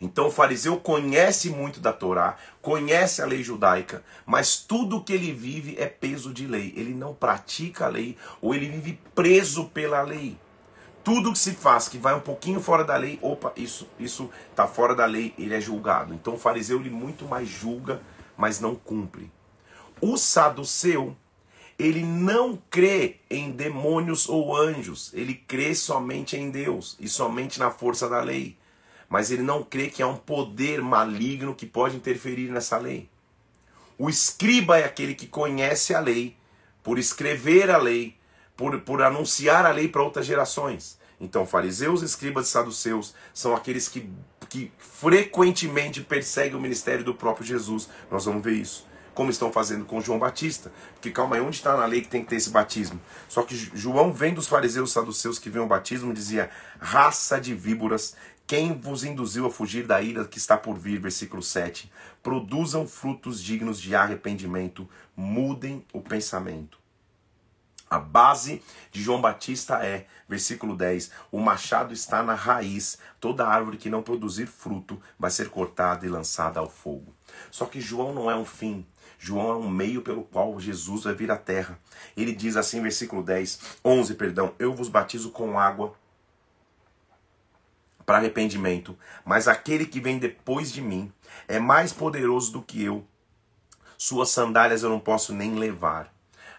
Então 0.00 0.28
o 0.28 0.32
fariseu 0.32 0.78
conhece 0.78 1.50
muito 1.50 1.78
da 1.78 1.92
Torá, 1.92 2.36
conhece 2.60 3.22
a 3.22 3.26
lei 3.26 3.42
judaica, 3.42 4.04
mas 4.26 4.56
tudo 4.56 5.02
que 5.02 5.12
ele 5.12 5.32
vive 5.32 5.76
é 5.78 5.86
peso 5.86 6.32
de 6.32 6.46
lei. 6.46 6.72
Ele 6.76 6.94
não 6.94 7.14
pratica 7.14 7.86
a 7.86 7.88
lei 7.88 8.16
ou 8.40 8.54
ele 8.54 8.68
vive 8.68 9.00
preso 9.14 9.66
pela 9.68 10.02
lei. 10.02 10.36
Tudo 11.04 11.32
que 11.32 11.38
se 11.38 11.52
faz 11.52 11.88
que 11.88 11.98
vai 11.98 12.14
um 12.14 12.20
pouquinho 12.20 12.60
fora 12.60 12.84
da 12.84 12.96
lei, 12.96 13.18
opa, 13.22 13.52
isso 13.56 13.88
isso 13.98 14.30
está 14.50 14.66
fora 14.66 14.94
da 14.94 15.04
lei, 15.04 15.34
ele 15.36 15.54
é 15.54 15.60
julgado. 15.60 16.14
Então 16.14 16.34
o 16.34 16.38
fariseu 16.38 16.80
ele 16.80 16.90
muito 16.90 17.24
mais 17.24 17.48
julga, 17.48 18.00
mas 18.36 18.60
não 18.60 18.74
cumpre. 18.74 19.30
O 20.00 20.16
saduceu 20.16 21.16
ele 21.78 22.02
não 22.02 22.56
crê 22.70 23.16
em 23.28 23.50
demônios 23.50 24.28
ou 24.28 24.56
anjos, 24.56 25.10
ele 25.14 25.34
crê 25.34 25.74
somente 25.74 26.36
em 26.36 26.50
Deus 26.50 26.96
e 27.00 27.08
somente 27.08 27.58
na 27.58 27.70
força 27.70 28.08
da 28.08 28.20
lei 28.20 28.56
mas 29.12 29.30
ele 29.30 29.42
não 29.42 29.62
crê 29.62 29.90
que 29.90 30.02
há 30.02 30.06
um 30.06 30.16
poder 30.16 30.80
maligno 30.80 31.54
que 31.54 31.66
pode 31.66 31.94
interferir 31.94 32.50
nessa 32.50 32.78
lei. 32.78 33.10
O 33.98 34.08
escriba 34.08 34.78
é 34.78 34.84
aquele 34.84 35.14
que 35.14 35.26
conhece 35.26 35.94
a 35.94 36.00
lei, 36.00 36.34
por 36.82 36.98
escrever 36.98 37.70
a 37.70 37.76
lei, 37.76 38.16
por, 38.62 38.80
por 38.82 39.02
anunciar 39.02 39.66
a 39.66 39.72
lei 39.72 39.88
para 39.88 40.04
outras 40.04 40.24
gerações. 40.24 40.96
Então, 41.20 41.44
fariseus, 41.44 42.00
escribas 42.00 42.46
e 42.46 42.50
saduceus 42.50 43.12
são 43.34 43.56
aqueles 43.56 43.88
que, 43.88 44.08
que 44.48 44.70
frequentemente 44.78 46.00
perseguem 46.00 46.56
o 46.56 46.60
ministério 46.60 47.04
do 47.04 47.12
próprio 47.12 47.44
Jesus. 47.44 47.88
Nós 48.08 48.24
vamos 48.24 48.40
ver 48.40 48.52
isso. 48.52 48.86
Como 49.14 49.32
estão 49.32 49.50
fazendo 49.52 49.84
com 49.84 50.00
João 50.00 50.16
Batista. 50.16 50.70
Porque 50.94 51.10
calma 51.10 51.34
aí, 51.34 51.42
onde 51.42 51.56
está 51.56 51.76
na 51.76 51.86
lei 51.86 52.02
que 52.02 52.08
tem 52.08 52.22
que 52.22 52.30
ter 52.30 52.36
esse 52.36 52.50
batismo? 52.50 53.00
Só 53.28 53.42
que 53.42 53.56
João 53.74 54.12
vem 54.12 54.32
dos 54.32 54.46
fariseus 54.46 54.90
e 54.90 54.92
saduceus 54.92 55.40
que 55.40 55.50
vêem 55.50 55.64
o 55.64 55.68
batismo 55.68 56.12
e 56.12 56.14
dizia: 56.14 56.48
raça 56.78 57.40
de 57.40 57.56
víboras, 57.56 58.14
quem 58.46 58.78
vos 58.78 59.02
induziu 59.02 59.44
a 59.44 59.50
fugir 59.50 59.88
da 59.88 60.00
ira 60.00 60.24
que 60.24 60.38
está 60.38 60.56
por 60.56 60.78
vir? 60.78 61.00
Versículo 61.00 61.42
7. 61.42 61.90
Produzam 62.22 62.86
frutos 62.86 63.42
dignos 63.42 63.80
de 63.80 63.96
arrependimento, 63.96 64.88
mudem 65.16 65.84
o 65.92 66.00
pensamento. 66.00 66.81
A 67.92 67.98
base 67.98 68.62
de 68.90 69.02
João 69.02 69.20
Batista 69.20 69.84
é, 69.84 70.06
versículo 70.26 70.74
10, 70.74 71.10
o 71.30 71.38
machado 71.38 71.92
está 71.92 72.22
na 72.22 72.32
raiz, 72.32 72.96
toda 73.20 73.46
árvore 73.46 73.76
que 73.76 73.90
não 73.90 74.02
produzir 74.02 74.46
fruto 74.46 74.98
vai 75.18 75.30
ser 75.30 75.50
cortada 75.50 76.06
e 76.06 76.08
lançada 76.08 76.58
ao 76.58 76.70
fogo. 76.70 77.14
Só 77.50 77.66
que 77.66 77.82
João 77.82 78.14
não 78.14 78.30
é 78.30 78.34
um 78.34 78.46
fim, 78.46 78.86
João 79.18 79.50
é 79.50 79.56
um 79.56 79.68
meio 79.68 80.00
pelo 80.00 80.24
qual 80.24 80.58
Jesus 80.58 81.04
vai 81.04 81.12
vir 81.12 81.30
à 81.30 81.36
terra. 81.36 81.78
Ele 82.16 82.32
diz 82.32 82.56
assim, 82.56 82.80
versículo 82.80 83.22
10, 83.22 83.60
11, 83.84 84.14
perdão, 84.14 84.54
eu 84.58 84.72
vos 84.72 84.88
batizo 84.88 85.30
com 85.30 85.60
água 85.60 85.94
para 88.06 88.16
arrependimento, 88.16 88.98
mas 89.22 89.46
aquele 89.46 89.84
que 89.84 90.00
vem 90.00 90.18
depois 90.18 90.72
de 90.72 90.80
mim 90.80 91.12
é 91.46 91.58
mais 91.58 91.92
poderoso 91.92 92.52
do 92.52 92.62
que 92.62 92.82
eu. 92.82 93.06
Suas 93.98 94.30
sandálias 94.30 94.82
eu 94.82 94.88
não 94.88 94.98
posso 94.98 95.34
nem 95.34 95.56
levar. 95.56 96.10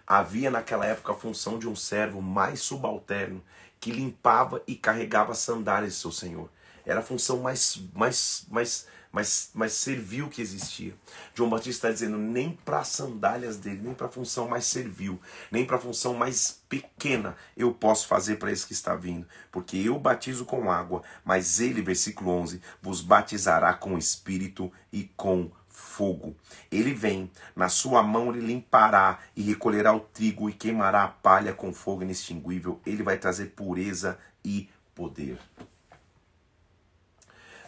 Havia 0.05 0.51
naquela 0.51 0.85
época 0.85 1.13
a 1.13 1.15
função 1.15 1.57
de 1.57 1.67
um 1.67 1.75
servo 1.75 2.21
mais 2.21 2.61
subalterno 2.61 3.43
que 3.79 3.91
limpava 3.91 4.61
e 4.67 4.75
carregava 4.75 5.31
as 5.31 5.39
sandálias 5.39 5.93
de 5.93 5.99
seu 5.99 6.11
senhor. 6.11 6.49
Era 6.85 6.99
a 6.99 7.03
função 7.03 7.39
mais, 7.39 7.81
mais, 7.93 8.45
mais 8.49 8.87
mas, 9.13 9.51
mas 9.53 9.73
servil 9.73 10.27
que 10.27 10.41
existia. 10.41 10.95
João 11.35 11.47
Batista 11.47 11.87
está 11.87 11.91
dizendo 11.91 12.17
nem 12.17 12.57
para 12.65 12.79
as 12.79 12.87
sandálias 12.87 13.57
dele, 13.57 13.81
nem 13.83 13.93
para 13.93 14.07
a 14.07 14.11
função 14.11 14.47
mais 14.47 14.65
servil, 14.65 15.21
nem 15.51 15.63
para 15.63 15.77
a 15.77 15.79
função 15.79 16.15
mais 16.15 16.63
pequena 16.67 17.37
eu 17.55 17.71
posso 17.71 18.07
fazer 18.07 18.37
para 18.37 18.51
esse 18.51 18.65
que 18.65 18.73
está 18.73 18.95
vindo, 18.95 19.27
porque 19.51 19.77
eu 19.77 19.99
batizo 19.99 20.45
com 20.45 20.71
água, 20.71 21.03
mas 21.23 21.59
ele, 21.59 21.83
versículo 21.83 22.31
11, 22.31 22.59
vos 22.81 23.01
batizará 23.01 23.75
com 23.75 23.99
espírito 23.99 24.71
e 24.91 25.03
com 25.15 25.51
fogo. 25.93 26.35
Ele 26.71 26.93
vem, 26.93 27.29
na 27.55 27.69
sua 27.69 28.01
mão 28.01 28.33
ele 28.33 28.45
limpará 28.45 29.19
e 29.35 29.43
recolherá 29.43 29.95
o 29.95 29.99
trigo 29.99 30.49
e 30.49 30.53
queimará 30.53 31.03
a 31.03 31.07
palha 31.07 31.53
com 31.53 31.71
fogo 31.71 32.01
inextinguível. 32.01 32.81
Ele 32.85 33.03
vai 33.03 33.17
trazer 33.17 33.47
pureza 33.55 34.17
e 34.43 34.67
poder. 34.95 35.37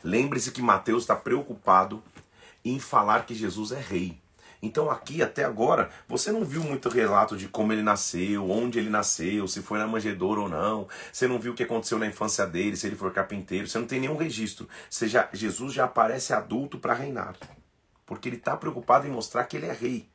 Lembre-se 0.04 0.52
que 0.52 0.62
Mateus 0.62 1.04
está 1.04 1.16
preocupado 1.16 2.04
em 2.64 2.80
falar 2.80 3.26
que 3.26 3.36
Jesus 3.36 3.72
é 3.72 3.80
rei. 3.80 4.20
Então 4.62 4.90
aqui 4.90 5.22
até 5.22 5.44
agora 5.44 5.92
você 6.08 6.32
não 6.32 6.44
viu 6.44 6.64
muito 6.64 6.90
relato 6.90 7.38
de 7.38 7.48
como 7.48 7.72
ele 7.72 7.84
nasceu, 7.84 8.50
onde 8.50 8.80
ele 8.80 8.90
nasceu, 8.90 9.48
se 9.48 9.62
foi 9.62 9.78
na 9.78 9.88
manjedoura 9.88 10.42
ou 10.42 10.50
não. 10.50 10.88
Você 11.14 11.28
não 11.28 11.38
viu 11.38 11.52
o 11.52 11.56
que 11.56 11.64
aconteceu 11.64 12.00
na 12.00 12.08
infância 12.08 12.48
dele, 12.48 12.76
se 12.76 12.88
ele 12.88 12.96
foi 12.96 13.12
carpinteiro. 13.12 13.68
Você 13.68 13.78
não 13.78 13.86
tem 13.86 14.00
nenhum 14.00 14.18
registro. 14.18 14.68
Já, 14.90 15.30
Jesus 15.32 15.74
já 15.74 15.86
aparece 15.86 16.34
adulto 16.34 16.80
para 16.80 16.96
reinar, 16.96 17.36
porque 18.06 18.30
ele 18.30 18.38
está 18.38 18.56
preocupado 18.56 19.08
em 19.08 19.12
mostrar 19.12 19.44
que 19.46 19.58
ele 19.58 19.66
é 19.66 19.74
rei. 19.74 20.08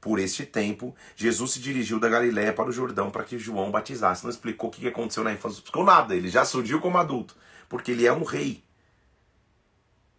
Por 0.00 0.20
este 0.20 0.46
tempo, 0.46 0.94
Jesus 1.16 1.52
se 1.52 1.60
dirigiu 1.60 1.98
da 1.98 2.08
Galiléia 2.08 2.52
para 2.52 2.68
o 2.68 2.72
Jordão 2.72 3.10
para 3.10 3.24
que 3.24 3.38
João 3.38 3.70
batizasse. 3.70 4.22
Não 4.22 4.30
explicou 4.30 4.70
o 4.70 4.72
que 4.72 4.86
aconteceu 4.86 5.24
na 5.24 5.32
infância, 5.32 5.56
não 5.56 5.58
explicou 5.58 5.84
nada. 5.84 6.14
Ele 6.14 6.28
já 6.28 6.44
surgiu 6.44 6.80
como 6.80 6.98
adulto, 6.98 7.36
porque 7.68 7.90
ele 7.90 8.06
é 8.06 8.12
um 8.12 8.22
rei. 8.22 8.62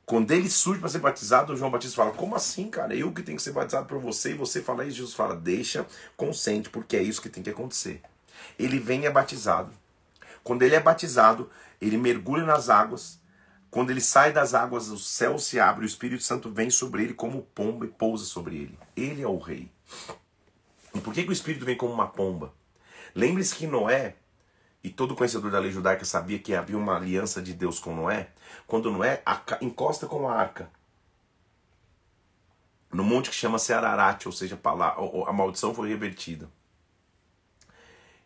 Quando 0.09 0.31
ele 0.31 0.49
surge 0.49 0.79
para 0.79 0.89
ser 0.89 0.99
batizado, 0.99 1.55
João 1.55 1.69
Batista 1.69 1.95
fala: 1.95 2.11
Como 2.11 2.35
assim, 2.35 2.67
cara? 2.67 2.95
Eu 2.95 3.13
que 3.13 3.21
tenho 3.21 3.37
que 3.37 3.43
ser 3.43 3.51
batizado 3.51 3.85
por 3.85 3.99
você 3.99 4.31
e 4.31 4.33
você 4.33 4.59
fala 4.61 4.83
isso. 4.83 4.97
Jesus 4.97 5.13
fala: 5.13 5.35
Deixa, 5.35 5.85
consente, 6.17 6.67
porque 6.67 6.97
é 6.97 7.01
isso 7.03 7.21
que 7.21 7.29
tem 7.29 7.43
que 7.43 7.49
acontecer. 7.51 8.01
Ele 8.57 8.79
vem 8.79 9.03
e 9.03 9.05
é 9.05 9.11
batizado. 9.11 9.71
Quando 10.43 10.63
ele 10.63 10.73
é 10.73 10.79
batizado, 10.79 11.49
ele 11.79 11.95
mergulha 11.95 12.43
nas 12.43 12.69
águas. 12.69 13.18
Quando 13.71 13.91
ele 13.91 14.01
sai 14.01 14.33
das 14.33 14.53
águas, 14.53 14.89
o 14.89 14.97
céu 14.97 15.37
se 15.37 15.59
abre, 15.59 15.85
o 15.85 15.87
Espírito 15.87 16.23
Santo 16.23 16.51
vem 16.51 16.69
sobre 16.69 17.03
ele 17.03 17.13
como 17.13 17.43
pomba 17.43 17.85
e 17.85 17.89
pousa 17.89 18.25
sobre 18.25 18.55
ele. 18.55 18.79
Ele 18.95 19.21
é 19.21 19.27
o 19.27 19.37
rei. 19.37 19.71
E 20.95 20.99
por 20.99 21.13
que, 21.13 21.23
que 21.23 21.29
o 21.29 21.33
Espírito 21.33 21.65
vem 21.65 21.77
como 21.77 21.93
uma 21.93 22.07
pomba? 22.07 22.53
Lembre-se 23.13 23.55
que 23.55 23.67
Noé 23.67 24.15
e 24.83 24.89
todo 24.89 25.15
conhecedor 25.15 25.51
da 25.51 25.59
lei 25.59 25.71
judaica 25.71 26.05
sabia 26.05 26.39
que 26.39 26.55
havia 26.55 26.77
uma 26.77 26.95
aliança 26.95 27.41
de 27.41 27.53
Deus 27.53 27.79
com 27.79 27.93
Noé, 27.93 28.29
quando 28.65 28.91
Noé 28.91 29.21
encosta 29.61 30.07
com 30.07 30.27
a 30.27 30.35
arca 30.35 30.69
no 32.91 33.03
monte 33.03 33.29
que 33.29 33.35
chama-se 33.35 33.71
Ararat, 33.71 34.25
ou 34.25 34.31
seja, 34.31 34.59
a 35.27 35.33
maldição 35.33 35.73
foi 35.73 35.89
revertida. 35.89 36.49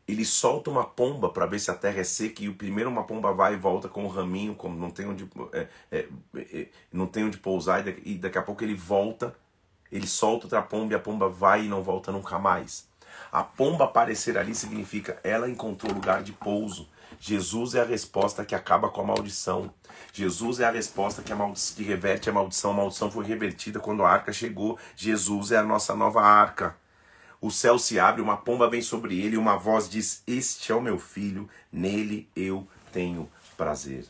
Ele 0.08 0.26
solta 0.26 0.70
uma 0.70 0.84
pomba 0.84 1.30
para 1.30 1.45
ver 1.45 1.60
se 1.60 1.72
a 1.72 1.74
terra 1.74 2.01
é 2.01 2.04
seca 2.04 2.43
e 2.43 2.49
o 2.49 2.56
primeiro 2.56 2.89
uma 2.89 3.04
pomba 3.04 3.32
vai 3.34 3.54
e 3.54 3.58
volta 3.58 3.88
com 3.88 4.04
o 4.04 4.06
um 4.06 4.10
raminho, 4.10 4.54
como 4.54 4.78
não 4.78 4.91
tem 4.91 5.08
onde 5.08 5.28
é, 5.54 5.68
é, 5.91 6.08
é, 6.36 6.68
não 6.91 7.08
tem 7.08 7.24
onde 7.24 7.38
pousar 7.38 7.88
e 7.88 8.16
daqui 8.16 8.38
a 8.38 8.41
pouco 8.41 8.64
ele 8.64 8.76
volta, 8.76 9.34
ele 9.91 10.08
solta 10.08 10.45
outra 10.45 10.62
pomba 10.62 10.93
e 10.93 10.95
a 10.95 10.99
pomba 10.99 11.30
vai 11.30 11.66
e 11.66 11.70
não 11.70 11.82
volta 11.82 12.12
nunca 12.12 12.38
mais. 12.38 12.88
A 13.32 13.43
pomba 13.43 13.86
aparecer 13.86 14.38
ali 14.38 14.54
significa 14.54 15.20
ela 15.24 15.49
encontrou 15.49 15.93
lugar 15.93 16.22
de 16.22 16.34
pouso. 16.34 16.89
Jesus 17.20 17.76
é 17.76 17.82
a 17.82 17.86
resposta 17.86 18.43
que 18.43 18.56
acaba 18.56 18.89
com 18.89 19.01
a 19.01 19.06
maldição. 19.06 19.74
Jesus 20.12 20.60
é 20.60 20.66
a 20.66 20.72
resposta 20.72 21.22
que, 21.22 21.32
a 21.32 21.38
que 21.76 21.84
reverte 21.84 22.30
a 22.30 22.34
maldição. 22.34 22.72
A 22.72 22.76
maldição 22.76 23.10
foi 23.10 23.26
revertida 23.26 23.80
quando 23.80 24.04
a 24.04 24.10
arca 24.10 24.34
chegou. 24.34 24.78
Jesus 24.95 25.51
é 25.51 25.58
a 25.58 25.64
nossa 25.64 25.95
nova 25.95 26.22
arca. 26.22 26.76
O 27.44 27.52
céu 27.52 27.78
se 27.78 28.00
abre, 28.00 28.22
uma 28.22 28.38
pomba 28.38 28.70
vem 28.70 28.82
sobre 28.82 29.20
ele 29.20 29.36
e 29.36 29.38
uma 29.38 29.58
voz 29.58 29.89
diz: 29.89 30.24
Este 30.26 30.72
é 30.72 30.76
o 30.76 30.80
meu 30.80 30.98
filho, 30.98 31.50
nele 31.70 32.26
eu 32.34 32.66
tenho 32.89 33.30
prazer. 33.58 34.06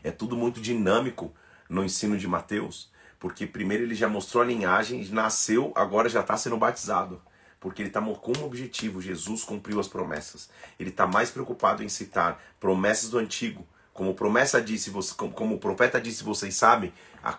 É 0.00 0.12
tudo 0.12 0.36
muito 0.36 0.60
dinâmico 0.60 1.34
no 1.68 1.82
ensino 1.82 2.16
de 2.16 2.28
Mateus, 2.28 2.88
porque 3.18 3.48
primeiro 3.48 3.82
ele 3.82 3.96
já 3.96 4.08
mostrou 4.08 4.44
a 4.44 4.46
linhagem, 4.46 5.04
nasceu, 5.08 5.72
agora 5.74 6.08
já 6.08 6.20
está 6.20 6.36
sendo 6.36 6.56
batizado 6.56 7.20
porque 7.58 7.82
ele 7.82 7.88
está 7.88 8.00
com 8.00 8.38
um 8.38 8.44
objetivo: 8.44 9.02
Jesus 9.02 9.42
cumpriu 9.42 9.80
as 9.80 9.88
promessas. 9.88 10.48
Ele 10.78 10.90
está 10.90 11.04
mais 11.04 11.32
preocupado 11.32 11.82
em 11.82 11.88
citar 11.88 12.40
promessas 12.60 13.10
do 13.10 13.18
antigo, 13.18 13.66
Como 13.92 14.14
promessa 14.14 14.62
disse, 14.62 14.92
como 15.34 15.56
o 15.56 15.58
profeta 15.58 16.00
disse, 16.00 16.22
vocês 16.22 16.54
sabem, 16.54 16.92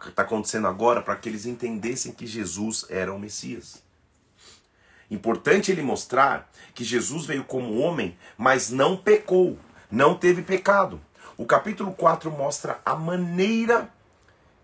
está 0.06 0.24
acontecendo 0.24 0.68
agora 0.68 1.02
para 1.02 1.16
que 1.16 1.30
eles 1.30 1.46
entendessem 1.46 2.12
que 2.12 2.28
Jesus 2.28 2.86
era 2.90 3.14
o 3.14 3.18
Messias. 3.18 3.87
Importante 5.10 5.72
ele 5.72 5.82
mostrar 5.82 6.50
que 6.74 6.84
Jesus 6.84 7.26
veio 7.26 7.44
como 7.44 7.80
homem, 7.80 8.18
mas 8.38 8.70
não 8.70 8.98
pecou, 8.98 9.58
não 9.90 10.16
teve 10.16 10.42
pecado. 10.42 11.00
O 11.38 11.46
capítulo 11.46 11.94
4 11.94 12.30
mostra 12.30 12.80
a 12.86 12.96
maneira 12.96 13.90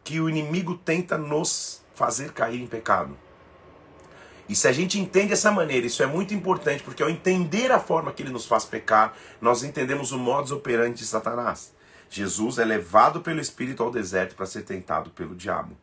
que 0.03 0.19
o 0.19 0.29
inimigo 0.29 0.75
tenta 0.75 1.17
nos 1.17 1.81
fazer 1.95 2.33
cair 2.33 2.61
em 2.61 2.67
pecado. 2.67 3.17
E 4.49 4.55
se 4.55 4.67
a 4.67 4.73
gente 4.73 4.99
entende 4.99 5.31
essa 5.31 5.51
maneira, 5.51 5.87
isso 5.87 6.03
é 6.03 6.05
muito 6.05 6.33
importante, 6.33 6.83
porque 6.83 7.01
ao 7.01 7.09
entender 7.09 7.71
a 7.71 7.79
forma 7.79 8.11
que 8.11 8.21
ele 8.21 8.31
nos 8.31 8.45
faz 8.45 8.65
pecar, 8.65 9.13
nós 9.39 9.63
entendemos 9.63 10.11
o 10.11 10.19
modus 10.19 10.51
operandi 10.51 10.99
de 10.99 11.05
Satanás. 11.05 11.73
Jesus 12.09 12.59
é 12.59 12.65
levado 12.65 13.21
pelo 13.21 13.39
Espírito 13.39 13.81
ao 13.81 13.89
deserto 13.89 14.35
para 14.35 14.45
ser 14.45 14.63
tentado 14.63 15.09
pelo 15.11 15.35
diabo. 15.35 15.77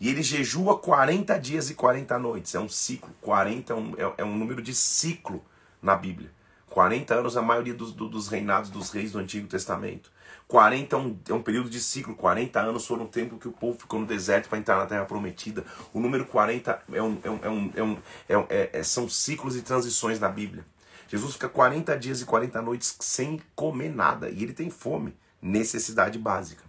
E 0.00 0.08
ele 0.08 0.22
jejua 0.22 0.78
40 0.78 1.38
dias 1.38 1.70
e 1.70 1.74
40 1.74 2.18
noites. 2.18 2.54
É 2.54 2.60
um 2.60 2.68
ciclo. 2.68 3.10
40 3.20 3.72
é 3.72 3.76
um, 3.76 3.94
é, 3.96 4.14
é 4.18 4.24
um 4.24 4.36
número 4.36 4.62
de 4.62 4.74
ciclo 4.74 5.44
na 5.80 5.96
Bíblia. 5.96 6.30
40 6.68 7.14
anos 7.14 7.36
a 7.36 7.42
maioria 7.42 7.72
dos, 7.72 7.92
dos 7.92 8.28
reinados 8.28 8.68
dos 8.68 8.90
reis 8.90 9.12
do 9.12 9.18
Antigo 9.18 9.48
Testamento. 9.48 10.10
40 10.46 10.94
é 10.94 10.98
um, 10.98 11.18
é 11.30 11.32
um 11.32 11.42
período 11.42 11.70
de 11.70 11.80
ciclo. 11.80 12.14
40 12.14 12.60
anos 12.60 12.86
foram 12.86 13.04
o 13.04 13.08
tempo 13.08 13.38
que 13.38 13.48
o 13.48 13.52
povo 13.52 13.78
ficou 13.78 13.98
no 13.98 14.06
deserto 14.06 14.48
para 14.48 14.58
entrar 14.58 14.76
na 14.76 14.86
Terra 14.86 15.04
Prometida. 15.04 15.64
O 15.92 16.00
número 16.00 16.26
40 16.26 16.82
é 16.92 17.02
um, 17.02 17.18
é 17.22 17.30
um, 17.30 17.40
é 17.42 17.48
um, 17.48 17.72
é 17.74 17.82
um, 17.82 17.98
é, 18.28 18.34
é, 18.48 18.70
é, 18.74 18.82
são 18.82 19.08
ciclos 19.08 19.56
e 19.56 19.62
transições 19.62 20.20
na 20.20 20.28
Bíblia. 20.28 20.64
Jesus 21.08 21.34
fica 21.34 21.48
40 21.48 21.96
dias 21.98 22.20
e 22.20 22.24
40 22.24 22.60
noites 22.62 22.96
sem 23.00 23.40
comer 23.54 23.94
nada. 23.94 24.28
E 24.28 24.42
ele 24.42 24.52
tem 24.52 24.68
fome. 24.68 25.16
Necessidade 25.40 26.18
básica. 26.18 26.65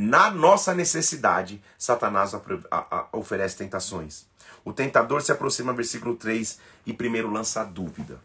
Na 0.00 0.30
nossa 0.30 0.76
necessidade, 0.76 1.60
Satanás 1.76 2.30
oferece 3.10 3.56
tentações. 3.56 4.28
O 4.64 4.72
tentador 4.72 5.20
se 5.22 5.32
aproxima, 5.32 5.72
versículo 5.72 6.14
3, 6.14 6.60
e 6.86 6.92
primeiro 6.92 7.28
lança 7.28 7.62
a 7.62 7.64
dúvida. 7.64 8.20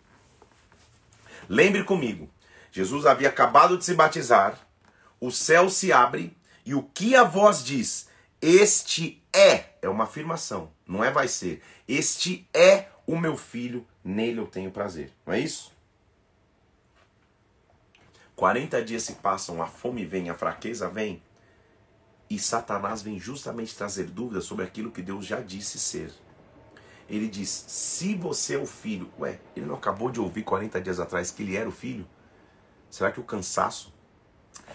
Lembre 1.50 1.84
comigo, 1.84 2.30
Jesus 2.72 3.08
havia 3.08 3.28
acabado 3.28 3.76
de 3.76 3.86
se 3.86 3.96
batizar, 3.96 4.56
o 5.20 5.32
céu 5.32 5.68
se 5.68 5.92
abre, 5.92 6.38
e 6.64 6.76
o 6.76 6.84
que 6.84 7.16
a 7.16 7.24
voz 7.24 7.64
diz? 7.64 8.08
Este 8.40 9.20
é, 9.34 9.70
é 9.82 9.90
uma 9.90 10.04
afirmação, 10.04 10.70
não 10.86 11.04
é 11.04 11.10
vai 11.10 11.28
ser. 11.28 11.64
Este 11.88 12.48
é 12.54 12.90
o 13.08 13.18
meu 13.18 13.36
filho, 13.36 13.84
nele 14.06 14.40
eu 14.40 14.46
tenho 14.46 14.70
prazer. 14.70 15.12
Não 15.26 15.34
é 15.34 15.40
isso? 15.40 15.72
40 18.36 18.80
dias 18.84 19.02
se 19.02 19.14
passam, 19.14 19.60
a 19.60 19.66
fome 19.66 20.06
vem, 20.06 20.30
a 20.30 20.36
fraqueza 20.36 20.88
vem. 20.88 21.20
E 22.34 22.40
Satanás 22.40 23.04
vem 23.04 23.20
justamente 23.20 23.76
trazer 23.76 24.06
dúvidas 24.06 24.46
sobre 24.46 24.66
aquilo 24.66 24.90
que 24.90 25.04
Deus 25.04 25.24
já 25.24 25.40
disse 25.40 25.78
ser. 25.78 26.12
Ele 27.08 27.28
diz: 27.28 27.48
se 27.68 28.16
você 28.16 28.56
é 28.56 28.58
o 28.58 28.66
filho, 28.66 29.08
ué, 29.20 29.40
ele 29.56 29.68
não 29.68 29.76
acabou 29.76 30.10
de 30.10 30.20
ouvir 30.20 30.42
40 30.42 30.82
dias 30.82 31.00
atrás 31.00 31.30
que 31.30 31.44
ele 31.44 31.56
era 31.56 31.70
o 31.70 31.72
filho? 31.72 32.08
Será 32.90 33.12
que 33.12 33.20
o 33.20 33.24
cansaço, 33.24 33.94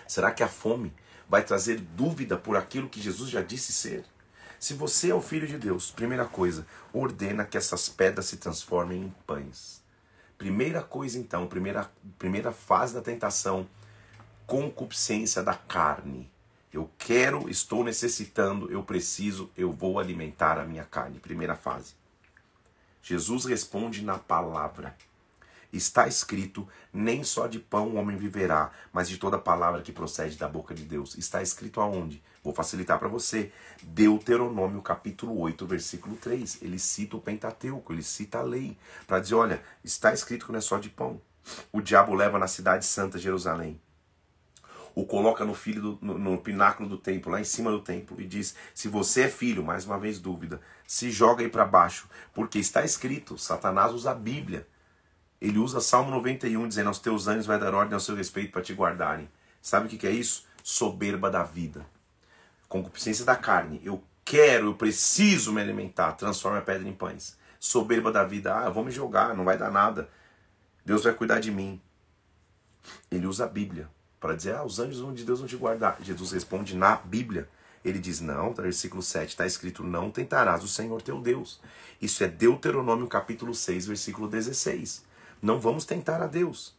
será 0.06 0.30
que 0.30 0.44
a 0.44 0.46
fome 0.46 0.94
vai 1.28 1.42
trazer 1.42 1.80
dúvida 1.80 2.36
por 2.36 2.56
aquilo 2.56 2.88
que 2.88 3.02
Jesus 3.02 3.28
já 3.28 3.42
disse 3.42 3.72
ser? 3.72 4.04
Se 4.60 4.72
você 4.74 5.10
é 5.10 5.14
o 5.14 5.20
filho 5.20 5.48
de 5.48 5.58
Deus, 5.58 5.90
primeira 5.90 6.26
coisa, 6.26 6.64
ordena 6.92 7.44
que 7.44 7.58
essas 7.58 7.88
pedras 7.88 8.26
se 8.26 8.36
transformem 8.36 9.02
em 9.02 9.14
pães. 9.26 9.82
Primeira 10.36 10.80
coisa 10.80 11.18
então, 11.18 11.48
primeira, 11.48 11.90
primeira 12.20 12.52
fase 12.52 12.94
da 12.94 13.00
tentação, 13.00 13.68
concupiscência 14.46 15.42
da 15.42 15.54
carne. 15.54 16.30
Eu 16.72 16.90
quero, 16.98 17.48
estou 17.48 17.82
necessitando, 17.82 18.70
eu 18.70 18.82
preciso, 18.82 19.50
eu 19.56 19.72
vou 19.72 19.98
alimentar 19.98 20.58
a 20.58 20.64
minha 20.64 20.84
carne. 20.84 21.18
Primeira 21.18 21.56
fase. 21.56 21.94
Jesus 23.02 23.46
responde 23.46 24.04
na 24.04 24.18
palavra. 24.18 24.94
Está 25.72 26.06
escrito: 26.06 26.68
nem 26.92 27.24
só 27.24 27.46
de 27.46 27.58
pão 27.58 27.88
o 27.88 27.94
homem 27.94 28.16
viverá, 28.16 28.70
mas 28.92 29.08
de 29.08 29.16
toda 29.16 29.38
palavra 29.38 29.80
que 29.80 29.92
procede 29.92 30.36
da 30.36 30.46
boca 30.46 30.74
de 30.74 30.84
Deus. 30.84 31.16
Está 31.16 31.42
escrito 31.42 31.80
aonde? 31.80 32.22
Vou 32.44 32.54
facilitar 32.54 32.98
para 32.98 33.08
você. 33.08 33.50
Deuteronômio 33.82 34.82
capítulo 34.82 35.38
8, 35.38 35.66
versículo 35.66 36.16
3. 36.16 36.62
Ele 36.62 36.78
cita 36.78 37.16
o 37.16 37.20
Pentateuco, 37.20 37.92
ele 37.92 38.02
cita 38.02 38.38
a 38.38 38.42
lei, 38.42 38.76
para 39.06 39.20
dizer: 39.20 39.34
olha, 39.34 39.62
está 39.82 40.12
escrito 40.12 40.46
que 40.46 40.52
não 40.52 40.58
é 40.58 40.62
só 40.62 40.78
de 40.78 40.90
pão. 40.90 41.20
O 41.72 41.80
diabo 41.80 42.14
leva 42.14 42.38
na 42.38 42.46
cidade 42.46 42.84
santa 42.84 43.18
Jerusalém 43.18 43.80
o 44.98 45.06
coloca 45.06 45.44
no 45.44 45.54
filho 45.54 45.80
do, 45.80 45.98
no, 46.02 46.18
no, 46.18 46.38
pináculo 46.38 46.88
do 46.88 46.98
templo, 46.98 47.30
lá 47.30 47.40
em 47.40 47.44
cima 47.44 47.70
do 47.70 47.80
templo, 47.80 48.20
e 48.20 48.26
diz: 48.26 48.56
Se 48.74 48.88
você 48.88 49.22
é 49.22 49.28
filho, 49.28 49.62
mais 49.62 49.84
uma 49.84 49.96
vez 49.96 50.18
dúvida, 50.18 50.60
se 50.88 51.08
joga 51.12 51.44
aí 51.44 51.48
para 51.48 51.64
baixo, 51.64 52.08
porque 52.34 52.58
está 52.58 52.84
escrito: 52.84 53.38
Satanás 53.38 53.92
usa 53.92 54.10
a 54.10 54.14
Bíblia. 54.14 54.66
Ele 55.40 55.56
usa 55.56 55.80
Salmo 55.80 56.10
91, 56.10 56.66
dizendo: 56.66 56.88
Aos 56.88 56.98
teus 56.98 57.28
anjos 57.28 57.46
vai 57.46 57.60
dar 57.60 57.76
ordem 57.76 57.94
ao 57.94 58.00
seu 58.00 58.16
respeito 58.16 58.50
para 58.50 58.60
te 58.60 58.74
guardarem. 58.74 59.30
Sabe 59.62 59.86
o 59.86 59.88
que, 59.88 59.98
que 59.98 60.06
é 60.06 60.10
isso? 60.10 60.46
Soberba 60.64 61.30
da 61.30 61.44
vida, 61.44 61.86
concupiscência 62.68 63.24
da 63.24 63.36
carne. 63.36 63.80
Eu 63.84 64.02
quero, 64.24 64.66
eu 64.66 64.74
preciso 64.74 65.52
me 65.52 65.60
alimentar. 65.60 66.14
Transforma 66.14 66.58
a 66.58 66.62
pedra 66.62 66.88
em 66.88 66.92
pães. 66.92 67.38
Soberba 67.60 68.10
da 68.10 68.24
vida. 68.24 68.52
Ah, 68.52 68.64
eu 68.64 68.72
vou 68.72 68.84
me 68.84 68.90
jogar, 68.90 69.32
não 69.36 69.44
vai 69.44 69.56
dar 69.56 69.70
nada. 69.70 70.08
Deus 70.84 71.04
vai 71.04 71.14
cuidar 71.14 71.38
de 71.38 71.52
mim. 71.52 71.80
Ele 73.12 73.28
usa 73.28 73.44
a 73.44 73.48
Bíblia 73.48 73.88
para 74.20 74.34
dizer, 74.34 74.56
ah, 74.56 74.64
os 74.64 74.78
anjos 74.78 75.14
de 75.14 75.24
Deus 75.24 75.38
vão 75.38 75.48
te 75.48 75.56
guardar. 75.56 75.98
Jesus 76.02 76.32
responde 76.32 76.76
na 76.76 76.96
Bíblia. 76.96 77.48
Ele 77.84 77.98
diz, 77.98 78.20
não, 78.20 78.52
versículo 78.52 79.02
7, 79.02 79.30
está 79.30 79.46
escrito, 79.46 79.84
não 79.84 80.10
tentarás 80.10 80.64
o 80.64 80.68
Senhor 80.68 81.00
teu 81.00 81.20
Deus. 81.20 81.60
Isso 82.02 82.24
é 82.24 82.28
Deuteronômio 82.28 83.06
capítulo 83.06 83.54
6, 83.54 83.86
versículo 83.86 84.28
16. 84.28 85.04
Não 85.40 85.60
vamos 85.60 85.84
tentar 85.84 86.20
a 86.20 86.26
Deus. 86.26 86.76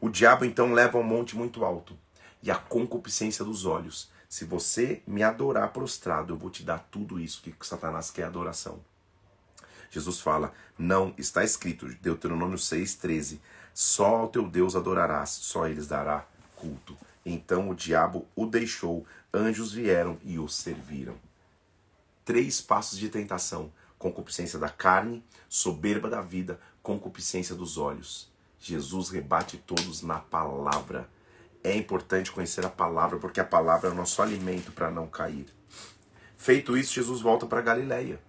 O 0.00 0.08
diabo 0.08 0.44
então 0.44 0.72
leva 0.72 0.98
um 0.98 1.02
monte 1.02 1.36
muito 1.36 1.64
alto 1.64 1.96
e 2.42 2.50
a 2.50 2.56
concupiscência 2.56 3.44
dos 3.44 3.64
olhos. 3.64 4.10
Se 4.28 4.44
você 4.44 5.02
me 5.06 5.22
adorar 5.22 5.72
prostrado, 5.72 6.32
eu 6.32 6.36
vou 6.36 6.50
te 6.50 6.62
dar 6.62 6.86
tudo 6.90 7.18
isso 7.18 7.42
que 7.42 7.54
Satanás 7.66 8.10
quer 8.10 8.24
adoração. 8.24 8.80
Jesus 9.90 10.20
fala, 10.20 10.52
não, 10.76 11.14
está 11.16 11.44
escrito, 11.44 11.86
Deuteronômio 11.86 12.58
6, 12.58 12.96
13, 12.96 13.40
só 13.72 14.16
ao 14.16 14.28
teu 14.28 14.48
Deus 14.48 14.74
adorarás, 14.74 15.30
só 15.30 15.68
eles 15.68 15.86
dará 15.86 16.26
culto. 16.64 16.96
Então 17.26 17.68
o 17.68 17.74
diabo 17.74 18.26
o 18.34 18.46
deixou, 18.46 19.06
anjos 19.32 19.72
vieram 19.72 20.18
e 20.24 20.38
o 20.38 20.48
serviram. 20.48 21.16
Três 22.24 22.62
passos 22.62 22.98
de 22.98 23.10
tentação: 23.10 23.70
concupiscência 23.98 24.58
da 24.58 24.70
carne, 24.70 25.22
soberba 25.46 26.08
da 26.08 26.22
vida, 26.22 26.58
concupiscência 26.82 27.54
dos 27.54 27.76
olhos. 27.76 28.32
Jesus 28.58 29.10
rebate 29.10 29.58
todos 29.58 30.00
na 30.00 30.18
palavra. 30.18 31.06
É 31.62 31.74
importante 31.76 32.32
conhecer 32.32 32.64
a 32.64 32.70
palavra, 32.70 33.18
porque 33.18 33.40
a 33.40 33.44
palavra 33.44 33.88
é 33.88 33.92
o 33.92 33.94
nosso 33.94 34.22
alimento 34.22 34.72
para 34.72 34.90
não 34.90 35.06
cair. 35.06 35.46
Feito 36.36 36.76
isso, 36.76 36.94
Jesus 36.94 37.20
volta 37.20 37.46
para 37.46 37.62
Galileia. 37.62 38.20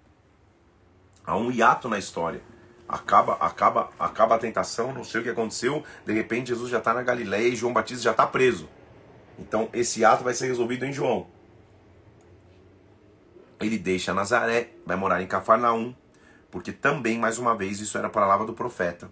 Há 1.25 1.35
um 1.37 1.51
hiato 1.51 1.89
na 1.89 1.97
história 1.97 2.41
acaba, 2.87 3.33
acaba, 3.33 3.89
acaba 3.99 4.35
a 4.35 4.39
tentação, 4.39 4.93
não 4.93 5.03
sei 5.03 5.21
o 5.21 5.23
que 5.23 5.29
aconteceu, 5.29 5.83
de 6.05 6.13
repente 6.13 6.49
Jesus 6.49 6.69
já 6.69 6.77
está 6.77 6.93
na 6.93 7.01
Galileia 7.03 7.47
e 7.47 7.55
João 7.55 7.73
Batista 7.73 8.03
já 8.03 8.11
está 8.11 8.25
preso. 8.25 8.69
Então 9.37 9.69
esse 9.73 10.05
ato 10.05 10.23
vai 10.23 10.33
ser 10.33 10.47
resolvido 10.47 10.85
em 10.85 10.93
João. 10.93 11.27
Ele 13.59 13.77
deixa 13.77 14.13
Nazaré, 14.13 14.71
vai 14.85 14.95
morar 14.95 15.21
em 15.21 15.27
Cafarnaum, 15.27 15.95
porque 16.51 16.71
também, 16.71 17.17
mais 17.17 17.37
uma 17.37 17.55
vez, 17.55 17.79
isso 17.79 17.97
era 17.97 18.07
a 18.07 18.09
palavra 18.09 18.45
do 18.45 18.53
profeta. 18.53 19.11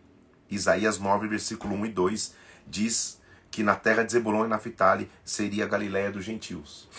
Isaías 0.50 1.00
9, 1.00 1.28
versículo 1.28 1.76
1 1.76 1.86
e 1.88 1.90
2 1.90 2.36
diz 2.68 3.22
que 3.50 3.64
na 3.64 3.76
terra 3.76 4.04
de 4.04 4.12
Zebulon 4.12 4.46
e 4.46 4.48
Naphtali 4.48 5.10
seria 5.24 5.66
a 5.66 5.68
Galileia 5.68 6.12
dos 6.12 6.24
gentios. 6.24 6.90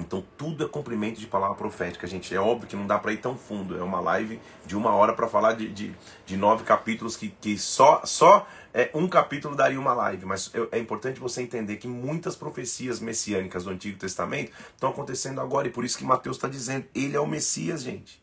Então 0.00 0.24
tudo 0.36 0.64
é 0.64 0.68
cumprimento 0.68 1.18
de 1.18 1.26
palavra 1.26 1.56
profética, 1.56 2.06
gente. 2.06 2.34
É 2.34 2.40
óbvio 2.40 2.68
que 2.68 2.76
não 2.76 2.86
dá 2.86 2.98
para 2.98 3.12
ir 3.12 3.18
tão 3.18 3.36
fundo. 3.36 3.78
É 3.78 3.82
uma 3.82 4.00
live 4.00 4.40
de 4.66 4.76
uma 4.76 4.94
hora 4.94 5.12
para 5.12 5.28
falar 5.28 5.52
de, 5.54 5.68
de, 5.68 5.94
de, 6.26 6.36
nove 6.36 6.64
capítulos 6.64 7.16
que, 7.16 7.28
que 7.28 7.58
só, 7.58 8.02
só 8.04 8.46
é, 8.72 8.90
um 8.94 9.08
capítulo 9.08 9.54
daria 9.54 9.78
uma 9.78 9.92
live. 9.92 10.24
Mas 10.24 10.50
é 10.70 10.78
importante 10.78 11.20
você 11.20 11.42
entender 11.42 11.76
que 11.76 11.88
muitas 11.88 12.36
profecias 12.36 13.00
messiânicas 13.00 13.64
do 13.64 13.70
Antigo 13.70 13.98
Testamento 13.98 14.52
estão 14.74 14.90
acontecendo 14.90 15.40
agora. 15.40 15.68
E 15.68 15.70
por 15.70 15.84
isso 15.84 15.98
que 15.98 16.04
Mateus 16.04 16.36
está 16.36 16.48
dizendo, 16.48 16.86
ele 16.94 17.16
é 17.16 17.20
o 17.20 17.26
Messias, 17.26 17.82
gente. 17.82 18.22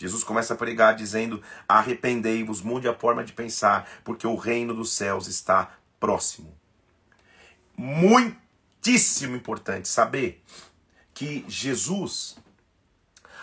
Jesus 0.00 0.24
começa 0.24 0.54
a 0.54 0.56
pregar 0.56 0.94
dizendo: 0.94 1.42
arrependei-vos, 1.68 2.62
mude 2.62 2.88
a 2.88 2.94
forma 2.94 3.22
de 3.22 3.34
pensar, 3.34 3.86
porque 4.02 4.26
o 4.26 4.34
reino 4.34 4.72
dos 4.74 4.92
céus 4.92 5.26
está 5.26 5.74
próximo. 6.00 6.56
Muitíssimo 7.76 9.36
importante 9.36 9.88
saber 9.88 10.42
que 11.20 11.44
Jesus, 11.46 12.38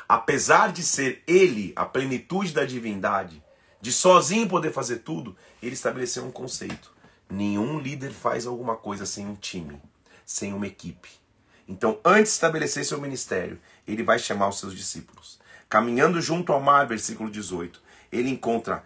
apesar 0.09 0.71
de 0.71 0.81
ser 0.81 1.21
ele 1.27 1.73
a 1.75 1.85
plenitude 1.85 2.51
da 2.51 2.65
divindade, 2.65 3.43
de 3.79 3.91
sozinho 3.91 4.49
poder 4.49 4.73
fazer 4.73 4.97
tudo, 4.97 5.37
ele 5.61 5.75
estabeleceu 5.75 6.25
um 6.25 6.31
conceito. 6.31 6.91
Nenhum 7.29 7.79
líder 7.79 8.11
faz 8.11 8.47
alguma 8.47 8.75
coisa 8.75 9.05
sem 9.05 9.27
um 9.27 9.35
time. 9.35 9.79
sem 10.25 10.53
uma 10.53 10.65
equipe. 10.65 11.07
Então, 11.67 11.99
antes 12.03 12.31
de 12.31 12.37
estabelecer 12.37 12.83
seu 12.83 12.99
ministério, 12.99 13.61
ele 13.87 14.01
vai 14.01 14.17
chamar 14.17 14.49
os 14.49 14.57
seus 14.57 14.75
discípulos. 14.75 15.39
Caminhando 15.69 16.19
junto 16.19 16.51
ao 16.51 16.59
mar, 16.59 16.87
versículo 16.87 17.29
18, 17.29 17.79
ele 18.11 18.29
encontra 18.29 18.83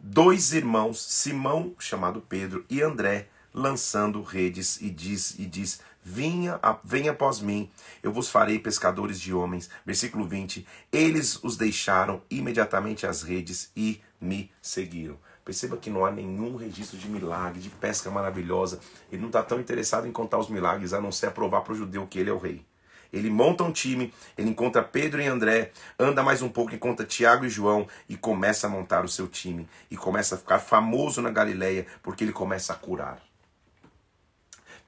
dois 0.00 0.54
irmãos, 0.54 0.98
Simão, 0.98 1.74
chamado 1.78 2.22
Pedro, 2.22 2.64
e 2.70 2.80
André, 2.80 3.28
lançando 3.52 4.22
redes, 4.22 4.80
e 4.80 4.88
diz, 4.88 5.38
e 5.38 5.44
diz: 5.44 5.80
Vinha, 6.02 6.58
venha 6.82 7.10
após 7.10 7.40
mim, 7.40 7.70
eu 8.02 8.10
vos 8.10 8.28
farei 8.30 8.58
pescadores 8.58 9.20
de 9.20 9.34
homens. 9.34 9.68
Versículo 9.84 10.26
20: 10.26 10.66
Eles 10.90 11.38
os 11.42 11.56
deixaram 11.56 12.22
imediatamente 12.30 13.06
as 13.06 13.22
redes 13.22 13.70
e 13.76 14.00
me 14.20 14.50
seguiram. 14.62 15.18
Perceba 15.44 15.76
que 15.76 15.90
não 15.90 16.04
há 16.04 16.10
nenhum 16.10 16.56
registro 16.56 16.98
de 16.98 17.08
milagre, 17.08 17.60
de 17.60 17.68
pesca 17.68 18.10
maravilhosa. 18.10 18.80
Ele 19.10 19.20
não 19.20 19.28
está 19.28 19.42
tão 19.42 19.60
interessado 19.60 20.06
em 20.06 20.12
contar 20.12 20.38
os 20.38 20.48
milagres, 20.48 20.92
a 20.92 21.00
não 21.00 21.12
ser 21.12 21.32
provar 21.32 21.62
para 21.62 21.72
o 21.72 21.76
judeu 21.76 22.06
que 22.06 22.18
ele 22.18 22.30
é 22.30 22.32
o 22.32 22.38
rei. 22.38 22.64
Ele 23.12 23.28
monta 23.28 23.64
um 23.64 23.72
time, 23.72 24.14
ele 24.38 24.50
encontra 24.50 24.82
Pedro 24.82 25.20
e 25.20 25.26
André, 25.26 25.72
anda 25.98 26.22
mais 26.22 26.42
um 26.42 26.48
pouco, 26.48 26.74
encontra 26.74 27.04
Tiago 27.04 27.44
e 27.44 27.50
João 27.50 27.88
e 28.08 28.16
começa 28.16 28.66
a 28.66 28.70
montar 28.70 29.04
o 29.04 29.08
seu 29.08 29.26
time. 29.26 29.68
E 29.90 29.96
começa 29.96 30.36
a 30.36 30.38
ficar 30.38 30.60
famoso 30.60 31.20
na 31.20 31.30
Galileia 31.30 31.86
porque 32.02 32.24
ele 32.24 32.32
começa 32.32 32.72
a 32.72 32.76
curar. 32.76 33.29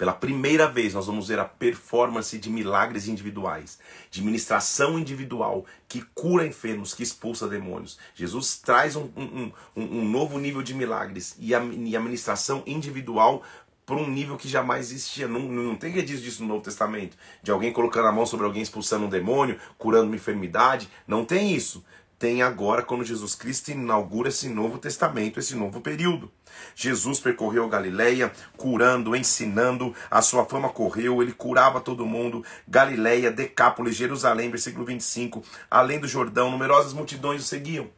Pela 0.02 0.12
primeira 0.12 0.66
vez, 0.66 0.94
nós 0.94 1.06
vamos 1.06 1.28
ver 1.28 1.38
a 1.38 1.44
performance 1.44 2.36
de 2.36 2.50
milagres 2.50 3.06
individuais, 3.06 3.78
de 4.10 4.20
ministração 4.20 4.98
individual 4.98 5.64
que 5.86 6.02
cura 6.12 6.44
enfermos, 6.44 6.92
que 6.92 7.04
expulsa 7.04 7.46
demônios. 7.46 8.00
Jesus 8.12 8.58
traz 8.58 8.96
um, 8.96 9.08
um, 9.16 9.52
um, 9.76 10.00
um 10.00 10.04
novo 10.04 10.40
nível 10.40 10.60
de 10.60 10.74
milagres 10.74 11.36
e 11.38 11.54
a, 11.54 11.62
e 11.62 11.94
a 11.94 12.00
ministração 12.00 12.64
individual 12.66 13.44
por 13.86 13.96
um 13.96 14.10
nível 14.10 14.36
que 14.36 14.48
jamais 14.48 14.90
existia. 14.90 15.28
Não, 15.28 15.38
não 15.38 15.76
tem 15.76 15.92
registro 15.92 16.24
disso 16.24 16.42
no 16.42 16.48
Novo 16.48 16.64
Testamento. 16.64 17.16
De 17.40 17.52
alguém 17.52 17.72
colocando 17.72 18.08
a 18.08 18.12
mão 18.12 18.26
sobre 18.26 18.44
alguém 18.44 18.62
expulsando 18.62 19.06
um 19.06 19.08
demônio, 19.08 19.56
curando 19.78 20.06
uma 20.06 20.16
enfermidade. 20.16 20.88
Não 21.06 21.24
tem 21.24 21.54
isso. 21.54 21.84
Tem 22.22 22.40
agora 22.40 22.84
quando 22.84 23.04
Jesus 23.04 23.34
Cristo 23.34 23.72
inaugura 23.72 24.28
esse 24.28 24.48
Novo 24.48 24.78
Testamento, 24.78 25.40
esse 25.40 25.56
novo 25.56 25.80
período. 25.80 26.30
Jesus 26.72 27.18
percorreu 27.18 27.68
Galileia, 27.68 28.30
curando, 28.56 29.16
ensinando, 29.16 29.92
a 30.08 30.22
sua 30.22 30.44
fama 30.44 30.68
correu, 30.68 31.20
ele 31.20 31.32
curava 31.32 31.80
todo 31.80 32.06
mundo. 32.06 32.44
Galileia, 32.68 33.32
Decápolis, 33.32 33.96
Jerusalém, 33.96 34.52
versículo 34.52 34.84
25, 34.84 35.42
além 35.68 35.98
do 35.98 36.06
Jordão, 36.06 36.48
numerosas 36.48 36.92
multidões 36.92 37.42
o 37.42 37.44
seguiam. 37.44 37.90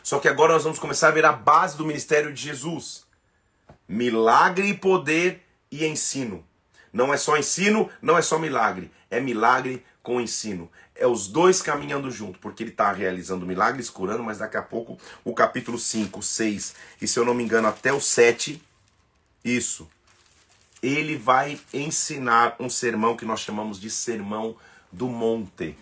Só 0.00 0.20
que 0.20 0.28
agora 0.28 0.52
nós 0.52 0.62
vamos 0.62 0.78
começar 0.78 1.08
a 1.08 1.10
ver 1.10 1.24
a 1.24 1.32
base 1.32 1.76
do 1.76 1.84
ministério 1.84 2.32
de 2.32 2.40
Jesus 2.40 3.04
milagre 3.88 4.68
e 4.68 4.74
poder 4.74 5.44
e 5.68 5.84
ensino. 5.84 6.44
Não 6.92 7.12
é 7.12 7.16
só 7.16 7.36
ensino, 7.36 7.88
não 8.00 8.16
é 8.16 8.22
só 8.22 8.38
milagre. 8.38 8.90
É 9.10 9.20
milagre 9.20 9.84
com 10.02 10.20
ensino. 10.20 10.70
É 10.94 11.06
os 11.06 11.28
dois 11.28 11.62
caminhando 11.62 12.10
junto, 12.10 12.38
porque 12.38 12.62
ele 12.62 12.70
está 12.70 12.90
realizando 12.92 13.46
milagres, 13.46 13.90
curando, 13.90 14.22
mas 14.22 14.38
daqui 14.38 14.56
a 14.56 14.62
pouco 14.62 14.98
o 15.24 15.34
capítulo 15.34 15.78
5, 15.78 16.22
6 16.22 16.74
e 17.00 17.06
se 17.06 17.18
eu 17.18 17.24
não 17.24 17.34
me 17.34 17.44
engano 17.44 17.68
até 17.68 17.92
o 17.92 18.00
7, 18.00 18.62
isso. 19.44 19.88
Ele 20.82 21.16
vai 21.16 21.60
ensinar 21.74 22.56
um 22.58 22.70
sermão 22.70 23.16
que 23.16 23.24
nós 23.24 23.40
chamamos 23.40 23.80
de 23.80 23.90
Sermão 23.90 24.56
do 24.92 25.08
Monte. 25.08 25.76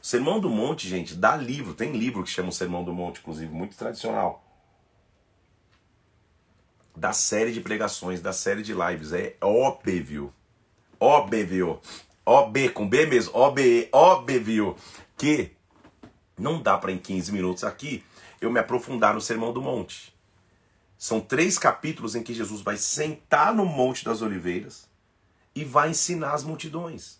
Sermão 0.00 0.38
do 0.38 0.50
Monte, 0.50 0.86
gente, 0.86 1.14
dá 1.14 1.34
livro. 1.34 1.72
Tem 1.72 1.92
livro 1.92 2.22
que 2.22 2.30
chama 2.30 2.50
o 2.50 2.52
Sermão 2.52 2.84
do 2.84 2.92
Monte, 2.92 3.20
inclusive, 3.20 3.52
muito 3.52 3.74
tradicional 3.74 4.43
da 6.96 7.12
série 7.12 7.52
de 7.52 7.60
pregações, 7.60 8.20
da 8.20 8.32
série 8.32 8.62
de 8.62 8.72
lives. 8.72 9.12
É 9.12 9.36
óbvio, 9.40 10.32
óbvio, 11.00 11.80
OB 12.24 12.70
com 12.70 12.88
B 12.88 13.06
mesmo, 13.06 13.36
OB, 13.36 13.88
óbvio 13.92 14.76
que 15.16 15.52
não 16.38 16.60
dá 16.60 16.78
para 16.78 16.92
em 16.92 16.98
15 16.98 17.32
minutos 17.32 17.64
aqui 17.64 18.04
eu 18.40 18.50
me 18.50 18.60
aprofundar 18.60 19.14
no 19.14 19.20
Sermão 19.20 19.52
do 19.52 19.62
Monte. 19.62 20.14
São 20.96 21.20
três 21.20 21.58
capítulos 21.58 22.14
em 22.14 22.22
que 22.22 22.32
Jesus 22.32 22.60
vai 22.60 22.76
sentar 22.76 23.54
no 23.54 23.66
Monte 23.66 24.04
das 24.04 24.22
Oliveiras 24.22 24.88
e 25.54 25.64
vai 25.64 25.90
ensinar 25.90 26.32
as 26.32 26.44
multidões. 26.44 27.18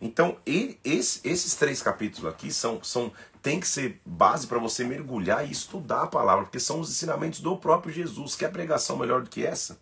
Então, 0.00 0.36
esses 0.44 1.54
três 1.54 1.80
capítulos 1.80 2.30
aqui 2.30 2.52
são, 2.52 2.82
são 2.82 3.12
tem 3.42 3.58
que 3.58 3.66
ser 3.66 4.00
base 4.06 4.46
para 4.46 4.58
você 4.58 4.84
mergulhar 4.84 5.46
e 5.46 5.50
estudar 5.50 6.04
a 6.04 6.06
palavra, 6.06 6.44
porque 6.44 6.60
são 6.60 6.80
os 6.80 6.90
ensinamentos 6.90 7.40
do 7.40 7.56
próprio 7.56 7.92
Jesus. 7.92 8.36
Quer 8.36 8.52
pregação 8.52 8.96
melhor 8.96 9.22
do 9.22 9.28
que 9.28 9.44
essa? 9.44 9.78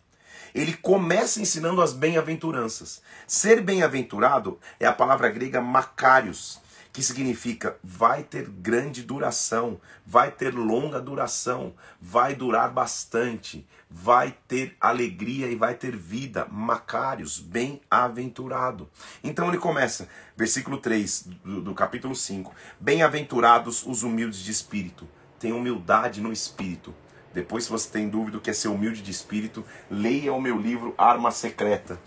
Ele 0.55 0.73
começa 0.73 1.41
ensinando 1.41 1.83
as 1.83 1.93
bem-aventuranças. 1.93 3.03
Ser 3.27 3.61
bem-aventurado 3.61 4.59
é 4.81 4.87
a 4.87 4.93
palavra 4.93 5.29
grega 5.29 5.61
macários, 5.61 6.59
que 6.93 7.03
significa 7.03 7.77
vai 7.83 8.23
ter 8.23 8.49
grande 8.49 9.03
duração, 9.03 9.81
vai 10.05 10.31
ter 10.31 10.55
longa 10.55 11.01
duração, 11.01 11.75
vai 12.01 12.35
durar 12.35 12.71
bastante, 12.71 13.67
vai 13.89 14.37
ter 14.49 14.77
alegria 14.81 15.47
e 15.49 15.55
vai 15.55 15.75
ter 15.75 15.97
vida. 15.97 16.47
Macários, 16.51 17.39
bem-aventurado. 17.39 18.89
Então 19.23 19.49
ele 19.49 19.59
começa, 19.59 20.09
versículo 20.37 20.79
3 20.79 21.29
do, 21.45 21.61
do 21.61 21.75
capítulo 21.75 22.15
5: 22.15 22.55
Bem-aventurados 22.81 23.87
os 23.87 24.03
humildes 24.03 24.41
de 24.41 24.51
espírito, 24.51 25.09
tem 25.39 25.53
humildade 25.53 26.21
no 26.21 26.33
espírito. 26.33 26.95
Depois, 27.33 27.65
se 27.65 27.71
você 27.71 27.89
tem 27.89 28.09
dúvida 28.09 28.39
do 28.39 28.41
que 28.41 28.51
é 28.51 28.53
ser 28.53 28.69
humilde 28.69 29.03
de 29.03 29.11
espírito, 29.13 29.65
leia 29.89 30.33
o 30.33 30.41
meu 30.41 30.59
livro 30.59 30.93
Arma 30.99 31.31
Secreta. 31.31 32.01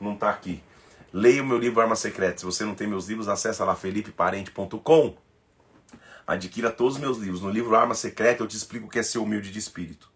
Não 0.00 0.14
está 0.14 0.30
aqui 0.30 0.60
Leia 1.16 1.44
o 1.44 1.46
meu 1.46 1.56
livro 1.56 1.80
Arma 1.80 1.94
Secreta. 1.94 2.38
Se 2.38 2.44
você 2.44 2.64
não 2.64 2.74
tem 2.74 2.88
meus 2.88 3.06
livros, 3.06 3.28
acessa 3.28 3.64
lá 3.64 3.76
felipeparente.com. 3.76 5.16
Adquira 6.26 6.72
todos 6.72 6.94
os 6.94 7.00
meus 7.00 7.18
livros. 7.18 7.40
No 7.40 7.50
livro 7.50 7.76
Arma 7.76 7.94
Secreta 7.94 8.42
eu 8.42 8.48
te 8.48 8.56
explico 8.56 8.88
o 8.88 8.90
que 8.90 8.98
é 8.98 9.02
ser 9.04 9.18
humilde 9.18 9.52
de 9.52 9.58
espírito. 9.60 10.10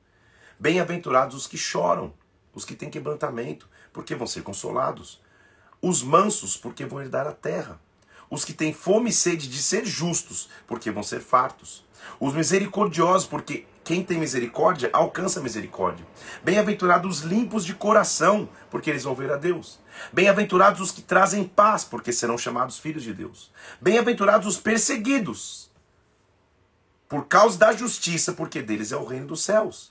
Bem-aventurados 0.59 1.37
os 1.37 1.47
que 1.47 1.57
choram, 1.57 2.13
os 2.53 2.65
que 2.65 2.75
têm 2.75 2.91
quebrantamento, 2.91 3.69
porque 3.93 4.17
vão 4.17 4.27
ser 4.27 4.43
consolados. 4.43 5.23
Os 5.81 6.03
mansos, 6.03 6.57
porque 6.57 6.85
vão 6.85 7.01
herdar 7.01 7.29
a 7.29 7.33
terra. 7.33 7.81
Os 8.29 8.45
que 8.45 8.53
têm 8.53 8.75
fome 8.75 9.11
e 9.11 9.13
sede 9.13 9.49
de 9.49 9.63
ser 9.63 9.87
justos, 9.87 10.49
porque 10.67 10.91
vão 10.91 11.05
ser 11.05 11.21
fartos. 11.21 11.87
Os 12.19 12.35
misericordiosos, 12.35 13.29
porque 13.29 13.67
quem 13.89 14.05
tem 14.05 14.19
misericórdia 14.19 14.91
alcança 14.93 15.41
misericórdia. 15.41 16.07
Bem-aventurados 16.45 17.21
os 17.21 17.25
limpos 17.25 17.65
de 17.65 17.73
coração, 17.73 18.47
porque 18.71 18.91
eles 18.91 19.05
vão 19.05 19.15
ver 19.15 19.33
a 19.33 19.37
Deus. 19.39 19.81
Bem-aventurados 20.13 20.83
os 20.83 20.93
que 20.93 21.01
trazem 21.01 21.49
paz, 21.49 21.87
porque 21.87 22.13
serão 22.13 22.37
chamados 22.37 22.79
filhos 22.79 23.03
de 23.03 23.15
Deus. 23.15 23.51
Bem-aventurados 23.81 24.47
os 24.47 24.61
perseguidos, 24.61 25.71
por 27.09 27.29
causa 27.29 27.57
da 27.57 27.73
justiça, 27.73 28.35
porque 28.35 28.61
deles 28.61 28.93
é 28.93 28.97
o 28.99 29.07
reino 29.07 29.29
dos 29.29 29.43
céus. 29.43 29.91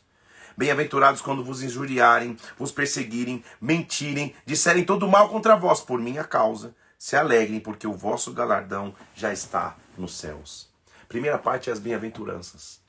Bem-aventurados 0.56 1.20
quando 1.20 1.44
vos 1.44 1.64
injuriarem, 1.64 2.38
vos 2.56 2.72
perseguirem, 2.72 3.44
mentirem, 3.60 4.36
disserem 4.46 4.86
todo 4.86 5.08
mal 5.08 5.28
contra 5.28 5.56
vós 5.56 5.82
por 5.82 6.00
minha 6.00 6.24
causa. 6.24 6.76
Se 7.00 7.16
alegrem, 7.16 7.60
porque 7.60 7.88
o 7.88 7.94
vosso 7.94 8.32
galardão 8.32 8.94
já 9.16 9.34
está 9.34 9.76
nos 9.98 10.16
céus. 10.16 10.70
Primeira 11.10 11.40
parte 11.40 11.72
é 11.72 11.74
as 11.74 11.80
bem-aventuranças. 11.80 12.86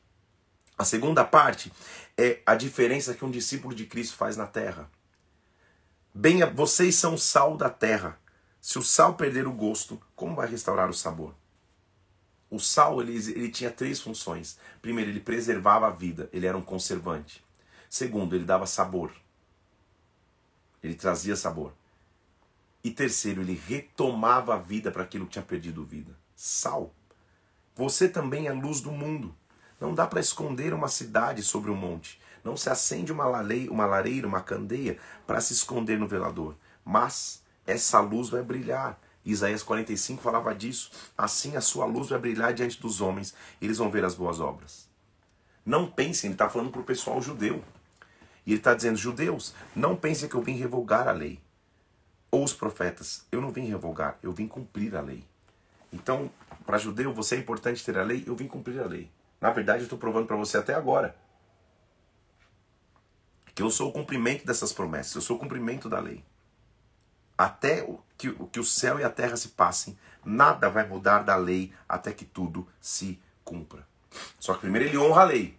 A 0.78 0.84
segunda 0.84 1.24
parte 1.24 1.72
é 2.16 2.40
a 2.46 2.54
diferença 2.54 3.12
que 3.12 3.24
um 3.24 3.30
discípulo 3.30 3.74
de 3.74 3.84
Cristo 3.84 4.16
faz 4.16 4.36
na 4.36 4.46
terra. 4.46 4.88
Bem, 6.14 6.38
vocês 6.54 6.94
são 6.94 7.14
o 7.14 7.18
sal 7.18 7.56
da 7.56 7.68
terra. 7.68 8.16
Se 8.60 8.78
o 8.78 8.82
sal 8.82 9.14
perder 9.14 9.48
o 9.48 9.52
gosto, 9.52 10.00
como 10.14 10.36
vai 10.36 10.48
restaurar 10.48 10.88
o 10.88 10.94
sabor? 10.94 11.34
O 12.48 12.60
sal 12.60 13.00
ele, 13.00 13.16
ele 13.32 13.50
tinha 13.50 13.72
três 13.72 14.00
funções. 14.00 14.56
Primeiro, 14.80 15.10
ele 15.10 15.20
preservava 15.20 15.88
a 15.88 15.90
vida, 15.90 16.30
ele 16.32 16.46
era 16.46 16.56
um 16.56 16.62
conservante. 16.62 17.44
Segundo, 17.90 18.36
ele 18.36 18.44
dava 18.44 18.66
sabor. 18.66 19.10
Ele 20.82 20.94
trazia 20.94 21.34
sabor. 21.34 21.72
E 22.84 22.90
terceiro, 22.90 23.42
ele 23.42 23.60
retomava 23.66 24.54
a 24.54 24.58
vida 24.58 24.92
para 24.92 25.02
aquilo 25.02 25.26
que 25.26 25.32
tinha 25.32 25.44
perdido 25.44 25.84
vida. 25.84 26.16
Sal. 26.36 26.94
Você 27.74 28.08
também 28.08 28.46
é 28.46 28.52
luz 28.52 28.80
do 28.80 28.92
mundo. 28.92 29.34
Não 29.80 29.94
dá 29.94 30.06
para 30.06 30.20
esconder 30.20 30.74
uma 30.74 30.88
cidade 30.88 31.42
sobre 31.42 31.70
um 31.70 31.76
monte. 31.76 32.20
Não 32.42 32.56
se 32.56 32.70
acende 32.70 33.12
uma, 33.12 33.26
lareira, 33.26 33.72
uma 33.72 33.86
lareira, 33.86 34.26
uma 34.26 34.40
candeia 34.40 34.98
para 35.26 35.40
se 35.40 35.52
esconder 35.52 35.98
no 35.98 36.08
velador. 36.08 36.56
Mas 36.84 37.42
essa 37.66 38.00
luz 38.00 38.28
vai 38.30 38.42
brilhar. 38.42 38.98
Isaías 39.24 39.62
45 39.62 40.22
falava 40.22 40.54
disso. 40.54 40.90
Assim 41.16 41.56
a 41.56 41.60
sua 41.60 41.84
luz 41.84 42.08
vai 42.08 42.18
brilhar 42.18 42.52
diante 42.52 42.80
dos 42.80 43.00
homens. 43.00 43.34
Eles 43.60 43.78
vão 43.78 43.90
ver 43.90 44.04
as 44.04 44.14
boas 44.14 44.40
obras. 44.40 44.88
Não 45.64 45.90
pensem, 45.90 46.28
ele 46.28 46.34
está 46.34 46.48
falando 46.48 46.70
para 46.70 46.80
o 46.80 46.84
pessoal 46.84 47.20
judeu. 47.20 47.62
E 48.46 48.52
ele 48.52 48.60
está 48.60 48.72
dizendo, 48.72 48.96
judeus, 48.96 49.54
não 49.76 49.94
pensem 49.94 50.28
que 50.28 50.34
eu 50.34 50.40
vim 50.40 50.54
revogar 50.54 51.06
a 51.06 51.12
lei. 51.12 51.38
Ou 52.30 52.42
os 52.42 52.54
profetas, 52.54 53.26
eu 53.30 53.40
não 53.42 53.50
vim 53.50 53.66
revogar, 53.66 54.18
eu 54.22 54.32
vim 54.32 54.48
cumprir 54.48 54.96
a 54.96 55.02
lei. 55.02 55.24
Então, 55.92 56.30
para 56.64 56.78
judeu, 56.78 57.12
você 57.12 57.36
é 57.36 57.38
importante 57.38 57.84
ter 57.84 57.98
a 57.98 58.02
lei, 58.02 58.24
eu 58.26 58.34
vim 58.34 58.46
cumprir 58.46 58.80
a 58.80 58.86
lei. 58.86 59.10
Na 59.40 59.50
verdade, 59.50 59.80
eu 59.80 59.84
estou 59.84 59.98
provando 59.98 60.26
para 60.26 60.36
você 60.36 60.58
até 60.58 60.74
agora 60.74 61.14
que 63.58 63.62
eu 63.62 63.70
sou 63.72 63.88
o 63.88 63.92
cumprimento 63.92 64.46
dessas 64.46 64.72
promessas, 64.72 65.16
eu 65.16 65.20
sou 65.20 65.36
o 65.36 65.40
cumprimento 65.40 65.88
da 65.88 65.98
lei. 65.98 66.24
Até 67.36 67.82
o 67.82 67.98
que, 68.16 68.32
que 68.52 68.60
o 68.60 68.64
céu 68.64 69.00
e 69.00 69.02
a 69.02 69.10
terra 69.10 69.36
se 69.36 69.48
passem, 69.48 69.98
nada 70.24 70.70
vai 70.70 70.86
mudar 70.86 71.24
da 71.24 71.34
lei 71.34 71.72
até 71.88 72.12
que 72.12 72.24
tudo 72.24 72.68
se 72.80 73.20
cumpra. 73.42 73.84
Só 74.38 74.54
que 74.54 74.60
primeiro 74.60 74.86
ele 74.86 74.96
honra 74.96 75.22
a 75.22 75.24
lei. 75.24 75.58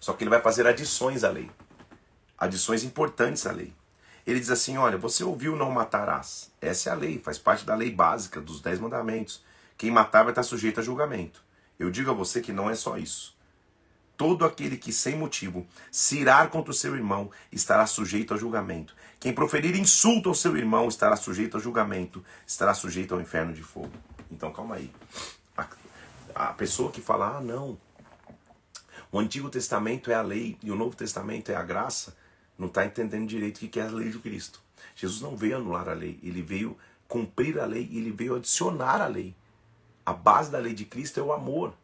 Só 0.00 0.14
que 0.14 0.24
ele 0.24 0.30
vai 0.30 0.40
fazer 0.40 0.66
adições 0.66 1.22
à 1.22 1.30
lei. 1.30 1.48
Adições 2.36 2.82
importantes 2.82 3.46
à 3.46 3.52
lei. 3.52 3.72
Ele 4.26 4.40
diz 4.40 4.50
assim: 4.50 4.76
olha, 4.76 4.98
você 4.98 5.22
ouviu 5.22 5.54
não 5.54 5.70
matarás. 5.70 6.50
Essa 6.60 6.90
é 6.90 6.92
a 6.92 6.96
lei, 6.96 7.20
faz 7.20 7.38
parte 7.38 7.64
da 7.64 7.76
lei 7.76 7.92
básica 7.92 8.40
dos 8.40 8.60
dez 8.60 8.80
mandamentos. 8.80 9.44
Quem 9.78 9.92
matar 9.92 10.24
vai 10.24 10.32
estar 10.32 10.42
sujeito 10.42 10.80
a 10.80 10.82
julgamento. 10.82 11.45
Eu 11.78 11.90
digo 11.90 12.10
a 12.10 12.14
você 12.14 12.40
que 12.40 12.52
não 12.52 12.70
é 12.70 12.74
só 12.74 12.96
isso. 12.96 13.36
Todo 14.16 14.46
aquele 14.46 14.78
que 14.78 14.92
sem 14.92 15.16
motivo 15.16 15.66
se 15.90 16.18
irar 16.18 16.48
contra 16.48 16.70
o 16.70 16.74
seu 16.74 16.96
irmão 16.96 17.30
estará 17.52 17.86
sujeito 17.86 18.32
a 18.32 18.36
julgamento. 18.36 18.96
Quem 19.20 19.32
proferir 19.32 19.76
insulto 19.76 20.30
ao 20.30 20.34
seu 20.34 20.56
irmão 20.56 20.88
estará 20.88 21.16
sujeito 21.16 21.58
a 21.58 21.60
julgamento, 21.60 22.24
estará 22.46 22.72
sujeito 22.72 23.14
ao 23.14 23.20
inferno 23.20 23.52
de 23.52 23.62
fogo. 23.62 23.92
Então 24.30 24.50
calma 24.50 24.76
aí. 24.76 24.90
A, 25.56 25.68
a 26.34 26.52
pessoa 26.54 26.90
que 26.90 27.02
fala, 27.02 27.36
ah, 27.36 27.40
não, 27.42 27.78
o 29.12 29.18
Antigo 29.18 29.48
Testamento 29.50 30.10
é 30.10 30.14
a 30.14 30.22
lei 30.22 30.58
e 30.62 30.70
o 30.70 30.76
Novo 30.76 30.96
Testamento 30.96 31.50
é 31.50 31.54
a 31.54 31.62
graça, 31.62 32.16
não 32.58 32.68
está 32.68 32.84
entendendo 32.84 33.26
direito 33.28 33.64
o 33.64 33.68
que 33.68 33.78
é 33.78 33.82
a 33.82 33.90
lei 33.90 34.10
de 34.10 34.18
Cristo. 34.18 34.62
Jesus 34.94 35.20
não 35.20 35.36
veio 35.36 35.56
anular 35.56 35.88
a 35.88 35.92
lei, 35.92 36.18
ele 36.22 36.42
veio 36.42 36.76
cumprir 37.06 37.58
a 37.58 37.66
lei, 37.66 37.88
ele 37.92 38.10
veio 38.10 38.34
adicionar 38.34 39.00
a 39.00 39.06
lei. 39.06 39.34
A 40.06 40.12
base 40.12 40.50
da 40.50 40.58
lei 40.58 40.72
de 40.72 40.84
Cristo 40.84 41.20
é 41.20 41.22
o 41.22 41.32
amor. 41.32 41.74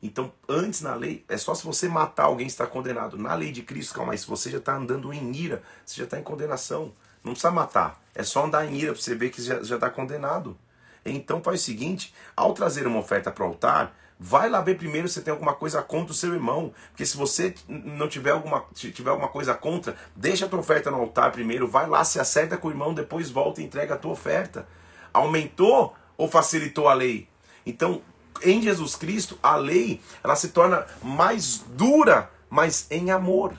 Então, 0.00 0.32
antes 0.48 0.80
na 0.80 0.94
lei, 0.94 1.24
é 1.28 1.36
só 1.36 1.54
se 1.54 1.64
você 1.64 1.88
matar 1.88 2.24
alguém 2.24 2.46
está 2.46 2.66
condenado. 2.66 3.18
Na 3.18 3.34
lei 3.34 3.52
de 3.52 3.62
Cristo, 3.62 3.94
calma 3.94 4.12
aí, 4.12 4.18
se 4.18 4.26
você 4.26 4.50
já 4.50 4.58
está 4.58 4.74
andando 4.74 5.12
em 5.12 5.34
ira, 5.34 5.62
você 5.84 5.96
já 5.96 6.04
está 6.04 6.18
em 6.18 6.22
condenação. 6.22 6.92
Não 7.22 7.32
precisa 7.32 7.50
matar. 7.50 8.00
É 8.14 8.22
só 8.22 8.46
andar 8.46 8.66
em 8.66 8.76
ira 8.76 8.92
para 8.92 9.00
você 9.00 9.14
ver 9.14 9.30
que 9.30 9.42
já 9.42 9.60
está 9.60 9.90
condenado. 9.90 10.56
Então 11.04 11.42
faz 11.42 11.60
o 11.60 11.64
seguinte: 11.64 12.14
ao 12.36 12.52
trazer 12.52 12.86
uma 12.86 12.98
oferta 12.98 13.30
para 13.30 13.44
o 13.44 13.48
altar, 13.48 13.96
vai 14.18 14.48
lá 14.48 14.60
ver 14.60 14.76
primeiro 14.76 15.08
se 15.08 15.22
tem 15.22 15.32
alguma 15.32 15.54
coisa 15.54 15.82
contra 15.82 16.12
o 16.12 16.16
seu 16.16 16.32
irmão. 16.32 16.72
Porque 16.90 17.06
se 17.06 17.16
você 17.16 17.54
não 17.68 18.08
tiver 18.08 18.30
alguma, 18.30 18.64
tiver 18.74 19.10
alguma 19.10 19.28
coisa 19.28 19.54
contra, 19.54 19.96
deixa 20.14 20.46
a 20.46 20.48
tua 20.48 20.60
oferta 20.60 20.90
no 20.90 20.98
altar 20.98 21.32
primeiro, 21.32 21.66
vai 21.66 21.88
lá, 21.88 22.04
se 22.04 22.20
acerta 22.20 22.56
com 22.56 22.68
o 22.68 22.70
irmão, 22.70 22.94
depois 22.94 23.30
volta 23.30 23.60
e 23.60 23.64
entrega 23.64 23.94
a 23.94 23.98
tua 23.98 24.12
oferta. 24.12 24.66
Aumentou 25.12 25.94
ou 26.16 26.28
facilitou 26.28 26.88
a 26.88 26.94
lei? 26.94 27.28
Então, 27.64 28.02
em 28.42 28.60
Jesus 28.60 28.96
Cristo, 28.96 29.38
a 29.42 29.56
lei 29.56 30.00
ela 30.22 30.36
se 30.36 30.48
torna 30.48 30.86
mais 31.02 31.64
dura, 31.68 32.30
mas 32.50 32.86
em 32.90 33.10
amor. 33.10 33.54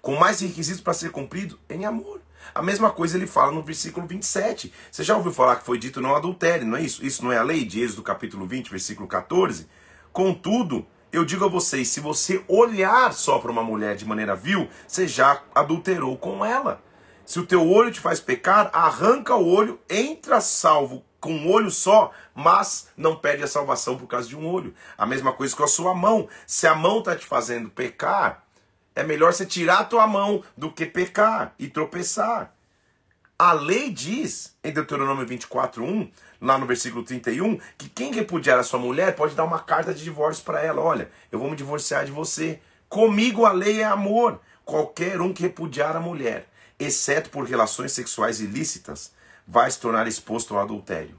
Com 0.00 0.16
mais 0.16 0.40
requisitos 0.40 0.80
para 0.80 0.94
ser 0.94 1.10
cumprido, 1.10 1.58
em 1.68 1.84
amor. 1.84 2.20
A 2.54 2.62
mesma 2.62 2.90
coisa 2.90 3.16
ele 3.16 3.26
fala 3.26 3.52
no 3.52 3.62
versículo 3.62 4.06
27. 4.06 4.72
Você 4.90 5.02
já 5.02 5.16
ouviu 5.16 5.32
falar 5.32 5.56
que 5.56 5.66
foi 5.66 5.78
dito 5.78 6.00
não 6.00 6.14
adultere, 6.14 6.64
não 6.64 6.76
é 6.76 6.82
isso? 6.82 7.04
Isso 7.04 7.24
não 7.24 7.32
é 7.32 7.38
a 7.38 7.42
lei 7.42 7.64
de 7.64 7.80
Êxodo 7.80 8.02
capítulo 8.02 8.46
20, 8.46 8.70
versículo 8.70 9.08
14? 9.08 9.68
Contudo, 10.12 10.86
eu 11.12 11.24
digo 11.24 11.44
a 11.44 11.48
vocês, 11.48 11.88
se 11.88 12.00
você 12.00 12.42
olhar 12.48 13.12
só 13.12 13.38
para 13.38 13.50
uma 13.50 13.62
mulher 13.62 13.96
de 13.96 14.04
maneira 14.04 14.36
vil, 14.36 14.68
você 14.86 15.06
já 15.06 15.42
adulterou 15.54 16.16
com 16.16 16.44
ela. 16.44 16.82
Se 17.24 17.40
o 17.40 17.46
teu 17.46 17.68
olho 17.68 17.90
te 17.90 18.00
faz 18.00 18.20
pecar, 18.20 18.70
arranca 18.72 19.34
o 19.34 19.46
olho, 19.46 19.80
entra 19.90 20.40
salvo 20.40 21.04
com 21.26 21.32
um 21.32 21.50
olho 21.50 21.72
só, 21.72 22.12
mas 22.32 22.88
não 22.96 23.16
perde 23.16 23.42
a 23.42 23.48
salvação 23.48 23.98
por 23.98 24.06
causa 24.06 24.28
de 24.28 24.36
um 24.36 24.46
olho. 24.46 24.72
A 24.96 25.04
mesma 25.04 25.32
coisa 25.32 25.56
com 25.56 25.64
a 25.64 25.68
sua 25.68 25.92
mão. 25.92 26.28
Se 26.46 26.68
a 26.68 26.74
mão 26.74 27.00
está 27.00 27.16
te 27.16 27.26
fazendo 27.26 27.68
pecar, 27.68 28.44
é 28.94 29.02
melhor 29.02 29.32
você 29.32 29.44
tirar 29.44 29.80
a 29.80 29.84
tua 29.84 30.06
mão 30.06 30.44
do 30.56 30.70
que 30.70 30.86
pecar 30.86 31.52
e 31.58 31.66
tropeçar. 31.66 32.54
A 33.36 33.52
lei 33.52 33.90
diz, 33.90 34.54
em 34.62 34.70
Deuteronômio 34.70 35.26
24:1, 35.26 36.08
lá 36.40 36.56
no 36.56 36.64
versículo 36.64 37.02
31, 37.02 37.58
que 37.76 37.88
quem 37.88 38.12
repudiar 38.12 38.60
a 38.60 38.62
sua 38.62 38.78
mulher 38.78 39.16
pode 39.16 39.34
dar 39.34 39.42
uma 39.42 39.58
carta 39.58 39.92
de 39.92 40.04
divórcio 40.04 40.44
para 40.44 40.62
ela. 40.62 40.80
Olha, 40.80 41.10
eu 41.32 41.40
vou 41.40 41.50
me 41.50 41.56
divorciar 41.56 42.04
de 42.04 42.12
você. 42.12 42.60
Comigo 42.88 43.44
a 43.44 43.50
lei 43.50 43.80
é 43.80 43.84
amor. 43.84 44.40
Qualquer 44.64 45.20
um 45.20 45.32
que 45.32 45.42
repudiar 45.42 45.96
a 45.96 46.00
mulher, 46.00 46.48
exceto 46.78 47.30
por 47.30 47.44
relações 47.44 47.90
sexuais 47.90 48.40
ilícitas, 48.40 49.12
vai 49.46 49.70
se 49.70 49.78
tornar 49.78 50.06
exposto 50.08 50.54
ao 50.54 50.62
adultério. 50.62 51.16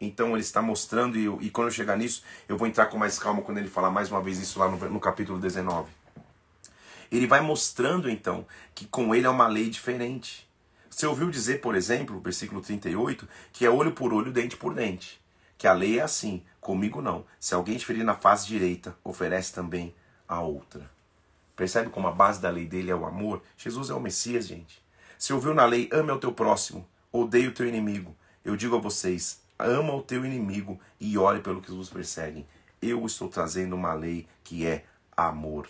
Então 0.00 0.32
ele 0.32 0.40
está 0.40 0.60
mostrando, 0.60 1.18
e, 1.18 1.46
e, 1.46 1.50
quando 1.50 1.68
eu 1.68 1.72
chegar 1.72 1.96
nisso, 1.96 2.22
eu 2.48 2.56
vou 2.56 2.68
entrar 2.68 2.86
com 2.86 2.98
mais 2.98 3.18
calma 3.18 3.42
quando 3.42 3.58
ele 3.58 3.68
falar 3.68 3.90
mais 3.90 4.10
uma 4.10 4.20
vez 4.20 4.38
isso 4.38 4.58
lá 4.58 4.68
no, 4.68 4.76
no 4.90 5.00
capítulo 5.00 5.38
19. 5.38 5.90
Ele 7.10 7.26
vai 7.26 7.40
mostrando 7.40 8.10
então 8.10 8.46
que 8.74 8.86
com 8.86 9.14
ele 9.14 9.26
é 9.26 9.30
uma 9.30 9.46
lei 9.46 9.70
diferente. 9.70 10.48
Você 10.90 11.06
ouviu 11.06 11.30
dizer, 11.30 11.60
por 11.60 11.74
exemplo, 11.74 12.20
versículo 12.20 12.60
38, 12.60 13.28
que 13.52 13.66
é 13.66 13.70
olho 13.70 13.92
por 13.92 14.12
olho, 14.12 14.32
dente 14.32 14.56
por 14.56 14.74
dente. 14.74 15.20
Que 15.56 15.66
a 15.66 15.72
lei 15.72 15.98
é 15.98 16.02
assim, 16.02 16.42
comigo 16.60 17.00
não. 17.00 17.24
Se 17.38 17.54
alguém 17.54 17.76
te 17.76 17.86
ferir 17.86 18.04
na 18.04 18.14
face 18.14 18.46
direita, 18.46 18.96
oferece 19.02 19.52
também 19.52 19.94
a 20.28 20.40
outra. 20.40 20.90
Percebe 21.56 21.90
como 21.90 22.08
a 22.08 22.12
base 22.12 22.40
da 22.40 22.50
lei 22.50 22.66
dele 22.66 22.90
é 22.90 22.94
o 22.94 23.06
amor? 23.06 23.42
Jesus 23.56 23.90
é 23.90 23.94
o 23.94 24.00
Messias, 24.00 24.46
gente. 24.46 24.82
Se 25.16 25.32
ouviu 25.32 25.54
na 25.54 25.64
lei, 25.64 25.88
ame 25.92 26.10
ao 26.10 26.18
teu 26.18 26.32
próximo, 26.32 26.86
odeie 27.14 27.46
o 27.46 27.54
teu 27.54 27.66
inimigo. 27.68 28.16
Eu 28.44 28.56
digo 28.56 28.74
a 28.74 28.80
vocês, 28.80 29.40
ama 29.56 29.94
o 29.94 30.02
teu 30.02 30.24
inimigo 30.24 30.80
e 30.98 31.16
ore 31.16 31.40
pelo 31.40 31.62
que 31.62 31.70
vos 31.70 31.88
perseguem. 31.88 32.44
Eu 32.82 33.06
estou 33.06 33.28
trazendo 33.28 33.76
uma 33.76 33.94
lei 33.94 34.26
que 34.42 34.66
é 34.66 34.84
amor. 35.16 35.68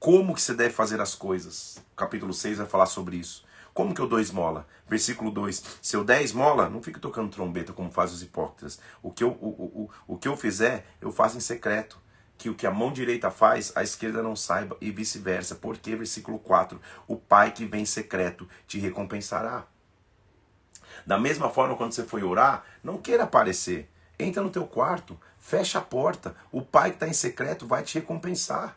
Como 0.00 0.34
que 0.34 0.40
você 0.40 0.54
deve 0.54 0.72
fazer 0.72 1.02
as 1.02 1.14
coisas? 1.14 1.76
O 1.92 1.96
capítulo 1.96 2.32
6 2.32 2.58
vai 2.58 2.66
falar 2.66 2.86
sobre 2.86 3.16
isso. 3.16 3.44
Como 3.74 3.94
que 3.94 4.00
eu 4.00 4.08
dou 4.08 4.18
esmola? 4.18 4.66
Versículo 4.88 5.30
2. 5.30 5.78
Se 5.82 5.96
eu 5.96 6.02
der 6.02 6.22
esmola, 6.22 6.68
não 6.68 6.82
fique 6.82 6.98
tocando 6.98 7.30
trombeta 7.30 7.74
como 7.74 7.92
fazem 7.92 8.16
os 8.16 8.22
hipócritas. 8.22 8.80
O 9.02 9.12
que 9.12 9.22
eu, 9.22 9.32
o, 9.32 9.48
o, 9.48 9.82
o, 10.08 10.14
o 10.14 10.18
que 10.18 10.28
eu 10.28 10.36
fizer, 10.36 10.86
eu 11.00 11.12
faço 11.12 11.36
em 11.36 11.40
secreto 11.40 12.00
que 12.38 12.48
o 12.48 12.54
que 12.54 12.66
a 12.66 12.70
mão 12.70 12.90
direita 12.90 13.30
faz, 13.30 13.70
a 13.76 13.82
esquerda 13.82 14.22
não 14.22 14.34
saiba, 14.34 14.76
e 14.80 14.90
vice-versa. 14.90 15.54
Porque, 15.54 15.94
versículo 15.94 16.38
4, 16.38 16.80
o 17.06 17.16
Pai 17.16 17.52
que 17.52 17.66
vem 17.66 17.84
secreto 17.84 18.48
te 18.66 18.78
recompensará. 18.78 19.66
Da 21.06 21.18
mesma 21.18 21.50
forma, 21.50 21.76
quando 21.76 21.92
você 21.92 22.04
for 22.04 22.22
orar, 22.22 22.64
não 22.82 22.98
queira 22.98 23.24
aparecer. 23.24 23.88
Entra 24.18 24.42
no 24.42 24.50
teu 24.50 24.66
quarto, 24.66 25.18
fecha 25.38 25.78
a 25.78 25.82
porta. 25.82 26.34
O 26.50 26.62
Pai 26.62 26.90
que 26.90 26.96
está 26.96 27.08
em 27.08 27.12
secreto 27.12 27.66
vai 27.66 27.82
te 27.82 27.98
recompensar. 27.98 28.76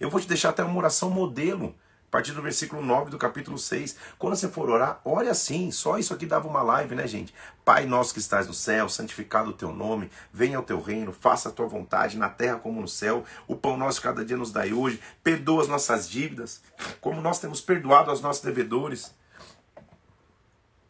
Eu 0.00 0.10
vou 0.10 0.20
te 0.20 0.28
deixar 0.28 0.50
até 0.50 0.62
uma 0.62 0.78
oração 0.78 1.10
modelo. 1.10 1.74
A 2.08 2.10
partir 2.16 2.32
do 2.32 2.40
versículo 2.40 2.80
9 2.82 3.10
do 3.10 3.18
capítulo 3.18 3.58
6. 3.58 3.96
Quando 4.18 4.36
você 4.36 4.48
for 4.48 4.70
orar, 4.70 5.00
ore 5.04 5.28
assim. 5.28 5.70
Só 5.70 5.98
isso 5.98 6.14
aqui 6.14 6.24
dava 6.24 6.48
uma 6.48 6.62
live, 6.62 6.94
né, 6.94 7.06
gente? 7.06 7.34
Pai 7.64 7.84
nosso 7.84 8.14
que 8.14 8.20
estás 8.20 8.46
no 8.46 8.54
céu, 8.54 8.88
santificado 8.88 9.50
o 9.50 9.54
teu 9.54 9.72
nome, 9.72 10.10
venha 10.32 10.60
o 10.60 10.62
teu 10.62 10.80
reino, 10.80 11.12
faça 11.12 11.48
a 11.48 11.52
tua 11.52 11.66
vontade 11.66 12.16
na 12.16 12.28
terra 12.28 12.58
como 12.58 12.80
no 12.80 12.88
céu. 12.88 13.24
O 13.46 13.56
pão 13.56 13.76
nosso 13.76 14.00
cada 14.00 14.24
dia 14.24 14.36
nos 14.36 14.52
dai 14.52 14.72
hoje. 14.72 15.00
Perdoa 15.22 15.62
as 15.62 15.68
nossas 15.68 16.08
dívidas, 16.08 16.62
como 17.00 17.20
nós 17.20 17.40
temos 17.40 17.60
perdoado 17.60 18.10
aos 18.10 18.20
nossos 18.20 18.42
devedores 18.42 19.12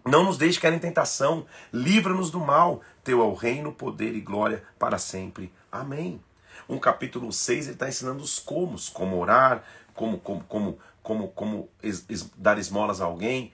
não 0.07 0.24
nos 0.24 0.38
deixe 0.38 0.61
cair 0.61 0.74
em 0.74 0.78
tentação, 0.78 1.46
livra-nos 1.72 2.30
do 2.30 2.40
mal. 2.40 2.80
Teu 3.02 3.20
é 3.20 3.24
o 3.24 3.34
reino, 3.34 3.72
poder 3.72 4.14
e 4.14 4.20
glória 4.20 4.62
para 4.78 4.98
sempre. 4.98 5.52
Amém. 5.70 6.20
Um 6.68 6.78
capítulo 6.78 7.32
6 7.32 7.66
ele 7.66 7.74
está 7.74 7.88
ensinando 7.88 8.22
os 8.22 8.38
comos, 8.38 8.88
como 8.88 9.18
orar, 9.18 9.62
como, 9.94 10.18
como, 10.18 10.44
como, 10.44 10.78
como, 11.02 11.28
como 11.28 11.68
es, 11.82 12.04
es, 12.09 12.30
dar 12.36 12.59
esmolas 12.59 13.00
a 13.00 13.04
alguém, 13.04 13.52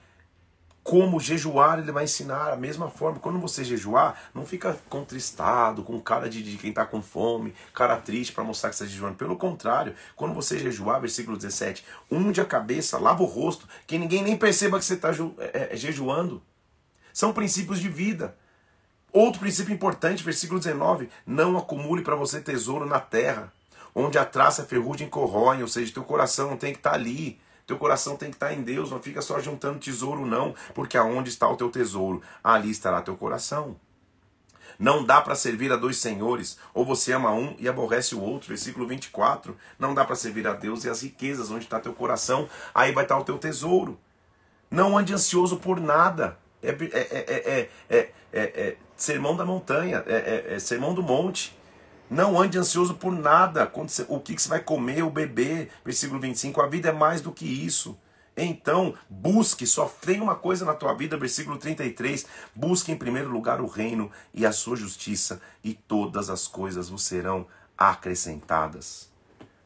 como 0.82 1.20
jejuar, 1.20 1.78
ele 1.78 1.92
vai 1.92 2.04
ensinar 2.04 2.52
a 2.52 2.56
mesma 2.56 2.90
forma. 2.90 3.20
Quando 3.20 3.38
você 3.38 3.62
jejuar, 3.62 4.20
não 4.34 4.44
fica 4.44 4.76
contristado, 4.88 5.82
com 5.84 6.00
cara 6.00 6.28
de, 6.28 6.42
de 6.42 6.56
quem 6.56 6.70
está 6.70 6.84
com 6.84 7.00
fome, 7.00 7.54
cara 7.72 7.96
triste 7.96 8.32
para 8.32 8.42
mostrar 8.42 8.70
que 8.70 8.74
está 8.74 8.86
jejuando. 8.86 9.16
Pelo 9.16 9.36
contrário, 9.36 9.94
quando 10.16 10.34
você 10.34 10.58
jejuar, 10.58 11.00
versículo 11.00 11.36
17, 11.36 11.84
unde 12.10 12.40
a 12.40 12.44
cabeça, 12.44 12.98
lava 12.98 13.22
o 13.22 13.26
rosto, 13.26 13.68
que 13.86 13.96
ninguém 13.96 14.22
nem 14.22 14.36
perceba 14.36 14.78
que 14.78 14.84
você 14.84 14.94
está 14.94 15.10
é, 15.38 15.68
é, 15.72 15.76
jejuando. 15.76 16.42
São 17.12 17.32
princípios 17.32 17.78
de 17.78 17.88
vida. 17.88 18.36
Outro 19.12 19.40
princípio 19.40 19.74
importante, 19.74 20.24
versículo 20.24 20.58
19: 20.58 21.08
não 21.24 21.56
acumule 21.56 22.02
para 22.02 22.16
você 22.16 22.40
tesouro 22.40 22.86
na 22.86 22.98
terra, 22.98 23.52
onde 23.94 24.18
a 24.18 24.24
traça, 24.24 24.62
a 24.62 24.64
ferrugem 24.64 25.08
corroem, 25.08 25.62
ou 25.62 25.68
seja, 25.68 25.92
teu 25.92 26.02
coração 26.02 26.50
não 26.50 26.56
tem 26.56 26.72
que 26.72 26.78
estar 26.78 26.90
tá 26.90 26.96
ali. 26.96 27.38
Teu 27.72 27.78
coração 27.78 28.18
tem 28.18 28.28
que 28.28 28.36
estar 28.36 28.52
em 28.52 28.60
Deus, 28.60 28.90
não 28.90 29.00
fica 29.00 29.22
só 29.22 29.40
juntando 29.40 29.78
tesouro, 29.78 30.26
não, 30.26 30.54
porque 30.74 30.98
aonde 30.98 31.30
está 31.30 31.48
o 31.48 31.56
teu 31.56 31.70
tesouro, 31.70 32.20
ali 32.44 32.70
estará 32.70 33.00
teu 33.00 33.16
coração. 33.16 33.76
Não 34.78 35.02
dá 35.02 35.22
para 35.22 35.34
servir 35.34 35.72
a 35.72 35.76
dois 35.76 35.96
senhores, 35.96 36.58
ou 36.74 36.84
você 36.84 37.14
ama 37.14 37.32
um 37.32 37.56
e 37.58 37.66
aborrece 37.66 38.14
o 38.14 38.20
outro. 38.20 38.48
Versículo 38.48 38.86
24. 38.86 39.56
Não 39.78 39.94
dá 39.94 40.04
para 40.04 40.14
servir 40.14 40.46
a 40.46 40.52
Deus 40.52 40.84
e 40.84 40.90
as 40.90 41.02
riquezas, 41.02 41.50
onde 41.50 41.64
está 41.64 41.80
teu 41.80 41.94
coração, 41.94 42.46
aí 42.74 42.92
vai 42.92 43.04
estar 43.04 43.18
o 43.18 43.24
teu 43.24 43.38
tesouro. 43.38 43.98
Não 44.70 44.98
ande 44.98 45.14
ansioso 45.14 45.56
por 45.56 45.80
nada. 45.80 46.36
É, 46.62 46.72
é, 46.72 46.78
é, 46.92 47.68
é, 47.88 48.10
é, 48.34 48.42
é 48.42 48.76
sermão 48.94 49.34
da 49.34 49.46
montanha, 49.46 50.04
é, 50.06 50.56
é 50.56 50.58
sermão 50.58 50.92
do 50.92 51.02
monte. 51.02 51.56
Não 52.12 52.38
ande 52.38 52.58
ansioso 52.58 52.92
por 52.92 53.10
nada. 53.10 53.72
O 54.06 54.20
que 54.20 54.38
você 54.38 54.46
vai 54.46 54.60
comer 54.60 55.02
ou 55.02 55.10
beber. 55.10 55.70
Versículo 55.82 56.20
25. 56.20 56.60
A 56.60 56.66
vida 56.66 56.90
é 56.90 56.92
mais 56.92 57.22
do 57.22 57.32
que 57.32 57.46
isso. 57.46 57.98
Então, 58.36 58.94
busque, 59.08 59.66
só 59.66 59.86
tem 59.86 60.20
uma 60.20 60.34
coisa 60.34 60.66
na 60.66 60.74
tua 60.74 60.92
vida, 60.92 61.16
versículo 61.16 61.56
33. 61.56 62.26
Busque 62.54 62.92
em 62.92 62.98
primeiro 62.98 63.30
lugar 63.30 63.62
o 63.62 63.66
reino 63.66 64.10
e 64.34 64.44
a 64.44 64.52
sua 64.52 64.76
justiça, 64.76 65.40
e 65.64 65.72
todas 65.72 66.28
as 66.28 66.46
coisas 66.46 66.90
vos 66.90 67.02
serão 67.02 67.46
acrescentadas. 67.78 69.10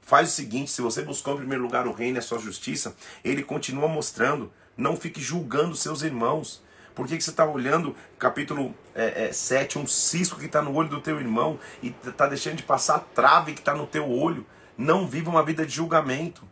Faz 0.01 0.29
o 0.29 0.33
seguinte: 0.33 0.71
se 0.71 0.83
você 0.83 1.03
buscou 1.03 1.35
em 1.35 1.39
primeiro 1.39 1.65
lugar 1.65 1.89
o 1.89 1.93
reino 1.93 2.17
e 2.17 2.21
a 2.21 2.23
sua 2.23 2.39
justiça, 2.39 2.95
ele 3.25 3.43
continua 3.43 3.89
mostrando. 3.89 4.53
Não 4.77 4.97
fique 4.97 5.21
julgando 5.21 5.75
seus 5.75 6.03
irmãos. 6.03 6.63
Por 6.97 7.07
que, 7.07 7.15
que 7.19 7.23
você 7.23 7.29
está 7.29 7.45
olhando, 7.45 7.95
capítulo 8.19 8.75
é, 8.95 9.27
é, 9.27 9.33
7, 9.33 9.79
um 9.79 9.87
cisco 9.87 10.39
que 10.39 10.47
está 10.47 10.63
no 10.63 10.75
olho 10.75 10.89
do 10.89 11.03
teu 11.03 11.21
irmão 11.21 11.61
e 11.83 11.95
está 12.03 12.27
deixando 12.27 12.57
de 12.57 12.63
passar 12.63 12.97
a 12.97 13.01
trave 13.01 13.53
que 13.53 13.61
está 13.61 13.75
no 13.75 13.87
teu 13.87 14.11
olho? 14.11 14.47
Não 14.79 15.07
viva 15.07 15.29
uma 15.29 15.43
vida 15.43 15.67
de 15.67 15.75
julgamento. 15.75 16.43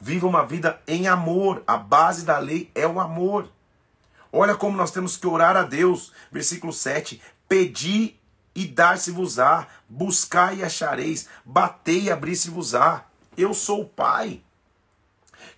Viva 0.00 0.28
uma 0.28 0.46
vida 0.46 0.80
em 0.86 1.08
amor. 1.08 1.64
A 1.66 1.76
base 1.76 2.24
da 2.24 2.38
lei 2.38 2.70
é 2.72 2.86
o 2.86 3.00
amor. 3.00 3.48
Olha 4.32 4.54
como 4.54 4.76
nós 4.76 4.92
temos 4.92 5.16
que 5.16 5.26
orar 5.26 5.56
a 5.56 5.64
Deus. 5.64 6.12
Versículo 6.30 6.72
7. 6.72 7.20
Pedi 7.48 8.16
e 8.54 8.64
dar-se-vos-á, 8.64 9.66
buscai 9.88 10.58
e 10.58 10.62
achareis, 10.62 11.28
batei 11.44 12.02
e 12.02 12.10
abrir-se-vos-á. 12.12 13.06
Eu 13.36 13.52
sou 13.54 13.80
o 13.80 13.88
pai. 13.88 14.40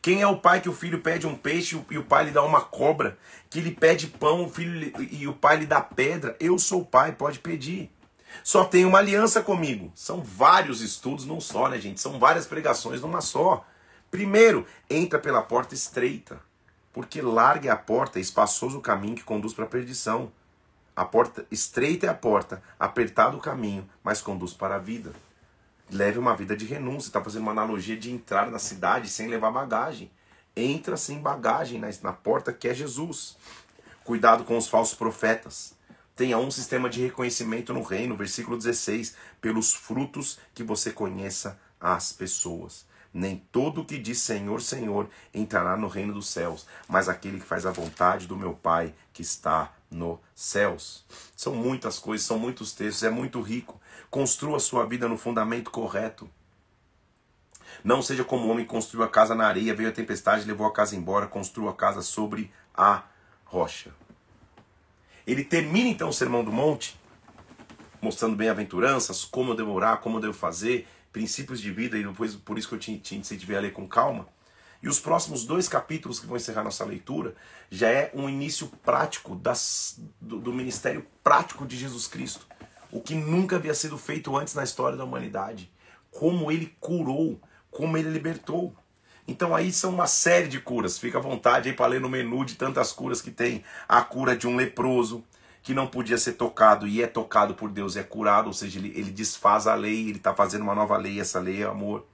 Quem 0.00 0.22
é 0.22 0.26
o 0.26 0.38
pai 0.38 0.60
que 0.60 0.68
o 0.68 0.74
filho 0.74 1.00
pede 1.00 1.26
um 1.26 1.34
peixe 1.34 1.80
e 1.90 1.98
o 1.98 2.04
pai 2.04 2.24
lhe 2.24 2.30
dá 2.30 2.42
uma 2.42 2.60
cobra? 2.60 3.18
Que 3.48 3.58
ele 3.58 3.70
pede 3.70 4.06
pão 4.06 4.44
o 4.44 4.48
filho 4.48 4.92
e 5.10 5.26
o 5.26 5.32
pai 5.32 5.56
lhe 5.56 5.66
dá 5.66 5.80
pedra? 5.80 6.36
Eu 6.38 6.58
sou 6.58 6.82
o 6.82 6.86
pai, 6.86 7.12
pode 7.12 7.38
pedir. 7.38 7.90
Só 8.42 8.64
tem 8.64 8.84
uma 8.84 8.98
aliança 8.98 9.42
comigo. 9.42 9.92
São 9.94 10.22
vários 10.22 10.80
estudos 10.80 11.24
num 11.24 11.40
só, 11.40 11.68
né, 11.68 11.78
gente? 11.78 12.00
São 12.00 12.18
várias 12.18 12.46
pregações 12.46 13.00
numa 13.00 13.20
só. 13.20 13.64
Primeiro, 14.10 14.66
entra 14.88 15.18
pela 15.18 15.42
porta 15.42 15.74
estreita, 15.74 16.40
porque 16.92 17.20
larga 17.20 17.72
a 17.72 17.76
porta, 17.76 18.18
é 18.18 18.22
espaçoso 18.22 18.78
o 18.78 18.82
caminho 18.82 19.16
que 19.16 19.24
conduz 19.24 19.52
para 19.52 19.64
a 19.64 19.68
perdição. 19.68 20.32
A 20.94 21.04
porta 21.04 21.44
estreita 21.50 22.06
é 22.06 22.08
a 22.08 22.14
porta, 22.14 22.62
apertado 22.78 23.36
o 23.36 23.40
caminho, 23.40 23.88
mas 24.02 24.20
conduz 24.20 24.52
para 24.52 24.76
a 24.76 24.78
vida. 24.78 25.12
Leve 25.90 26.18
uma 26.18 26.36
vida 26.36 26.56
de 26.56 26.64
renúncia. 26.64 27.08
Está 27.08 27.22
fazendo 27.22 27.42
uma 27.42 27.52
analogia 27.52 27.96
de 27.96 28.10
entrar 28.10 28.50
na 28.50 28.58
cidade 28.58 29.08
sem 29.08 29.28
levar 29.28 29.50
bagagem. 29.50 30.10
Entra 30.56 30.96
sem 30.96 31.20
bagagem 31.20 31.78
na, 31.78 31.88
na 32.02 32.12
porta 32.12 32.52
que 32.52 32.68
é 32.68 32.74
Jesus. 32.74 33.36
Cuidado 34.04 34.44
com 34.44 34.56
os 34.56 34.68
falsos 34.68 34.94
profetas. 34.94 35.74
Tenha 36.16 36.38
um 36.38 36.50
sistema 36.50 36.88
de 36.88 37.00
reconhecimento 37.00 37.72
no 37.72 37.82
reino, 37.82 38.16
versículo 38.16 38.56
16, 38.56 39.16
pelos 39.40 39.74
frutos 39.74 40.38
que 40.54 40.62
você 40.62 40.92
conheça 40.92 41.58
as 41.80 42.12
pessoas. 42.12 42.86
Nem 43.14 43.36
todo 43.52 43.84
que 43.84 43.96
diz 43.96 44.18
Senhor, 44.18 44.60
Senhor 44.60 45.08
entrará 45.32 45.76
no 45.76 45.86
reino 45.86 46.12
dos 46.12 46.26
céus, 46.26 46.66
mas 46.88 47.08
aquele 47.08 47.38
que 47.38 47.46
faz 47.46 47.64
a 47.64 47.70
vontade 47.70 48.26
do 48.26 48.36
meu 48.36 48.54
Pai 48.54 48.92
que 49.12 49.22
está 49.22 49.72
nos 49.88 50.18
céus. 50.34 51.04
São 51.36 51.54
muitas 51.54 52.00
coisas, 52.00 52.26
são 52.26 52.36
muitos 52.40 52.72
textos, 52.72 53.04
é 53.04 53.10
muito 53.10 53.40
rico. 53.40 53.80
Construa 54.10 54.58
sua 54.58 54.84
vida 54.84 55.08
no 55.08 55.16
fundamento 55.16 55.70
correto. 55.70 56.28
Não 57.84 58.02
seja 58.02 58.24
como 58.24 58.46
o 58.46 58.50
homem 58.50 58.64
que 58.64 58.70
construiu 58.70 59.04
a 59.04 59.08
casa 59.08 59.32
na 59.32 59.46
areia, 59.46 59.74
veio 59.74 59.90
a 59.90 59.92
tempestade, 59.92 60.44
levou 60.44 60.66
a 60.66 60.72
casa 60.72 60.96
embora, 60.96 61.28
construa 61.28 61.70
a 61.70 61.74
casa 61.74 62.02
sobre 62.02 62.50
a 62.74 63.04
rocha. 63.44 63.94
Ele 65.24 65.44
termina 65.44 65.88
então 65.88 66.08
o 66.08 66.12
Sermão 66.12 66.42
do 66.42 66.50
Monte, 66.50 66.98
mostrando 68.00 68.34
bem-aventuranças, 68.34 69.24
como 69.24 69.52
eu 69.52 69.56
devo 69.56 69.70
orar, 69.70 69.98
como 69.98 70.16
eu 70.16 70.20
devo 70.20 70.34
fazer, 70.34 70.88
princípios 71.14 71.60
de 71.60 71.70
vida, 71.70 71.96
e 71.96 72.02
depois 72.02 72.34
por 72.34 72.58
isso 72.58 72.68
que 72.68 72.74
eu 72.74 72.78
te, 72.78 72.98
te 72.98 73.14
incentivei 73.14 73.56
a 73.56 73.60
ler 73.60 73.72
com 73.72 73.86
calma. 73.88 74.26
E 74.82 74.88
os 74.88 74.98
próximos 74.98 75.46
dois 75.46 75.68
capítulos 75.68 76.18
que 76.18 76.26
vão 76.26 76.36
encerrar 76.36 76.64
nossa 76.64 76.84
leitura 76.84 77.36
já 77.70 77.88
é 77.88 78.10
um 78.12 78.28
início 78.28 78.66
prático 78.84 79.36
das, 79.36 79.98
do, 80.20 80.40
do 80.40 80.52
ministério 80.52 81.06
prático 81.22 81.64
de 81.64 81.76
Jesus 81.76 82.08
Cristo. 82.08 82.46
O 82.90 83.00
que 83.00 83.14
nunca 83.14 83.56
havia 83.56 83.72
sido 83.74 83.96
feito 83.96 84.36
antes 84.36 84.54
na 84.54 84.64
história 84.64 84.98
da 84.98 85.04
humanidade. 85.04 85.70
Como 86.10 86.50
ele 86.50 86.74
curou, 86.80 87.40
como 87.70 87.96
ele 87.96 88.10
libertou. 88.10 88.74
Então 89.26 89.54
aí 89.54 89.72
são 89.72 89.90
uma 89.94 90.08
série 90.08 90.48
de 90.48 90.60
curas. 90.60 90.98
Fica 90.98 91.18
à 91.18 91.20
vontade 91.20 91.70
aí 91.70 91.74
para 91.74 91.86
ler 91.86 92.00
no 92.00 92.08
menu 92.08 92.44
de 92.44 92.56
tantas 92.56 92.92
curas 92.92 93.22
que 93.22 93.30
tem. 93.30 93.64
A 93.88 94.02
cura 94.02 94.36
de 94.36 94.46
um 94.46 94.56
leproso, 94.56 95.24
que 95.64 95.72
não 95.72 95.86
podia 95.86 96.18
ser 96.18 96.34
tocado 96.34 96.86
e 96.86 97.02
é 97.02 97.06
tocado 97.06 97.54
por 97.54 97.70
Deus, 97.70 97.96
é 97.96 98.02
curado, 98.02 98.48
ou 98.48 98.52
seja, 98.52 98.78
ele, 98.78 98.92
ele 98.94 99.10
desfaz 99.10 99.66
a 99.66 99.74
lei, 99.74 100.10
ele 100.10 100.18
está 100.18 100.34
fazendo 100.34 100.60
uma 100.60 100.74
nova 100.74 100.94
lei, 100.98 101.18
essa 101.18 101.40
lei 101.40 101.62
é 101.62 101.64
amor. 101.64 102.04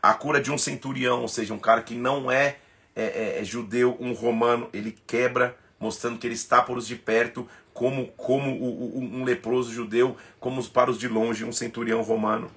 A 0.00 0.14
cura 0.14 0.40
de 0.40 0.52
um 0.52 0.56
centurião, 0.56 1.20
ou 1.20 1.26
seja, 1.28 1.52
um 1.52 1.58
cara 1.58 1.82
que 1.82 1.96
não 1.96 2.30
é, 2.30 2.58
é, 2.94 3.02
é, 3.02 3.40
é 3.40 3.44
judeu, 3.44 3.96
um 3.98 4.12
romano, 4.12 4.68
ele 4.72 4.96
quebra, 5.08 5.56
mostrando 5.80 6.20
que 6.20 6.26
ele 6.26 6.34
está 6.34 6.62
por 6.62 6.78
os 6.78 6.86
de 6.86 6.94
perto, 6.94 7.48
como, 7.74 8.06
como 8.12 8.52
o, 8.52 8.98
o, 8.98 9.00
um 9.00 9.24
leproso 9.24 9.72
judeu, 9.72 10.16
como 10.38 10.64
para 10.68 10.88
os 10.88 10.96
de 10.96 11.08
longe, 11.08 11.44
um 11.44 11.52
centurião 11.52 12.02
romano. 12.02 12.48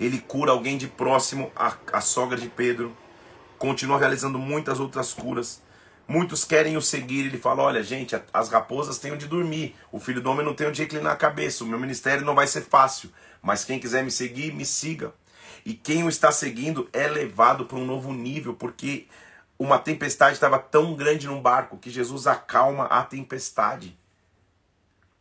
Ele 0.00 0.18
cura 0.18 0.50
alguém 0.50 0.78
de 0.78 0.88
próximo, 0.88 1.52
a, 1.54 1.76
a 1.92 2.00
sogra 2.00 2.38
de 2.38 2.48
Pedro. 2.48 2.96
Continua 3.58 3.98
realizando 3.98 4.38
muitas 4.38 4.80
outras 4.80 5.12
curas. 5.12 5.62
Muitos 6.06 6.44
querem 6.44 6.76
o 6.76 6.82
seguir. 6.82 7.26
Ele 7.26 7.38
fala: 7.38 7.62
Olha, 7.62 7.82
gente, 7.82 8.14
as 8.32 8.48
raposas 8.48 8.98
têm 8.98 9.12
onde 9.12 9.26
dormir. 9.26 9.74
O 9.90 9.98
filho 9.98 10.20
do 10.20 10.30
homem 10.30 10.44
não 10.44 10.54
tem 10.54 10.66
onde 10.66 10.82
reclinar 10.82 11.12
a 11.12 11.16
cabeça. 11.16 11.64
O 11.64 11.66
meu 11.66 11.78
ministério 11.78 12.24
não 12.24 12.34
vai 12.34 12.46
ser 12.46 12.62
fácil. 12.62 13.10
Mas 13.42 13.64
quem 13.64 13.78
quiser 13.78 14.04
me 14.04 14.10
seguir, 14.10 14.52
me 14.52 14.64
siga. 14.64 15.12
E 15.64 15.72
quem 15.72 16.04
o 16.04 16.08
está 16.08 16.30
seguindo 16.30 16.88
é 16.92 17.08
levado 17.08 17.64
para 17.64 17.78
um 17.78 17.86
novo 17.86 18.12
nível, 18.12 18.54
porque 18.54 19.06
uma 19.58 19.78
tempestade 19.78 20.34
estava 20.34 20.58
tão 20.58 20.94
grande 20.94 21.26
num 21.26 21.40
barco 21.40 21.78
que 21.78 21.90
Jesus 21.90 22.26
acalma 22.26 22.84
a 22.84 23.02
tempestade. 23.02 23.96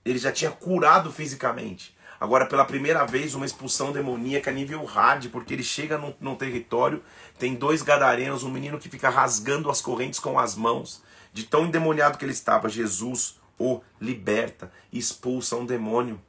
Ele 0.03 0.19
já 0.19 0.31
tinha 0.31 0.51
curado 0.51 1.11
fisicamente. 1.11 1.95
Agora, 2.19 2.45
pela 2.45 2.65
primeira 2.65 3.05
vez, 3.05 3.35
uma 3.35 3.45
expulsão 3.45 3.91
demoníaca 3.91 4.49
a 4.49 4.53
nível 4.53 4.83
hard, 4.85 5.29
porque 5.29 5.53
ele 5.53 5.63
chega 5.63 5.97
num, 5.97 6.13
num 6.19 6.35
território, 6.35 7.03
tem 7.37 7.55
dois 7.55 7.81
gadarenos, 7.81 8.43
um 8.43 8.51
menino 8.51 8.79
que 8.79 8.89
fica 8.89 9.09
rasgando 9.09 9.69
as 9.69 9.81
correntes 9.81 10.19
com 10.19 10.37
as 10.39 10.55
mãos. 10.55 11.01
De 11.33 11.43
tão 11.43 11.65
endemoniado 11.65 12.17
que 12.17 12.25
ele 12.25 12.31
estava, 12.31 12.69
Jesus 12.69 13.39
o 13.57 13.81
liberta, 13.99 14.71
expulsa 14.91 15.55
um 15.55 15.65
demônio 15.65 16.19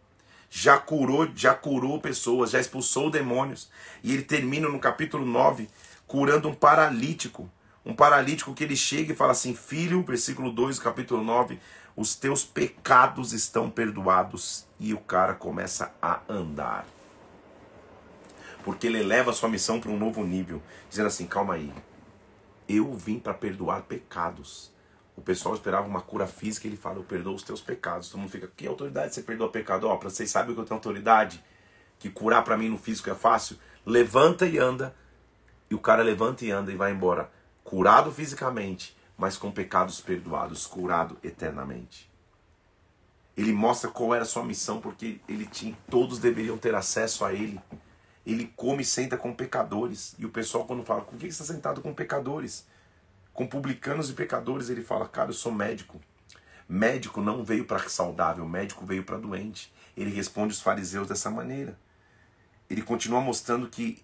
já 0.57 0.79
curou, 0.79 1.29
já 1.35 1.53
curou 1.53 2.01
pessoas, 2.01 2.53
já 2.53 2.61
expulsou 2.61 3.11
demônios. 3.11 3.69
E 4.05 4.13
ele 4.13 4.23
termina 4.23 4.69
no 4.69 4.79
capítulo 4.79 5.27
9 5.27 5.69
curando 6.07 6.49
um 6.49 6.55
paralítico. 6.55 7.51
Um 7.85 7.93
paralítico 7.93 8.55
que 8.55 8.63
ele 8.63 8.77
chega 8.77 9.13
e 9.13 9.17
fala 9.17 9.33
assim: 9.33 9.53
Filho, 9.53 10.05
versículo 10.05 10.53
2, 10.53 10.79
capítulo 10.79 11.25
9, 11.25 11.59
os 11.97 12.15
teus 12.15 12.45
pecados 12.45 13.33
estão 13.33 13.69
perdoados. 13.69 14.65
E 14.79 14.95
o 14.95 14.99
cara 14.99 15.35
começa 15.35 15.93
a 16.01 16.21
andar. 16.29 16.87
Porque 18.65 18.87
ele 18.87 19.03
leva 19.03 19.31
a 19.31 19.35
sua 19.35 19.49
missão 19.49 19.79
para 19.79 19.91
um 19.91 19.99
novo 19.99 20.25
nível, 20.25 20.62
dizendo 20.89 21.07
assim: 21.07 21.27
Calma 21.27 21.55
aí, 21.55 21.73
eu 22.69 22.93
vim 22.95 23.19
para 23.19 23.35
perdoar 23.35 23.83
pecados. 23.83 24.73
O 25.17 25.21
pessoal 25.23 25.55
esperava 25.55 25.87
uma 25.87 26.01
cura 26.01 26.27
física, 26.27 26.67
ele 26.67 26.77
fala, 26.77 26.97
eu 26.97 27.05
perdoo 27.05 27.35
os 27.35 27.43
teus 27.43 27.61
pecados. 27.61 28.09
Todo 28.09 28.21
mundo 28.21 28.31
fica, 28.31 28.51
que 28.57 28.67
autoridade 28.67 29.15
você 29.15 29.23
perdoa 29.23 29.49
pecado? 29.49 29.89
Ó, 29.89 29.97
para 29.97 30.11
vocês 30.11 30.31
sabem 30.31 30.55
que 30.55 30.61
eu 30.61 30.65
tenho 30.65 30.77
autoridade, 30.77 31.43
que 31.99 32.11
curar 32.11 32.43
para 32.43 32.57
mim 32.57 32.69
no 32.69 32.79
físico 32.79 33.11
é 33.11 33.15
fácil. 33.15 33.57
Levanta 33.87 34.47
e 34.47 34.59
anda. 34.59 34.95
E 35.71 35.75
o 35.75 35.79
cara 35.79 36.03
levanta 36.03 36.45
e 36.45 36.51
anda 36.51 36.73
e 36.73 36.77
vai 36.77 36.93
embora. 36.93 37.31
Curado 37.62 38.11
fisicamente, 38.11 38.97
mas 39.17 39.37
com 39.37 39.51
pecados 39.51 40.01
perdoados, 40.01 40.67
curado 40.67 41.17
eternamente. 41.23 42.11
Ele 43.37 43.53
mostra 43.53 43.91
qual 43.91 44.15
era 44.15 44.25
a 44.25 44.27
sua 44.27 44.45
missão, 44.45 44.81
porque 44.81 45.21
ele 45.29 45.47
tinha, 45.47 45.77
todos 45.91 46.19
deveriam 46.19 46.59
ter 46.59 46.75
acesso 46.75 47.25
a 47.25 47.33
ele. 47.33 47.61
Ele 48.27 48.53
come 48.57 48.83
e 48.83 48.87
senta 48.87 49.16
com 49.16 49.35
pecadores. 49.35 50.14
E 50.18 50.25
o 50.25 50.31
pessoal, 50.31 50.64
quando 50.64 50.85
fala, 50.85 51.03
por 51.03 51.18
que 51.18 51.27
está 51.27 51.45
sentado 51.45 51.81
com 51.81 51.93
pecadores? 51.93 52.66
com 53.35 53.47
publicanos 53.47 54.09
e 54.09 54.14
pecadores, 54.14 54.70
ele 54.70 54.83
fala: 54.83 55.09
Cara, 55.09 55.31
eu 55.31 55.35
sou 55.35 55.53
médico. 55.53 56.01
Médico 56.66 57.20
não 57.20 57.45
veio 57.45 57.66
para 57.66 57.87
saudável, 57.91 58.49
médico 58.49 58.87
veio 58.87 59.03
para 59.03 59.18
doente. 59.18 59.70
Ele 59.95 60.09
responde 60.09 60.55
os 60.55 60.62
fariseus 60.62 61.09
dessa 61.09 61.31
maneira. 61.31 61.77
Ele 62.70 62.81
continua 62.81 63.20
mostrando 63.20 63.68
que 63.68 64.03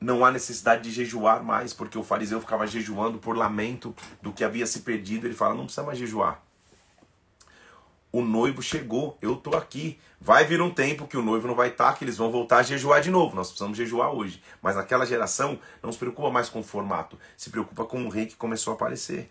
não 0.00 0.24
há 0.24 0.32
necessidade 0.32 0.82
de 0.82 0.90
jejuar 0.90 1.44
mais, 1.44 1.72
porque 1.72 1.96
o 1.96 2.02
fariseu 2.02 2.40
ficava 2.40 2.66
jejuando 2.66 3.18
por 3.18 3.36
lamento 3.36 3.94
do 4.20 4.32
que 4.32 4.42
havia 4.42 4.66
se 4.66 4.80
perdido. 4.80 5.26
Ele 5.26 5.34
fala: 5.34 5.54
Não 5.54 5.64
precisa 5.64 5.86
mais 5.86 5.98
jejuar 5.98 6.44
o 8.12 8.22
noivo 8.22 8.62
chegou, 8.62 9.18
eu 9.20 9.36
tô 9.36 9.56
aqui. 9.56 9.98
Vai 10.20 10.44
vir 10.44 10.60
um 10.62 10.70
tempo 10.70 11.06
que 11.06 11.16
o 11.16 11.22
noivo 11.22 11.46
não 11.46 11.54
vai 11.54 11.68
estar, 11.68 11.92
tá, 11.92 11.98
que 11.98 12.04
eles 12.04 12.16
vão 12.16 12.30
voltar 12.30 12.58
a 12.58 12.62
jejuar 12.62 13.00
de 13.00 13.10
novo. 13.10 13.36
Nós 13.36 13.48
precisamos 13.48 13.76
jejuar 13.76 14.10
hoje. 14.10 14.42
Mas 14.62 14.76
naquela 14.76 15.04
geração 15.04 15.58
não 15.82 15.92
se 15.92 15.98
preocupa 15.98 16.30
mais 16.30 16.48
com 16.48 16.60
o 16.60 16.64
formato, 16.64 17.18
se 17.36 17.50
preocupa 17.50 17.84
com 17.84 18.04
o 18.04 18.08
rei 18.08 18.26
que 18.26 18.36
começou 18.36 18.72
a 18.72 18.74
aparecer. 18.74 19.30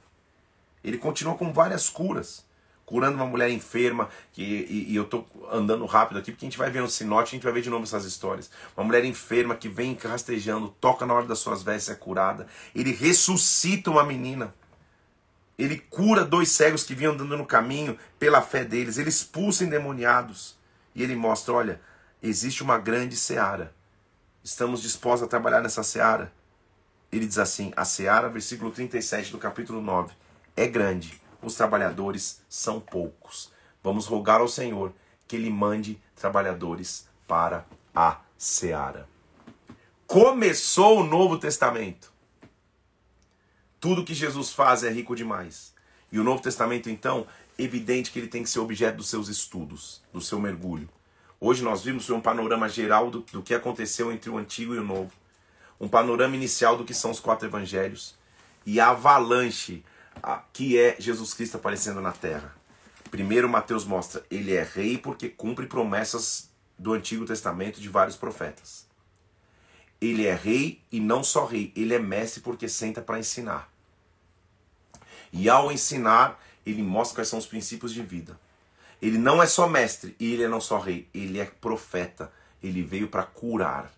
Ele 0.83 0.97
continua 0.97 1.35
com 1.35 1.51
várias 1.51 1.89
curas, 1.89 2.45
curando 2.85 3.15
uma 3.15 3.25
mulher 3.25 3.49
enferma, 3.49 4.07
que, 4.31 4.43
e, 4.43 4.91
e 4.91 4.95
eu 4.95 5.05
tô 5.05 5.25
andando 5.51 5.83
rápido 5.87 6.19
aqui, 6.19 6.31
porque 6.31 6.45
a 6.45 6.49
gente 6.49 6.57
vai 6.57 6.69
ver 6.69 6.81
no 6.81 6.89
sinote, 6.89 7.29
a 7.29 7.31
gente 7.31 7.43
vai 7.43 7.53
ver 7.53 7.61
de 7.61 7.69
novo 7.71 7.83
essas 7.83 8.05
histórias. 8.05 8.51
Uma 8.77 8.85
mulher 8.85 9.03
enferma 9.03 9.55
que 9.55 9.67
vem 9.67 9.97
rastejando, 10.01 10.69
toca 10.79 11.05
na 11.05 11.13
hora 11.15 11.25
das 11.25 11.39
suas 11.39 11.63
vestes, 11.63 11.89
é 11.89 11.95
curada. 11.95 12.45
Ele 12.75 12.91
ressuscita 12.91 13.89
uma 13.89 14.03
menina. 14.03 14.53
Ele 15.57 15.77
cura 15.77 16.25
dois 16.25 16.49
cegos 16.49 16.83
que 16.83 16.95
vinham 16.95 17.13
andando 17.13 17.37
no 17.37 17.45
caminho 17.45 17.97
pela 18.19 18.41
fé 18.41 18.63
deles. 18.63 18.97
Ele 18.97 19.09
expulsa 19.09 19.63
endemoniados. 19.63 20.57
E 20.93 21.01
ele 21.01 21.15
mostra: 21.15 21.53
olha, 21.53 21.81
existe 22.21 22.63
uma 22.63 22.77
grande 22.77 23.15
seara. 23.15 23.73
Estamos 24.43 24.81
dispostos 24.81 25.23
a 25.23 25.29
trabalhar 25.29 25.61
nessa 25.61 25.83
seara. 25.83 26.31
Ele 27.11 27.25
diz 27.25 27.37
assim: 27.37 27.71
a 27.75 27.85
seara, 27.85 28.29
versículo 28.29 28.71
37 28.71 29.31
do 29.31 29.37
capítulo 29.37 29.81
9, 29.81 30.13
é 30.55 30.67
grande 30.67 31.21
os 31.45 31.55
trabalhadores 31.55 32.41
são 32.49 32.79
poucos. 32.79 33.51
Vamos 33.83 34.07
rogar 34.07 34.41
ao 34.41 34.47
Senhor 34.47 34.91
que 35.27 35.35
Ele 35.35 35.49
mande 35.49 36.01
trabalhadores 36.15 37.07
para 37.27 37.65
a 37.93 38.19
seara. 38.37 39.07
Começou 40.07 40.99
o 40.99 41.03
Novo 41.03 41.37
Testamento. 41.37 42.11
Tudo 43.85 44.03
que 44.03 44.15
Jesus 44.15 44.51
faz 44.51 44.83
é 44.83 44.89
rico 44.89 45.15
demais. 45.15 45.71
E 46.11 46.17
o 46.17 46.23
Novo 46.23 46.41
Testamento, 46.41 46.89
então, 46.89 47.27
evidente 47.55 48.09
que 48.09 48.17
ele 48.17 48.27
tem 48.27 48.41
que 48.41 48.49
ser 48.49 48.57
objeto 48.57 48.97
dos 48.97 49.07
seus 49.07 49.27
estudos, 49.27 50.01
do 50.11 50.19
seu 50.19 50.39
mergulho. 50.39 50.89
Hoje 51.39 51.63
nós 51.63 51.83
vimos 51.83 52.09
um 52.09 52.19
panorama 52.19 52.67
geral 52.67 53.11
do, 53.11 53.19
do 53.19 53.43
que 53.43 53.53
aconteceu 53.53 54.11
entre 54.11 54.27
o 54.27 54.39
Antigo 54.39 54.73
e 54.73 54.79
o 54.79 54.83
Novo. 54.83 55.11
Um 55.79 55.87
panorama 55.87 56.35
inicial 56.35 56.75
do 56.75 56.83
que 56.83 56.95
são 56.95 57.11
os 57.11 57.19
quatro 57.19 57.47
evangelhos. 57.47 58.15
E 58.65 58.79
a 58.79 58.89
avalanche 58.89 59.83
que 60.51 60.79
é 60.79 60.95
Jesus 60.97 61.35
Cristo 61.35 61.57
aparecendo 61.57 62.01
na 62.01 62.11
terra. 62.11 62.55
Primeiro, 63.11 63.47
Mateus 63.47 63.85
mostra, 63.85 64.25
ele 64.31 64.55
é 64.55 64.63
rei 64.63 64.97
porque 64.97 65.29
cumpre 65.29 65.67
promessas 65.67 66.49
do 66.75 66.91
Antigo 66.91 67.23
Testamento 67.23 67.79
de 67.79 67.87
vários 67.87 68.15
profetas. 68.15 68.87
Ele 70.01 70.25
é 70.25 70.33
rei 70.33 70.81
e 70.91 70.99
não 70.99 71.23
só 71.23 71.45
rei, 71.45 71.71
ele 71.75 71.93
é 71.93 71.99
mestre 71.99 72.41
porque 72.41 72.67
senta 72.67 72.99
para 72.99 73.19
ensinar. 73.19 73.74
E 75.37 75.49
ao 75.49 75.69
ensinar, 75.69 76.41
ele 76.65 76.81
mostra 76.81 77.15
quais 77.15 77.27
são 77.27 77.37
os 77.37 77.45
princípios 77.45 77.93
de 77.93 78.01
vida. 78.01 78.39
Ele 79.01 79.17
não 79.17 79.43
é 79.43 79.45
só 79.45 79.67
mestre 79.67 80.15
e 80.17 80.33
ele 80.33 80.43
é 80.43 80.47
não 80.47 80.61
só 80.61 80.79
rei, 80.79 81.09
ele 81.13 81.39
é 81.39 81.45
profeta. 81.45 82.31
Ele 82.63 82.81
veio 82.81 83.09
para 83.09 83.23
curar 83.23 83.91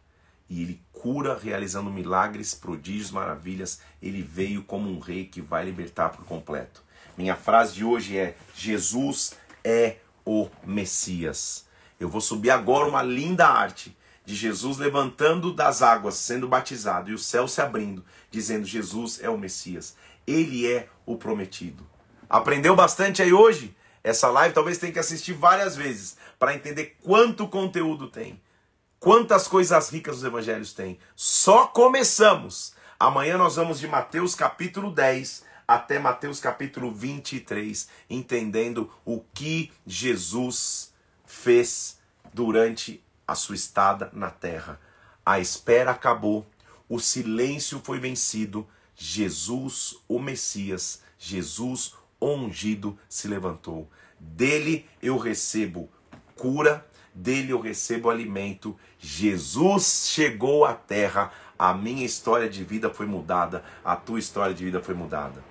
e 0.49 0.63
ele 0.63 0.81
cura 0.91 1.37
realizando 1.37 1.91
milagres, 1.91 2.55
prodígios, 2.55 3.11
maravilhas. 3.11 3.81
Ele 4.01 4.23
veio 4.23 4.63
como 4.63 4.89
um 4.89 4.97
rei 4.97 5.25
que 5.25 5.39
vai 5.39 5.63
libertar 5.63 6.09
por 6.09 6.25
completo. 6.25 6.81
Minha 7.15 7.35
frase 7.35 7.75
de 7.75 7.85
hoje 7.85 8.17
é: 8.17 8.35
Jesus 8.55 9.35
é 9.63 9.97
o 10.25 10.49
Messias. 10.65 11.65
Eu 11.99 12.09
vou 12.09 12.19
subir 12.19 12.49
agora 12.49 12.89
uma 12.89 13.03
linda 13.03 13.47
arte 13.47 13.95
de 14.27 14.35
Jesus 14.35 14.77
levantando 14.77 15.53
das 15.53 15.81
águas, 15.81 16.15
sendo 16.15 16.49
batizado, 16.49 17.09
e 17.09 17.13
o 17.13 17.17
céu 17.17 17.47
se 17.47 17.61
abrindo, 17.61 18.03
dizendo: 18.29 18.65
Jesus 18.65 19.23
é 19.23 19.29
o 19.29 19.37
Messias. 19.37 19.95
Ele 20.27 20.69
é 20.69 20.89
o 21.05 21.15
prometido. 21.15 21.87
Aprendeu 22.29 22.75
bastante 22.75 23.21
aí 23.21 23.31
hoje? 23.31 23.73
Essa 24.03 24.27
live 24.27 24.53
talvez 24.53 24.77
tenha 24.77 24.91
que 24.91 24.99
assistir 24.99 25.31
várias 25.31 25.77
vezes 25.77 26.17
para 26.37 26.53
entender 26.53 26.97
quanto 27.01 27.47
conteúdo 27.47 28.09
tem. 28.09 28.41
Quantas 28.99 29.47
coisas 29.47 29.89
ricas 29.89 30.17
os 30.17 30.23
evangelhos 30.25 30.73
têm. 30.73 30.99
Só 31.15 31.65
começamos. 31.65 32.73
Amanhã 32.99 33.37
nós 33.37 33.55
vamos 33.55 33.79
de 33.79 33.87
Mateus 33.87 34.35
capítulo 34.35 34.91
10 34.91 35.45
até 35.65 35.99
Mateus 35.99 36.41
capítulo 36.41 36.91
23, 36.91 37.87
entendendo 38.09 38.91
o 39.05 39.21
que 39.33 39.71
Jesus 39.85 40.93
fez 41.25 41.97
durante 42.33 43.01
a 43.27 43.35
sua 43.35 43.55
estada 43.55 44.09
na 44.13 44.29
terra. 44.29 44.79
A 45.25 45.39
espera 45.39 45.91
acabou, 45.91 46.47
o 46.87 46.99
silêncio 46.99 47.81
foi 47.83 47.99
vencido, 47.99 48.65
Jesus, 48.95 49.97
o 50.07 50.19
Messias, 50.19 51.01
Jesus 51.19 51.93
ungido, 52.21 52.97
se 53.07 53.27
levantou. 53.27 53.89
Dele 54.19 54.89
eu 55.01 55.17
recebo 55.17 55.89
cura, 56.35 56.85
dele 57.13 57.51
eu 57.51 57.59
recebo 57.59 58.09
alimento. 58.09 58.77
Jesus 58.97 60.07
chegou 60.09 60.65
à 60.65 60.73
terra, 60.73 61.31
a 61.59 61.73
minha 61.73 62.05
história 62.05 62.49
de 62.49 62.63
vida 62.63 62.89
foi 62.89 63.05
mudada, 63.05 63.63
a 63.83 63.95
tua 63.95 64.19
história 64.19 64.53
de 64.53 64.63
vida 64.63 64.81
foi 64.81 64.95
mudada. 64.95 65.43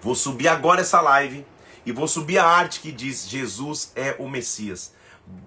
Vou 0.00 0.14
subir 0.14 0.48
agora 0.48 0.82
essa 0.82 1.00
live 1.00 1.44
e 1.84 1.92
vou 1.92 2.06
subir 2.06 2.38
a 2.38 2.46
arte 2.46 2.80
que 2.80 2.92
diz 2.92 3.28
Jesus 3.28 3.92
é 3.96 4.16
o 4.18 4.28
Messias. 4.28 4.94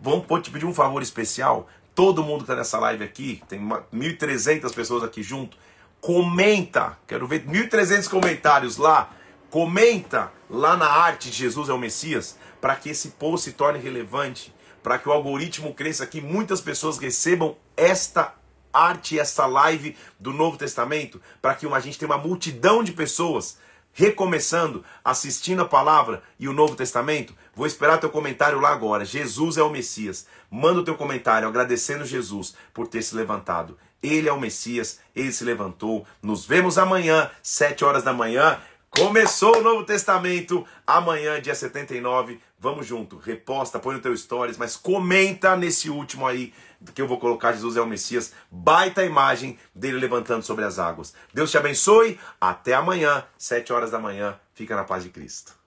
Vamos 0.02 0.26
te 0.42 0.52
pedir 0.52 0.66
um 0.66 0.74
favor 0.74 1.02
especial? 1.02 1.68
Todo 1.96 2.24
mundo 2.24 2.40
que 2.40 2.44
está 2.44 2.56
nessa 2.56 2.80
live 2.80 3.04
aqui, 3.04 3.42
tem 3.48 3.60
1.300 3.60 4.74
pessoas 4.74 5.04
aqui 5.04 5.22
junto, 5.22 5.58
comenta, 6.00 6.98
quero 7.08 7.28
ver 7.28 7.46
1.300 7.46 8.10
comentários 8.10 8.78
lá, 8.78 9.10
comenta 9.50 10.32
lá 10.50 10.78
na 10.78 10.88
arte 10.88 11.30
de 11.30 11.36
Jesus 11.36 11.68
é 11.70 11.74
o 11.74 11.78
Messias, 11.78 12.38
para 12.62 12.76
que 12.76 12.90
esse 12.90 13.10
post 13.10 13.50
se 13.50 13.56
torne 13.56 13.80
relevante 13.80 14.54
para 14.82 14.98
que 14.98 15.10
o 15.10 15.12
algoritmo 15.12 15.74
cresça, 15.74 16.08
que 16.08 16.22
muitas 16.22 16.62
pessoas 16.62 16.98
recebam 16.98 17.56
esta 17.76 18.34
arte, 18.72 19.20
esta 19.20 19.46
live 19.46 19.96
do 20.20 20.32
Novo 20.32 20.58
Testamento, 20.58 21.22
para 21.42 21.56
que 21.56 21.68
a 21.68 21.80
gente 21.80 21.98
tenha 21.98 22.12
uma 22.12 22.18
multidão 22.18 22.84
de 22.84 22.92
pessoas 22.92 23.58
recomeçando, 23.92 24.84
assistindo 25.04 25.62
a 25.62 25.68
palavra 25.68 26.22
e 26.40 26.48
o 26.48 26.54
Novo 26.54 26.76
Testamento. 26.76 27.36
Vou 27.60 27.68
esperar 27.68 27.98
teu 27.98 28.10
comentário 28.10 28.58
lá 28.58 28.70
agora. 28.70 29.04
Jesus 29.04 29.58
é 29.58 29.62
o 29.62 29.70
Messias. 29.70 30.26
Manda 30.50 30.80
o 30.80 30.84
teu 30.86 30.96
comentário 30.96 31.46
agradecendo 31.46 32.06
Jesus 32.06 32.56
por 32.74 32.88
ter 32.88 33.02
se 33.02 33.14
levantado. 33.14 33.78
Ele 34.02 34.30
é 34.30 34.32
o 34.32 34.40
Messias, 34.40 35.02
ele 35.14 35.34
se 35.34 35.44
levantou. 35.44 36.08
Nos 36.24 36.46
vemos 36.46 36.78
amanhã, 36.78 37.30
sete 37.44 37.84
horas 37.84 38.02
da 38.02 38.14
manhã. 38.14 38.58
Começou 38.90 39.58
o 39.58 39.62
Novo 39.62 39.84
Testamento, 39.84 40.66
amanhã, 40.88 41.42
dia 41.42 41.54
79. 41.54 42.40
Vamos 42.58 42.88
junto, 42.88 43.18
reposta, 43.18 43.78
põe 43.78 43.96
no 43.96 44.02
teu 44.02 44.16
stories, 44.16 44.58
mas 44.58 44.78
comenta 44.78 45.58
nesse 45.58 45.90
último 45.90 46.26
aí, 46.26 46.54
que 46.96 47.02
eu 47.02 47.10
vou 47.10 47.20
colocar 47.20 47.52
Jesus 47.52 47.76
é 47.76 47.82
o 47.82 47.86
Messias, 47.86 48.32
baita 48.50 49.04
imagem 49.04 49.60
dele 49.76 50.00
levantando 50.00 50.44
sobre 50.44 50.64
as 50.64 50.80
águas. 50.80 51.14
Deus 51.34 51.52
te 51.52 51.58
abençoe, 51.58 52.18
até 52.40 52.74
amanhã, 52.74 53.26
7 53.38 53.74
horas 53.74 53.92
da 53.92 54.00
manhã, 54.00 54.40
fica 54.54 54.78
na 54.78 54.86
paz 54.86 55.04
de 55.04 55.10
Cristo. 55.10 55.59